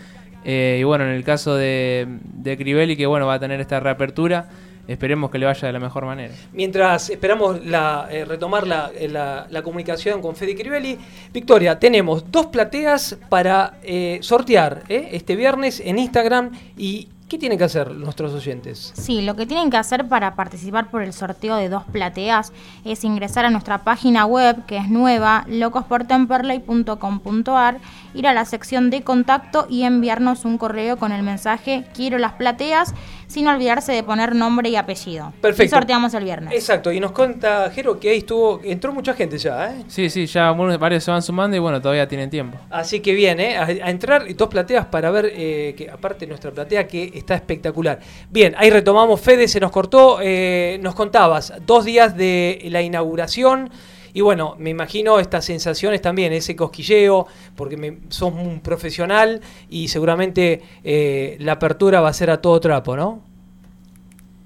Eh, 0.45 0.79
y 0.79 0.85
bueno, 0.85 1.03
en 1.03 1.11
el 1.11 1.25
caso 1.25 1.57
de, 1.57 2.07
de 2.23 2.57
Crivelli, 2.57 2.97
que 2.97 3.07
bueno, 3.07 3.27
va 3.27 3.35
a 3.35 3.41
tener 3.41 3.61
esta 3.61 3.81
reapertura, 3.81 4.51
esperemos 4.89 5.31
que 5.31 5.39
le 5.39 5.47
vaya 5.47 5.67
de 5.67 5.73
la 5.73 5.81
mejor 5.81 6.05
manera. 6.05 6.35
Mientras 6.53 7.09
esperamos 7.11 7.65
la, 7.65 8.09
eh, 8.11 8.25
retomar 8.25 8.67
la, 8.67 8.91
eh, 8.99 9.09
la- 9.09 9.47
la 9.51 9.63
comunicación 9.63 10.21
con 10.21 10.35
Fede 10.37 10.55
Crivelli, 10.57 10.99
Victoria, 11.33 11.79
tenemos 11.79 12.31
dos 12.31 12.47
plateas 12.47 13.17
para 13.29 13.75
eh, 13.83 14.19
sortear 14.23 14.83
eh, 14.89 15.11
este 15.13 15.37
viernes 15.37 15.81
en 15.85 15.99
Instagram. 15.99 16.51
¿Y 16.77 17.09
qué 17.29 17.39
tienen 17.39 17.57
que 17.57 17.65
hacer 17.65 17.91
nuestros 17.93 18.35
oyentes? 18.35 18.93
Sí, 18.95 19.23
lo 19.23 19.35
que 19.37 19.47
tienen 19.47 19.71
que 19.71 19.79
hacer 19.79 20.07
para 20.07 20.35
participar 20.35 20.91
por 20.91 21.03
el 21.03 21.15
sorteo 21.15 21.57
de 21.57 21.71
dos 21.71 21.85
plateas 21.85 22.53
es 22.85 23.05
ingresar 23.05 23.47
a 23.47 23.51
nuestra 23.51 23.79
página 23.85 24.27
web, 24.27 24.67
que 24.67 24.77
es 24.77 24.91
nueva, 24.91 25.47
locosportemperley.com.ar, 25.49 27.79
ir 28.15 28.27
a 28.27 28.35
la 28.35 28.45
sección 28.45 28.91
de 28.91 29.03
contacto 29.03 29.67
y 29.71 29.85
enviarnos 29.85 30.45
un 30.45 30.59
correo 30.59 30.99
con 30.99 31.11
el 31.13 31.23
mensaje 31.23 31.85
quiero 31.95 32.19
las 32.19 32.33
plateas, 32.33 32.93
sin 33.33 33.49
olvidarse 33.49 33.93
de 33.93 34.03
poner 34.03 34.35
nombre 34.35 34.69
y 34.69 34.77
apellido. 34.77 35.33
Perfecto. 35.41 35.65
Y 35.65 35.69
sorteamos 35.69 36.13
el 36.15 36.25
viernes. 36.25 36.53
Exacto, 36.53 36.93
y 36.93 37.01
nos 37.01 37.13
cuenta 37.13 37.71
Jero 37.75 37.99
que 37.99 38.11
ahí 38.11 38.19
estuvo, 38.19 38.61
entró 38.63 38.93
mucha 38.93 39.15
gente 39.15 39.39
ya, 39.39 39.71
¿eh? 39.73 39.85
Sí, 39.89 40.11
sí, 40.11 40.27
ya 40.27 40.49
algunos- 40.49 40.79
varios 40.79 41.03
se 41.03 41.11
van 41.11 41.23
sumando 41.23 41.57
y 41.57 41.61
bueno, 41.61 41.81
todavía 41.81 42.07
tienen 42.07 42.29
tiempo. 42.29 42.59
Así 42.71 43.01
que 43.01 43.15
bien, 43.15 43.41
¿eh? 43.41 43.57
a, 43.57 43.63
a 43.65 43.91
entrar 43.91 44.29
y 44.29 44.35
dos 44.35 44.49
plateas 44.49 44.85
para 44.87 45.11
ver, 45.11 45.33
eh, 45.35 45.75
que 45.77 45.89
aparte 45.91 46.27
nuestra 46.27 46.51
platea 46.51 46.87
que 46.87 47.11
está 47.15 47.35
espectacular. 47.35 47.99
Bien, 48.31 48.55
ahí 48.59 48.69
retomamos, 48.71 49.21
Fede, 49.21 49.49
se 49.49 49.59
nos 49.61 49.71
cortó, 49.71 50.19
eh, 50.21 50.79
nos 50.83 50.95
contabas, 50.95 51.55
dos 51.65 51.85
días 51.87 52.17
de 52.17 52.61
la 52.71 52.83
inauguración. 52.83 53.71
Y 54.15 54.21
bueno, 54.21 54.57
me 54.59 54.71
imagino 54.71 55.19
estas 55.19 55.45
sensaciones 55.45 56.03
también, 56.03 56.33
ese 56.33 56.55
cosquilleo, 56.55 57.27
porque 57.57 57.77
me, 57.77 57.99
sos 58.09 58.33
un 58.33 58.61
profesional 58.61 59.41
y 59.71 59.89
seguramente 59.89 60.63
eh, 60.85 61.37
la 61.41 61.53
apertura 61.53 62.01
va 62.01 62.09
a 62.09 62.13
ser 62.13 62.31
a 62.31 62.41
todo 62.41 62.61
trapo, 62.61 62.97
¿no? 62.97 63.23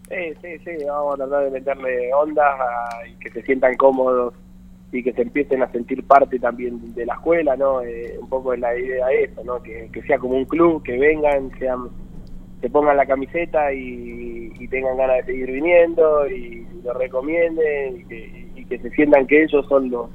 Sí, 0.09 0.35
sí, 0.41 0.59
sí, 0.64 0.85
vamos 0.87 1.14
a 1.14 1.17
tratar 1.27 1.45
de 1.47 1.51
meterle 1.51 2.14
ondas 2.14 2.47
a- 2.61 3.09
y 3.09 3.14
que 3.14 3.31
se 3.31 3.43
sientan 3.43 3.75
cómodos 3.77 4.35
y 4.93 5.03
que 5.03 5.12
se 5.12 5.23
empiecen 5.23 5.62
a 5.62 5.73
sentir 5.73 6.05
parte 6.07 6.39
también 6.39 6.95
de 6.95 7.05
la 7.07 7.14
escuela, 7.14 7.57
¿no? 7.57 7.83
Eh, 7.83 8.17
un 8.21 8.29
poco 8.29 8.55
es 8.55 8.61
la 8.61 8.77
idea 8.79 9.11
eso, 9.11 9.43
¿no? 9.45 9.61
Que, 9.62 9.91
sea 10.07 10.19
como 10.19 10.37
un 10.37 10.45
club, 10.45 10.83
que 10.85 10.97
vengan, 10.97 11.51
sean, 11.59 11.89
se 12.61 12.71
pongan 12.71 12.97
la 12.97 13.05
camiseta 13.07 13.73
y, 13.73 14.53
y 14.59 14.69
tengan 14.69 14.97
ganas 14.97 15.17
de 15.19 15.33
seguir 15.33 15.51
viniendo 15.51 16.29
y, 16.29 16.67
lo 16.85 16.95
recomienden 16.95 17.97
y 17.97 18.05
que, 18.05 18.46
y 18.57 18.65
que 18.65 18.79
se 18.79 18.91
sientan 18.91 19.27
que 19.27 19.45
ellos 19.45 19.65
son 19.69 19.91
los, 19.91 20.09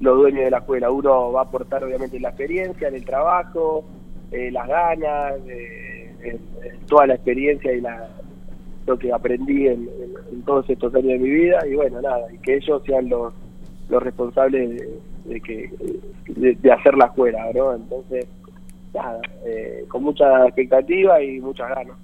los 0.00 0.16
dueños 0.18 0.44
de 0.44 0.50
la 0.50 0.58
escuela. 0.58 0.90
Uno 0.90 1.32
va 1.32 1.40
a 1.40 1.44
aportar 1.44 1.84
obviamente 1.84 2.20
la 2.20 2.30
experiencia, 2.30 2.88
en 2.88 2.94
el 2.94 3.04
trabajo, 3.04 3.84
eh, 4.30 4.50
las 4.50 4.68
ganas, 4.68 5.34
eh, 5.48 6.38
toda 6.88 7.06
la 7.06 7.14
experiencia 7.14 7.72
y 7.72 7.80
la, 7.80 8.08
lo 8.86 8.98
que 8.98 9.12
aprendí 9.12 9.68
en, 9.68 9.88
todos 10.44 10.68
estos 10.68 10.94
años 10.94 11.08
de 11.08 11.18
mi 11.18 11.30
vida 11.30 11.66
y 11.66 11.74
bueno 11.74 12.02
nada 12.02 12.26
y 12.32 12.38
que 12.38 12.56
ellos 12.56 12.82
sean 12.84 13.08
los, 13.08 13.32
los 13.88 14.02
responsables 14.02 14.70
de, 14.70 14.98
de 15.24 15.40
que 15.40 15.70
de, 16.28 16.54
de 16.54 16.72
hacer 16.72 16.94
la 16.94 17.06
escuela 17.06 17.46
¿no? 17.54 17.74
entonces 17.74 18.26
nada 18.92 19.20
eh, 19.46 19.84
con 19.88 20.02
mucha 20.02 20.44
expectativa 20.46 21.22
y 21.22 21.40
muchas 21.40 21.68
ganas 21.70 21.96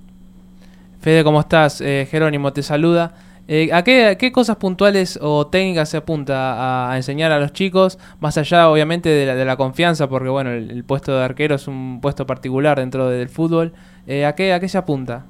Fede, 1.01 1.25
¿cómo 1.25 1.41
estás? 1.41 1.81
Eh, 1.81 2.07
Jerónimo 2.11 2.53
te 2.53 2.63
saluda. 2.63 3.15
Eh, 3.49 3.71
¿a, 3.73 3.83
qué, 3.83 4.33
cosas 4.33 4.57
puntuales 4.57 5.19
o 5.21 5.47
técnicas 5.49 5.89
se 5.89 5.97
apunta 5.97 6.55
a, 6.55 6.93
a 6.93 6.97
enseñar 6.97 7.33
a 7.33 7.41
los 7.41 7.53
chicos? 7.53 7.99
Más 8.21 8.39
allá, 8.39 8.71
obviamente, 8.71 9.09
de 9.09 9.27
la, 9.27 9.35
de 9.35 9.45
la 9.45 9.57
confianza, 9.57 10.09
porque 10.09 10.29
bueno, 10.29 10.51
el, 10.51 10.85
puesto 10.85 11.17
de 11.17 11.25
arquero 11.25 11.57
es 11.57 11.67
un 11.67 12.01
puesto 12.01 12.27
particular 12.27 12.79
dentro 12.79 13.09
del 13.09 13.29
fútbol. 13.29 13.73
Eh, 14.07 14.25
¿a, 14.25 14.35
qué, 14.35 14.53
¿A 14.53 14.61
qué 14.61 14.69
se 14.69 14.79
apunta? 14.79 15.27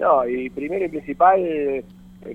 no 0.00 0.26
y 0.26 0.50
primero 0.50 0.84
y 0.84 0.88
principal 0.88 1.40
eh, 1.44 1.84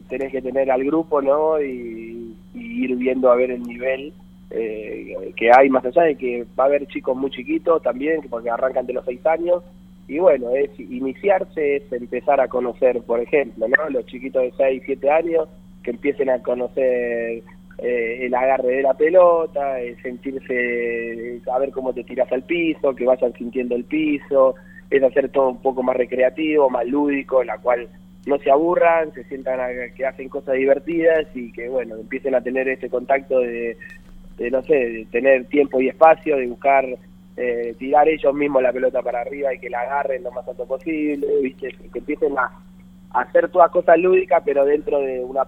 tenés 0.08 0.32
que 0.32 0.42
tener 0.42 0.72
al 0.72 0.84
grupo 0.86 1.22
no 1.22 1.62
y, 1.62 2.36
y 2.54 2.84
ir 2.86 2.96
viendo 2.96 3.32
a 3.32 3.36
ver 3.36 3.52
el 3.52 3.64
nivel 3.64 4.14
eh, 4.52 5.34
que 5.36 5.52
hay 5.52 5.70
más 5.70 5.84
allá 5.84 6.04
de 6.04 6.16
que 6.16 6.46
va 6.58 6.66
a 6.66 6.68
haber 6.68 6.88
chicos 6.88 7.18
muy 7.18 7.32
chiquitos 7.32 7.82
también 7.82 8.22
porque 8.30 8.50
arrancan 8.50 8.86
de 8.86 8.94
los 8.94 9.04
seis 9.04 9.26
años 9.26 9.64
y 10.08 10.20
bueno 10.20 10.56
es 10.56 10.70
iniciarse 10.80 11.78
es 11.78 11.92
empezar 11.92 12.40
a 12.40 12.48
conocer 12.48 13.02
por 13.02 13.20
ejemplo 13.20 13.68
no 13.68 13.90
los 13.90 14.06
chiquitos 14.06 14.44
de 14.44 14.54
6, 14.56 14.84
7 14.86 15.10
años 15.10 15.50
que 15.84 15.92
empiecen 15.92 16.30
a 16.30 16.42
conocer 16.42 17.44
eh, 17.78 18.26
el 18.26 18.34
agarre 18.34 18.78
de 18.78 18.84
la 18.84 18.94
pelota 18.94 19.82
eh, 19.82 19.96
sentirse 20.02 21.42
a 21.52 21.60
ver 21.60 21.72
cómo 21.72 21.94
te 21.94 22.04
tiras 22.04 22.32
al 22.32 22.44
piso 22.44 22.96
que 22.96 23.06
vayan 23.06 23.34
sintiendo 23.34 23.76
el 23.76 23.86
piso 23.86 24.56
es 24.90 25.02
hacer 25.02 25.30
todo 25.30 25.50
un 25.50 25.62
poco 25.62 25.82
más 25.82 25.96
recreativo 25.96 26.70
más 26.70 26.86
lúdico 26.86 27.42
en 27.42 27.48
la 27.48 27.58
cual 27.58 27.88
no 28.28 28.38
se 28.38 28.52
aburran 28.52 29.12
se 29.14 29.24
sientan 29.24 29.60
a 29.60 29.68
que 29.96 30.06
hacen 30.06 30.30
cosas 30.30 30.56
divertidas 30.56 31.26
y 31.34 31.52
que 31.52 31.68
bueno 31.68 31.96
empiecen 31.96 32.36
a 32.36 32.42
tener 32.42 32.68
ese 32.68 32.90
contacto 32.90 33.40
de, 33.40 33.76
de 34.38 34.52
no 34.52 34.62
sé 34.62 34.76
de 34.76 35.08
tener 35.12 35.46
tiempo 35.46 35.82
y 35.82 35.90
espacio 35.90 36.38
de 36.38 36.48
buscar 36.48 36.86
eh, 37.38 37.76
tirar 37.78 38.08
ellos 38.08 38.34
mismos 38.34 38.64
la 38.64 38.72
pelota 38.72 39.02
para 39.02 39.22
arriba 39.22 39.54
y 39.54 39.60
que 39.60 39.70
la 39.70 39.82
agarren 39.82 40.24
lo 40.24 40.32
más 40.32 40.48
alto 40.48 40.66
posible, 40.66 41.28
¿viste? 41.42 41.70
que 41.92 42.00
empiecen 42.00 42.38
a, 42.38 42.52
hacer 43.12 43.50
todas 43.50 43.72
cosas 43.72 43.98
lúdicas, 43.98 44.42
pero 44.46 44.66
dentro 44.66 45.00
de 45.00 45.24
una 45.24 45.44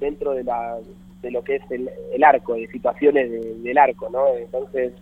dentro 0.00 0.32
de 0.32 0.44
la 0.44 0.78
de 1.20 1.30
lo 1.30 1.42
que 1.42 1.56
es 1.56 1.70
el, 1.70 1.88
el 2.12 2.24
arco, 2.24 2.54
de 2.54 2.66
situaciones 2.66 3.30
de- 3.30 3.54
del 3.60 3.78
arco, 3.78 4.10
¿no? 4.10 4.26
Entonces 4.36 4.92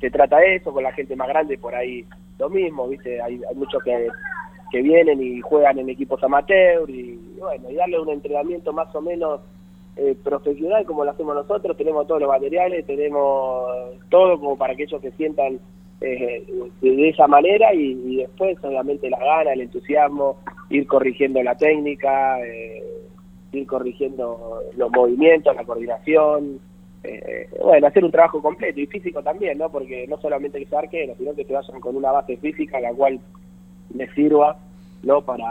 se 0.00 0.10
trata 0.10 0.38
de 0.38 0.56
eso, 0.56 0.72
con 0.72 0.82
la 0.82 0.92
gente 0.92 1.14
más 1.16 1.28
grande 1.28 1.58
por 1.58 1.74
ahí 1.74 2.06
lo 2.38 2.48
mismo, 2.48 2.88
¿viste? 2.88 3.20
Hay, 3.20 3.40
hay 3.48 3.54
muchos 3.54 3.82
que 3.84 4.80
vienen 4.82 5.22
y 5.22 5.40
juegan 5.42 5.78
en 5.78 5.90
equipos 5.90 6.22
amateur 6.24 6.88
y 6.88 7.16
bueno, 7.38 7.70
y 7.70 7.74
darle 7.74 8.00
un 8.00 8.08
entrenamiento 8.08 8.72
más 8.72 8.94
o 8.94 9.02
menos 9.02 9.42
eh, 9.96 10.16
profesional 10.22 10.84
como 10.86 11.04
lo 11.04 11.10
hacemos 11.10 11.34
nosotros, 11.34 11.76
tenemos 11.76 12.06
todos 12.06 12.20
los 12.20 12.30
materiales, 12.30 12.86
tenemos 12.86 13.68
todo 14.08 14.38
como 14.38 14.56
para 14.56 14.74
que 14.74 14.84
ellos 14.84 15.00
se 15.02 15.12
sientan 15.12 15.60
eh, 16.00 16.44
de, 16.80 17.08
esa 17.08 17.28
manera 17.28 17.72
y, 17.74 18.16
después 18.16 18.58
obviamente 18.62 19.08
la 19.08 19.18
gana, 19.18 19.52
el 19.52 19.60
entusiasmo, 19.60 20.38
ir 20.70 20.86
corrigiendo 20.86 21.42
la 21.42 21.56
técnica, 21.56 22.40
eh, 22.44 22.82
ir 23.52 23.66
corrigiendo 23.66 24.62
los 24.76 24.90
movimientos, 24.90 25.54
la 25.54 25.64
coordinación, 25.64 26.58
eh, 27.04 27.48
bueno, 27.62 27.86
hacer 27.86 28.04
un 28.04 28.10
trabajo 28.10 28.42
completo 28.42 28.80
y 28.80 28.86
físico 28.86 29.22
también, 29.22 29.58
¿no? 29.58 29.70
Porque 29.70 30.06
no 30.08 30.18
solamente 30.18 30.58
que 30.58 30.66
sea 30.66 30.80
arquero, 30.80 31.14
sino 31.16 31.34
que 31.34 31.44
se 31.44 31.52
vayan 31.52 31.80
con 31.80 31.94
una 31.96 32.10
base 32.10 32.36
física 32.36 32.80
la 32.80 32.92
cual 32.92 33.20
les 33.94 34.10
sirva, 34.12 34.56
¿no? 35.02 35.22
Para, 35.22 35.44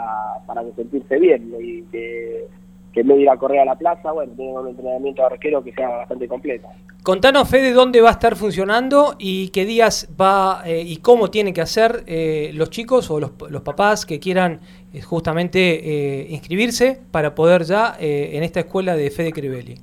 para 0.46 0.62
sentirse 0.74 1.18
bien 1.18 1.50
y 1.60 1.82
que, 1.84 2.46
que 2.92 3.00
en 3.00 3.08
vez 3.08 3.16
de 3.16 3.22
ir 3.22 3.30
a 3.30 3.36
correr 3.36 3.60
a 3.60 3.64
la 3.64 3.74
plaza, 3.74 4.12
bueno, 4.12 4.32
tengan 4.36 4.64
un 4.64 4.68
entrenamiento 4.68 5.22
de 5.22 5.26
arquero 5.26 5.62
que 5.64 5.72
sea 5.72 5.88
bastante 5.88 6.28
completo. 6.28 6.68
Contanos, 7.02 7.48
Fede, 7.48 7.72
dónde 7.72 8.00
va 8.00 8.10
a 8.10 8.12
estar 8.12 8.36
funcionando 8.36 9.16
y 9.18 9.48
qué 9.48 9.64
días 9.64 10.08
va 10.20 10.62
eh, 10.64 10.82
y 10.86 10.98
cómo 10.98 11.30
tienen 11.30 11.52
que 11.52 11.60
hacer 11.60 12.04
eh, 12.06 12.50
los 12.54 12.70
chicos 12.70 13.10
o 13.10 13.18
los, 13.18 13.32
los 13.50 13.62
papás 13.62 14.06
que 14.06 14.20
quieran 14.20 14.60
eh, 14.92 15.00
justamente 15.00 15.58
eh, 15.58 16.26
inscribirse 16.28 16.98
para 17.10 17.34
poder 17.34 17.62
ya 17.62 17.96
eh, 17.98 18.30
en 18.34 18.42
esta 18.42 18.60
escuela 18.60 18.94
de 18.94 19.10
Fede 19.10 19.32
Crivelli. 19.32 19.76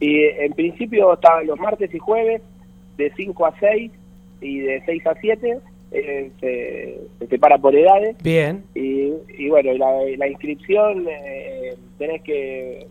Y 0.00 0.22
en 0.24 0.52
principio 0.52 1.12
está 1.12 1.42
los 1.42 1.58
martes 1.58 1.94
y 1.94 1.98
jueves 1.98 2.40
de 2.96 3.12
5 3.14 3.46
a 3.46 3.54
6 3.60 3.92
y 4.40 4.58
de 4.60 4.82
6 4.86 5.06
a 5.06 5.14
7 5.20 5.58
eh, 5.90 6.30
se, 6.40 7.00
se 7.18 7.26
separa 7.28 7.58
por 7.58 7.74
edades 7.74 8.16
Bien. 8.22 8.64
y, 8.74 9.12
y 9.38 9.48
bueno, 9.48 9.72
la, 9.74 9.90
la 10.16 10.28
inscripción 10.28 11.06
eh, 11.08 11.74
tenés 11.98 12.22
que 12.22 12.86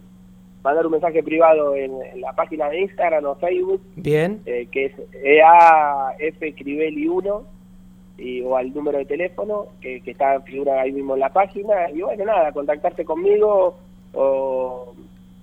mandar 0.64 0.86
un 0.86 0.92
mensaje 0.94 1.22
privado 1.24 1.76
en, 1.76 1.92
en 2.14 2.22
la 2.22 2.34
página 2.34 2.68
de 2.70 2.82
Instagram 2.82 3.24
o 3.26 3.36
Facebook, 3.36 3.82
Bien. 3.96 4.42
eh, 4.46 4.68
que 4.72 4.86
es 4.86 4.94
EAF 5.24 6.40
Crivelli 6.58 7.08
1, 7.08 7.44
y, 8.18 8.42
o 8.42 8.58
al 8.58 8.74
número 8.74 8.98
de 8.98 9.06
teléfono, 9.06 9.68
que, 9.80 10.02
que 10.02 10.12
está 10.12 10.42
figura 10.42 10.82
ahí 10.82 10.92
mismo 10.92 11.14
en 11.14 11.20
la 11.22 11.30
página. 11.32 11.90
Y 11.94 12.02
bueno, 12.02 12.26
nada, 12.26 12.52
contactarse 12.52 13.06
conmigo 13.06 13.78
o, 14.14 14.94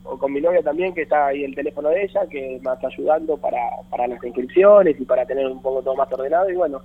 o 0.02 0.18
con 0.18 0.32
mi 0.32 0.40
novia 0.40 0.61
también, 0.62 0.92
que 0.92 1.02
está 1.02 1.26
ahí 1.28 1.44
el 1.44 1.55
teléfono 1.55 1.88
de 1.90 2.02
ella, 2.02 2.26
que 2.28 2.61
me 2.62 2.72
está 2.72 2.88
ayudando 2.88 3.36
para, 3.38 3.61
para 3.90 4.09
las 4.09 4.22
inscripciones 4.24 5.00
y 5.00 5.05
para 5.05 5.24
tener 5.24 5.46
un 5.46 5.62
poco 5.62 5.82
todo 5.82 5.94
más 5.94 6.12
ordenado. 6.12 6.50
Y 6.50 6.57
bueno, 6.57 6.82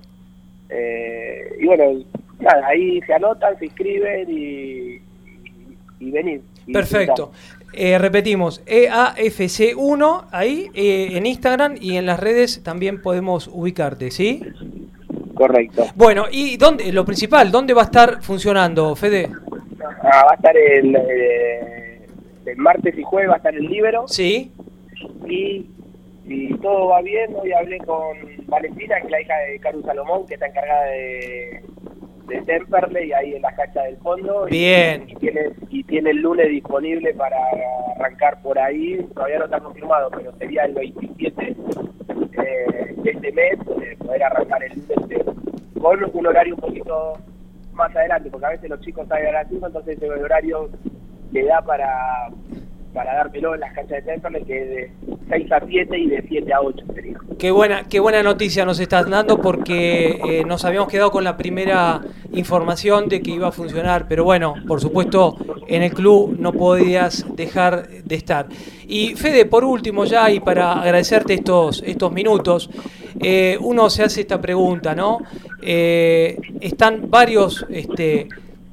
eh, 0.70 1.56
y 1.60 1.66
bueno, 1.66 2.04
nada, 2.40 2.68
ahí 2.68 3.02
se 3.02 3.14
anotan, 3.14 3.58
se 3.60 3.66
inscriben 3.66 4.30
y, 4.30 4.36
y, 4.38 5.02
y 6.00 6.12
venir. 6.12 6.42
y 6.66 6.74
Perfecto. 6.74 7.32
Eh, 7.74 7.98
repetimos, 8.00 8.66
EAFC1 8.66 10.26
ahí 10.32 10.70
eh, 10.74 11.10
en 11.14 11.26
Instagram 11.26 11.76
y 11.80 11.98
en 11.98 12.06
las 12.08 12.20
redes 12.20 12.64
también 12.64 13.02
podemos 13.02 13.48
ubicarte, 13.48 14.10
¿sí? 14.10 14.42
Correcto. 15.36 15.86
Bueno, 15.96 16.26
y 16.32 16.58
dónde, 16.58 16.92
lo 16.92 17.06
principal, 17.06 17.52
¿dónde 17.52 17.74
va 17.74 17.84
a 17.84 17.86
estar 17.86 18.22
funcionando, 18.24 18.96
Fede? 18.96 19.30
Ah, 20.02 20.26
va 20.26 20.32
a 20.32 20.36
estar 20.36 20.58
el, 20.58 20.96
eh, 20.96 22.08
el 22.48 22.58
martes 22.58 22.98
y 22.98 23.04
jueves, 23.04 23.30
va 23.30 23.36
a 23.36 23.38
estar 23.38 23.56
el 23.56 23.66
Libero. 23.66 24.08
Sí. 24.08 24.52
Y 25.30 25.68
si 26.30 26.54
todo 26.60 26.88
va 26.88 27.02
bien, 27.02 27.36
hoy 27.36 27.52
hablé 27.52 27.80
con 27.80 28.16
Valentina, 28.48 28.98
que 29.02 29.06
es 29.08 29.12
la 29.12 29.22
hija 29.22 29.36
de 29.38 29.60
Carlos 29.60 29.84
Salomón, 29.86 30.26
que 30.28 30.36
está 30.36 30.46
encargada 30.48 30.86
de, 30.86 31.62
de 32.28 32.42
Temperley, 32.44 33.12
ahí 33.14 33.34
en 33.36 33.42
la 33.42 33.52
cancha 33.56 33.82
del 33.84 33.98
fondo. 33.98 34.48
Y- 34.48 34.52
Bien. 34.52 35.06
Y, 35.10 35.16
tiene, 35.16 35.50
y 35.70 35.84
tiene 35.84 36.12
el 36.12 36.18
lunes 36.22 36.48
disponible 36.50 37.14
para 37.16 37.36
arrancar 37.98 38.42
por 38.44 38.58
ahí. 38.60 38.98
Todavía 39.16 39.40
no 39.40 39.46
está 39.46 39.60
confirmado, 39.60 40.10
pero 40.12 40.32
sería 40.38 40.66
el 40.66 40.74
27 40.76 41.42
eh, 41.50 41.56
de 42.98 43.12
este 43.12 43.32
mes, 43.32 43.54
eh, 43.82 43.96
poder 43.98 44.24
arrancar 44.24 44.64
el 44.64 44.74
lunes 44.74 45.12
eh, 45.20 45.26
con 45.82 46.00
un 46.14 46.28
horario 46.28 46.56
un 46.56 46.62
poquito 46.62 47.14
más 47.74 47.96
adelante, 47.96 48.30
porque 48.30 48.46
a 48.46 48.50
veces 48.50 48.70
los 48.70 48.82
chicos 48.82 49.08
salen 49.08 49.28
a 49.30 49.32
las 49.32 49.48
5, 49.50 49.66
entonces 49.68 50.02
el 50.02 50.12
horario 50.12 50.70
le 51.32 51.44
da 51.46 51.62
para, 51.62 52.30
para 52.94 53.16
dármelo 53.16 53.54
en 53.56 53.62
las 53.62 53.74
canchas 53.74 54.04
de 54.06 54.12
Temperley, 54.12 54.44
que 54.46 54.62
es 54.62 54.70
de 54.70 54.92
6 55.30 55.52
a 55.52 55.62
7 55.68 55.98
y 55.98 56.08
de 56.08 56.26
7 56.28 56.54
a 56.54 56.62
8 56.62 56.86
sería. 56.94 57.18
Qué 57.38 57.52
buena, 57.52 57.84
qué 57.88 58.00
buena 58.00 58.24
noticia 58.24 58.66
nos 58.66 58.80
estás 58.80 59.10
dando 59.10 59.42
porque 59.42 60.20
eh, 60.28 60.44
nos 60.46 60.66
habíamos 60.66 60.90
quedado 60.90 61.12
con 61.12 61.24
la 61.24 61.38
primera 61.38 62.02
información 62.34 63.08
de 63.08 63.22
que 63.22 63.32
iba 63.32 63.48
a 63.48 63.52
funcionar, 63.52 64.08
pero 64.08 64.24
bueno, 64.24 64.56
por 64.68 64.82
supuesto 64.82 65.38
en 65.68 65.84
el 65.84 65.94
club 65.94 66.36
no 66.40 66.52
podías 66.52 67.26
dejar 67.36 67.88
de 67.88 68.16
estar. 68.16 68.48
Y 68.88 69.16
Fede, 69.16 69.46
por 69.46 69.64
último 69.64 70.06
ya 70.06 70.30
y 70.32 70.40
para 70.40 70.74
agradecerte 70.74 71.36
estos, 71.36 71.84
estos 71.86 72.12
minutos, 72.12 72.70
eh, 73.20 73.58
uno 73.62 73.90
se 73.90 74.04
hace 74.04 74.22
esta 74.22 74.42
pregunta, 74.42 74.96
¿no? 74.96 75.20
Eh, 75.62 76.38
están 76.62 77.10
varios, 77.10 77.66
este, 77.70 78.28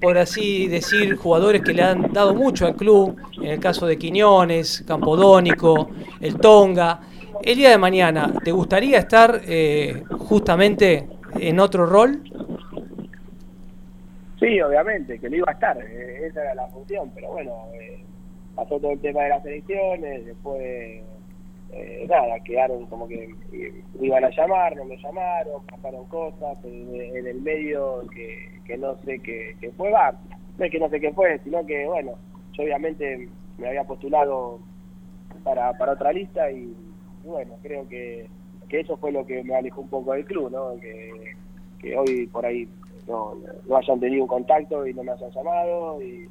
por 0.06 0.18
así 0.18 0.68
decir, 0.68 1.16
jugadores 1.16 1.62
que 1.62 1.74
le 1.74 1.82
han 1.82 2.12
dado 2.12 2.32
mucho 2.32 2.64
al 2.64 2.76
club, 2.76 3.16
en 3.38 3.46
el 3.46 3.58
caso 3.58 3.88
de 3.88 3.98
Quiñones, 3.98 4.84
Campodónico, 4.86 5.90
el 6.20 6.36
Tonga. 6.36 7.00
El 7.42 7.56
día 7.56 7.70
de 7.70 7.78
mañana, 7.78 8.32
¿te 8.44 8.52
gustaría 8.52 9.00
estar 9.00 9.40
eh, 9.44 10.04
justamente 10.16 11.08
en 11.40 11.58
otro 11.58 11.86
rol? 11.86 12.22
Sí, 14.38 14.60
obviamente, 14.60 15.18
que 15.18 15.28
no 15.28 15.38
iba 15.38 15.46
a 15.48 15.54
estar, 15.54 15.76
eh, 15.76 16.28
esa 16.28 16.42
era 16.42 16.54
la 16.54 16.68
función, 16.68 17.10
pero 17.12 17.32
bueno, 17.32 17.50
eh, 17.74 18.04
pasó 18.54 18.78
todo 18.78 18.92
el 18.92 19.00
tema 19.00 19.24
de 19.24 19.28
las 19.30 19.44
elecciones, 19.44 20.24
después, 20.24 21.02
eh, 21.72 22.06
nada, 22.08 22.38
quedaron 22.44 22.86
como 22.86 23.08
que 23.08 23.34
eh, 23.52 23.82
iban 24.00 24.24
a 24.24 24.30
llamar, 24.30 24.76
no 24.76 24.84
me 24.84 24.96
llamaron, 24.96 25.64
pasaron 25.66 26.06
cosas 26.06 26.58
en, 26.64 27.26
el 27.26 27.40
medio 27.42 28.02
que, 28.14 28.60
que 28.64 28.78
no 28.78 28.96
sé 29.04 29.18
qué, 29.20 29.56
qué 29.60 29.70
fue, 29.72 29.90
va, 29.90 30.14
no 30.58 30.64
es 30.64 30.70
que 30.70 30.78
no 30.78 30.88
sé 30.88 31.00
qué 31.00 31.12
fue, 31.12 31.38
sino 31.40 31.64
que, 31.66 31.86
bueno, 31.86 32.12
yo 32.52 32.62
obviamente 32.62 33.28
me 33.58 33.68
había 33.68 33.84
postulado 33.84 34.60
para, 35.44 35.72
para 35.74 35.92
otra 35.92 36.12
lista 36.12 36.50
y 36.50 36.74
bueno, 37.24 37.54
creo 37.62 37.88
que, 37.88 38.28
que 38.68 38.80
eso 38.80 38.96
fue 38.96 39.12
lo 39.12 39.26
que 39.26 39.42
me 39.42 39.54
alejó 39.54 39.80
un 39.80 39.88
poco 39.88 40.12
del 40.12 40.24
club, 40.24 40.50
¿no? 40.50 40.78
Que, 40.80 41.34
que 41.80 41.96
hoy 41.96 42.26
por 42.28 42.46
ahí 42.46 42.68
no, 43.06 43.34
no 43.68 43.76
hayan 43.76 44.00
tenido 44.00 44.22
un 44.22 44.28
contacto 44.28 44.86
y 44.86 44.94
no 44.94 45.02
me 45.02 45.12
hayan 45.12 45.30
llamado 45.30 46.00
y 46.02 46.28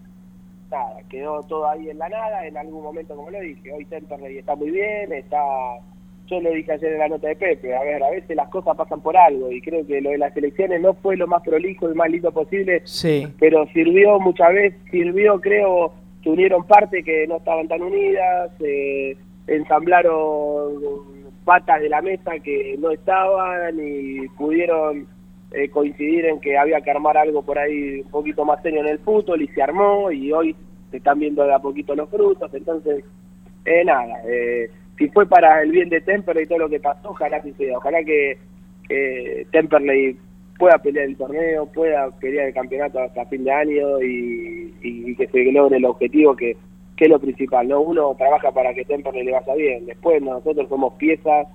nada, 0.72 0.98
quedó 1.10 1.42
todo 1.44 1.68
ahí 1.70 1.90
en 1.90 1.98
la 2.00 2.10
nada, 2.10 2.46
en 2.46 2.58
algún 2.58 2.84
momento 2.84 3.16
como 3.16 3.30
lo 3.30 3.40
dije, 3.40 3.72
hoy 3.72 3.86
Temperley 3.86 4.38
está 4.40 4.56
muy 4.56 4.72
bien, 4.72 5.12
está, 5.14 5.38
yo 6.28 6.42
lo 6.42 6.50
dije 6.52 6.72
ayer 6.74 6.94
en 6.94 7.00
la 7.00 7.08
nota 7.08 7.28
de 7.28 7.36
Pepe, 7.36 7.76
a 7.76 7.84
ver, 7.84 8.04
a 8.04 8.10
veces 8.10 8.36
las 8.36 8.50
cosas 8.50 8.76
pasan 8.76 9.02
por 9.02 9.16
algo 9.16 9.52
y 9.52 9.62
creo 9.62 9.86
que 9.86 10.02
lo 10.02 10.10
de 10.10 10.18
las 10.18 10.36
elecciones 10.36 10.82
no 10.82 10.94
fue 10.96 11.16
lo 11.18 11.28
más 11.28 11.44
prolijo 11.44 11.90
y 11.92 11.96
más 11.96 12.10
lindo 12.10 12.32
posible, 12.32 12.82
Sí. 12.86 13.28
pero 13.40 13.66
sirvió 13.68 14.20
muchas 14.20 14.54
veces, 14.54 14.80
sirvió 14.92 15.40
creo, 15.40 15.94
que 16.22 16.30
unieron 16.32 16.66
partes 16.66 17.06
que 17.06 17.28
no 17.28 17.38
estaban 17.38 17.68
tan 17.68 17.84
unidas, 17.84 18.50
eh, 18.60 19.16
ensamblaron 19.48 20.74
patas 21.44 21.80
de 21.82 21.90
la 21.90 22.02
mesa 22.02 22.32
que 22.44 22.76
no 22.80 22.90
estaban 22.90 23.76
y 23.80 24.28
pudieron 24.30 25.08
eh, 25.56 25.70
coincidir 25.70 26.26
en 26.26 26.40
que 26.40 26.58
había 26.58 26.82
que 26.82 26.92
armar 26.92 27.18
algo 27.18 27.42
por 27.44 27.58
ahí 27.58 28.02
un 28.02 28.12
poquito 28.12 28.44
más 28.46 28.62
serio 28.62 28.82
en 28.82 28.88
el 28.88 29.00
fútbol 29.00 29.42
y 29.42 29.48
se 29.50 29.62
armó 29.64 30.12
y 30.12 30.32
hoy 30.32 30.56
se 30.92 30.98
están 30.98 31.20
viendo 31.20 31.44
de 31.46 31.54
a 31.54 31.60
poquito 31.60 31.96
los 31.96 32.10
frutos, 32.10 32.54
entonces, 32.54 33.04
eh, 33.66 33.84
nada, 33.86 34.22
eh, 34.28 34.70
si 34.98 35.08
fue 35.10 35.26
para 35.28 35.62
el 35.62 35.72
bien 35.72 35.90
de 35.90 36.02
Temperley 36.02 36.44
y 36.44 36.48
todo 36.48 36.60
lo 36.60 36.70
que 36.70 36.80
pasó, 36.80 37.10
ojalá 37.10 37.42
que 37.42 37.54
sea, 37.54 37.78
ojalá 37.78 38.04
que, 38.04 38.38
Temperley 39.52 40.18
pueda 40.58 40.78
pelear 40.78 41.08
el 41.08 41.18
torneo, 41.18 41.66
pueda 41.66 42.10
pelear 42.20 42.48
el 42.48 42.54
campeonato 42.54 43.00
hasta 43.00 43.26
fin 43.26 43.44
de 43.44 43.52
año 43.52 44.02
y, 44.02 44.74
y- 44.82 45.12
y 45.12 45.16
que 45.16 45.28
se 45.28 45.52
logre 45.52 45.78
el 45.78 45.86
objetivo 45.86 46.36
que, 46.36 46.56
que 46.96 47.06
es 47.06 47.10
lo 47.10 47.20
principal, 47.20 47.68
¿no? 47.68 47.82
Uno 47.82 48.16
trabaja 48.18 48.52
para 48.52 48.74
que 48.74 48.86
Temperley 48.86 49.24
le 49.26 49.32
vaya 49.34 49.54
bien, 49.56 49.86
después 49.86 50.22
nosotros 50.22 50.70
somos 50.70 50.94
piezas 50.94 51.48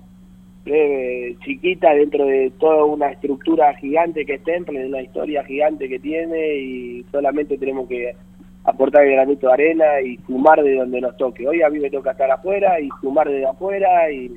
chiquita 0.63 1.93
dentro 1.93 2.25
de 2.25 2.51
toda 2.59 2.85
una 2.85 3.09
estructura 3.09 3.73
gigante 3.75 4.25
que 4.25 4.35
es 4.35 4.43
Temple, 4.43 4.85
una 4.85 5.01
historia 5.01 5.43
gigante 5.43 5.89
que 5.89 5.99
tiene 5.99 6.55
y 6.55 7.03
solamente 7.11 7.57
tenemos 7.57 7.87
que 7.87 8.15
aportar 8.63 9.05
el 9.05 9.13
granito 9.13 9.47
de 9.47 9.53
arena 9.53 10.01
y 10.01 10.17
sumar 10.27 10.61
de 10.61 10.75
donde 10.75 11.01
nos 11.01 11.17
toque. 11.17 11.47
Hoy 11.47 11.61
a 11.61 11.69
mí 11.69 11.79
me 11.79 11.89
toca 11.89 12.11
estar 12.11 12.29
afuera 12.29 12.79
y 12.79 12.89
sumar 13.01 13.27
desde 13.27 13.47
afuera 13.47 14.11
y, 14.11 14.31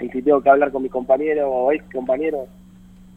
y 0.00 0.08
si 0.08 0.22
tengo 0.22 0.40
que 0.40 0.50
hablar 0.50 0.70
con 0.70 0.82
mis 0.82 0.92
compañeros 0.92 1.48
o 1.50 1.72
ex 1.72 1.84
compañeros, 1.92 2.48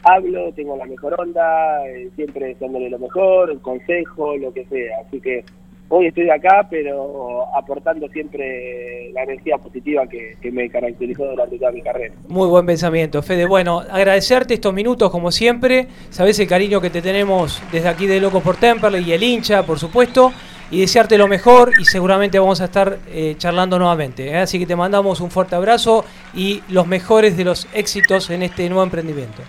hablo, 0.02 0.52
tengo 0.52 0.76
la 0.76 0.86
mejor 0.86 1.14
onda, 1.20 1.86
eh, 1.88 2.10
siempre 2.16 2.46
deseándole 2.46 2.90
lo 2.90 2.98
mejor, 2.98 3.50
un 3.50 3.58
consejo, 3.58 4.36
lo 4.36 4.52
que 4.52 4.64
sea. 4.66 5.00
Así 5.06 5.20
que 5.20 5.44
hoy 5.90 6.06
estoy 6.06 6.30
acá, 6.30 6.66
pero 6.70 7.46
aportando 7.54 8.08
siempre 8.08 9.10
la 9.12 9.24
energía 9.24 9.58
positiva 9.58 10.06
que, 10.06 10.36
que 10.40 10.50
me 10.50 10.70
caracterizó 10.70 11.26
durante 11.26 11.58
toda 11.58 11.72
mi 11.72 11.82
carrera. 11.82 12.14
Muy 12.28 12.48
buen 12.48 12.64
pensamiento, 12.64 13.22
Fede. 13.22 13.46
Bueno, 13.46 13.80
agradecerte 13.80 14.54
estos 14.54 14.72
minutos 14.72 15.10
como 15.10 15.30
siempre. 15.30 15.88
Sabes 16.10 16.38
el 16.38 16.48
cariño 16.48 16.80
que 16.80 16.90
te 16.90 17.02
tenemos 17.02 17.62
desde 17.72 17.88
aquí 17.88 18.06
de 18.06 18.20
Locos 18.20 18.42
por 18.42 18.56
Temperley 18.56 19.04
y 19.04 19.12
el 19.12 19.22
hincha, 19.22 19.64
por 19.64 19.78
supuesto. 19.78 20.32
Y 20.70 20.80
desearte 20.80 21.18
lo 21.18 21.26
mejor 21.26 21.72
y 21.80 21.84
seguramente 21.84 22.38
vamos 22.38 22.60
a 22.60 22.66
estar 22.66 22.98
eh, 23.08 23.34
charlando 23.36 23.76
nuevamente. 23.76 24.28
¿eh? 24.28 24.36
Así 24.36 24.60
que 24.60 24.66
te 24.66 24.76
mandamos 24.76 25.20
un 25.20 25.28
fuerte 25.28 25.56
abrazo 25.56 26.04
y 26.32 26.62
los 26.68 26.86
mejores 26.86 27.36
de 27.36 27.44
los 27.44 27.66
éxitos 27.74 28.30
en 28.30 28.44
este 28.44 28.68
nuevo 28.68 28.84
emprendimiento. 28.84 29.42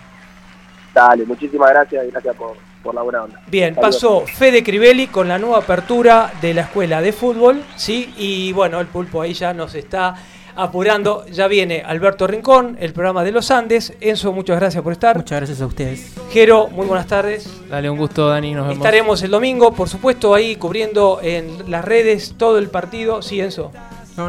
Dale, 0.95 1.23
muchísimas 1.23 1.69
gracias 1.69 2.07
y 2.07 2.09
gracias 2.09 2.35
por, 2.35 2.57
por 2.84 2.95
la 2.95 3.01
buena 3.01 3.23
onda. 3.23 3.41
Bien, 3.47 3.75
Saludos. 3.75 3.95
pasó 3.95 4.23
Fede 4.25 4.63
Crivelli 4.63 5.07
con 5.07 5.27
la 5.27 5.38
nueva 5.38 5.59
apertura 5.59 6.32
de 6.41 6.53
la 6.53 6.61
escuela 6.61 7.01
de 7.01 7.13
fútbol, 7.13 7.63
¿sí? 7.75 8.13
Y 8.17 8.51
bueno, 8.53 8.79
el 8.79 8.88
pulpo 8.88 9.21
ahí 9.21 9.34
ya 9.34 9.53
nos 9.53 9.75
está 9.75 10.15
apurando. 10.55 11.25
Ya 11.27 11.47
viene 11.47 11.84
Alberto 11.86 12.27
Rincón, 12.27 12.77
el 12.79 12.93
programa 12.93 13.23
de 13.23 13.32
los 13.32 13.51
Andes. 13.51 13.93
Enzo, 14.01 14.34
muchas 14.34 14.59
gracias 14.59 14.84
por 14.84 14.93
estar. 14.93 15.17
Muchas 15.17 15.39
gracias 15.39 15.61
a 15.61 15.65
ustedes. 15.65 16.13
Jero, 16.32 16.67
muy 16.67 16.86
buenas 16.86 17.07
tardes. 17.07 17.49
Dale 17.69 17.89
un 17.89 17.97
gusto, 17.97 18.27
Dani. 18.27 18.53
Nos 18.53 18.67
vemos. 18.67 18.77
Estaremos 18.77 19.23
el 19.23 19.32
domingo, 19.32 19.73
por 19.73 19.89
supuesto, 19.89 20.34
ahí 20.34 20.55
cubriendo 20.55 21.19
en 21.21 21.69
las 21.69 21.86
redes 21.86 22.36
todo 22.38 22.57
el 22.57 22.69
partido. 22.69 23.21
Sí, 23.21 23.39
Enzo. 23.39 23.71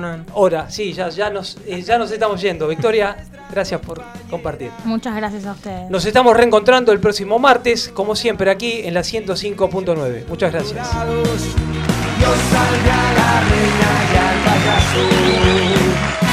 No. 0.00 0.24
Hora, 0.34 0.70
sí, 0.70 0.92
ya, 0.92 1.08
ya, 1.08 1.30
nos, 1.30 1.58
eh, 1.66 1.82
ya 1.82 1.98
nos 1.98 2.10
estamos 2.10 2.40
yendo. 2.40 2.68
Victoria, 2.68 3.16
gracias 3.50 3.80
por 3.80 4.02
compartir. 4.30 4.70
Muchas 4.84 5.14
gracias 5.14 5.46
a 5.46 5.52
ustedes. 5.52 5.90
Nos 5.90 6.04
estamos 6.04 6.36
reencontrando 6.36 6.92
el 6.92 7.00
próximo 7.00 7.38
martes, 7.38 7.88
como 7.88 8.16
siempre, 8.16 8.50
aquí 8.50 8.82
en 8.84 8.94
la 8.94 9.00
105.9. 9.00 10.26
Muchas 10.28 10.52
gracias. 10.52 10.92
Yo 10.92 12.28
salve 12.50 12.90
a 12.90 13.12
la 13.12 13.40
reina 13.40 13.90
y 14.12 14.16
al 14.16 14.38
payaso. 14.44 16.31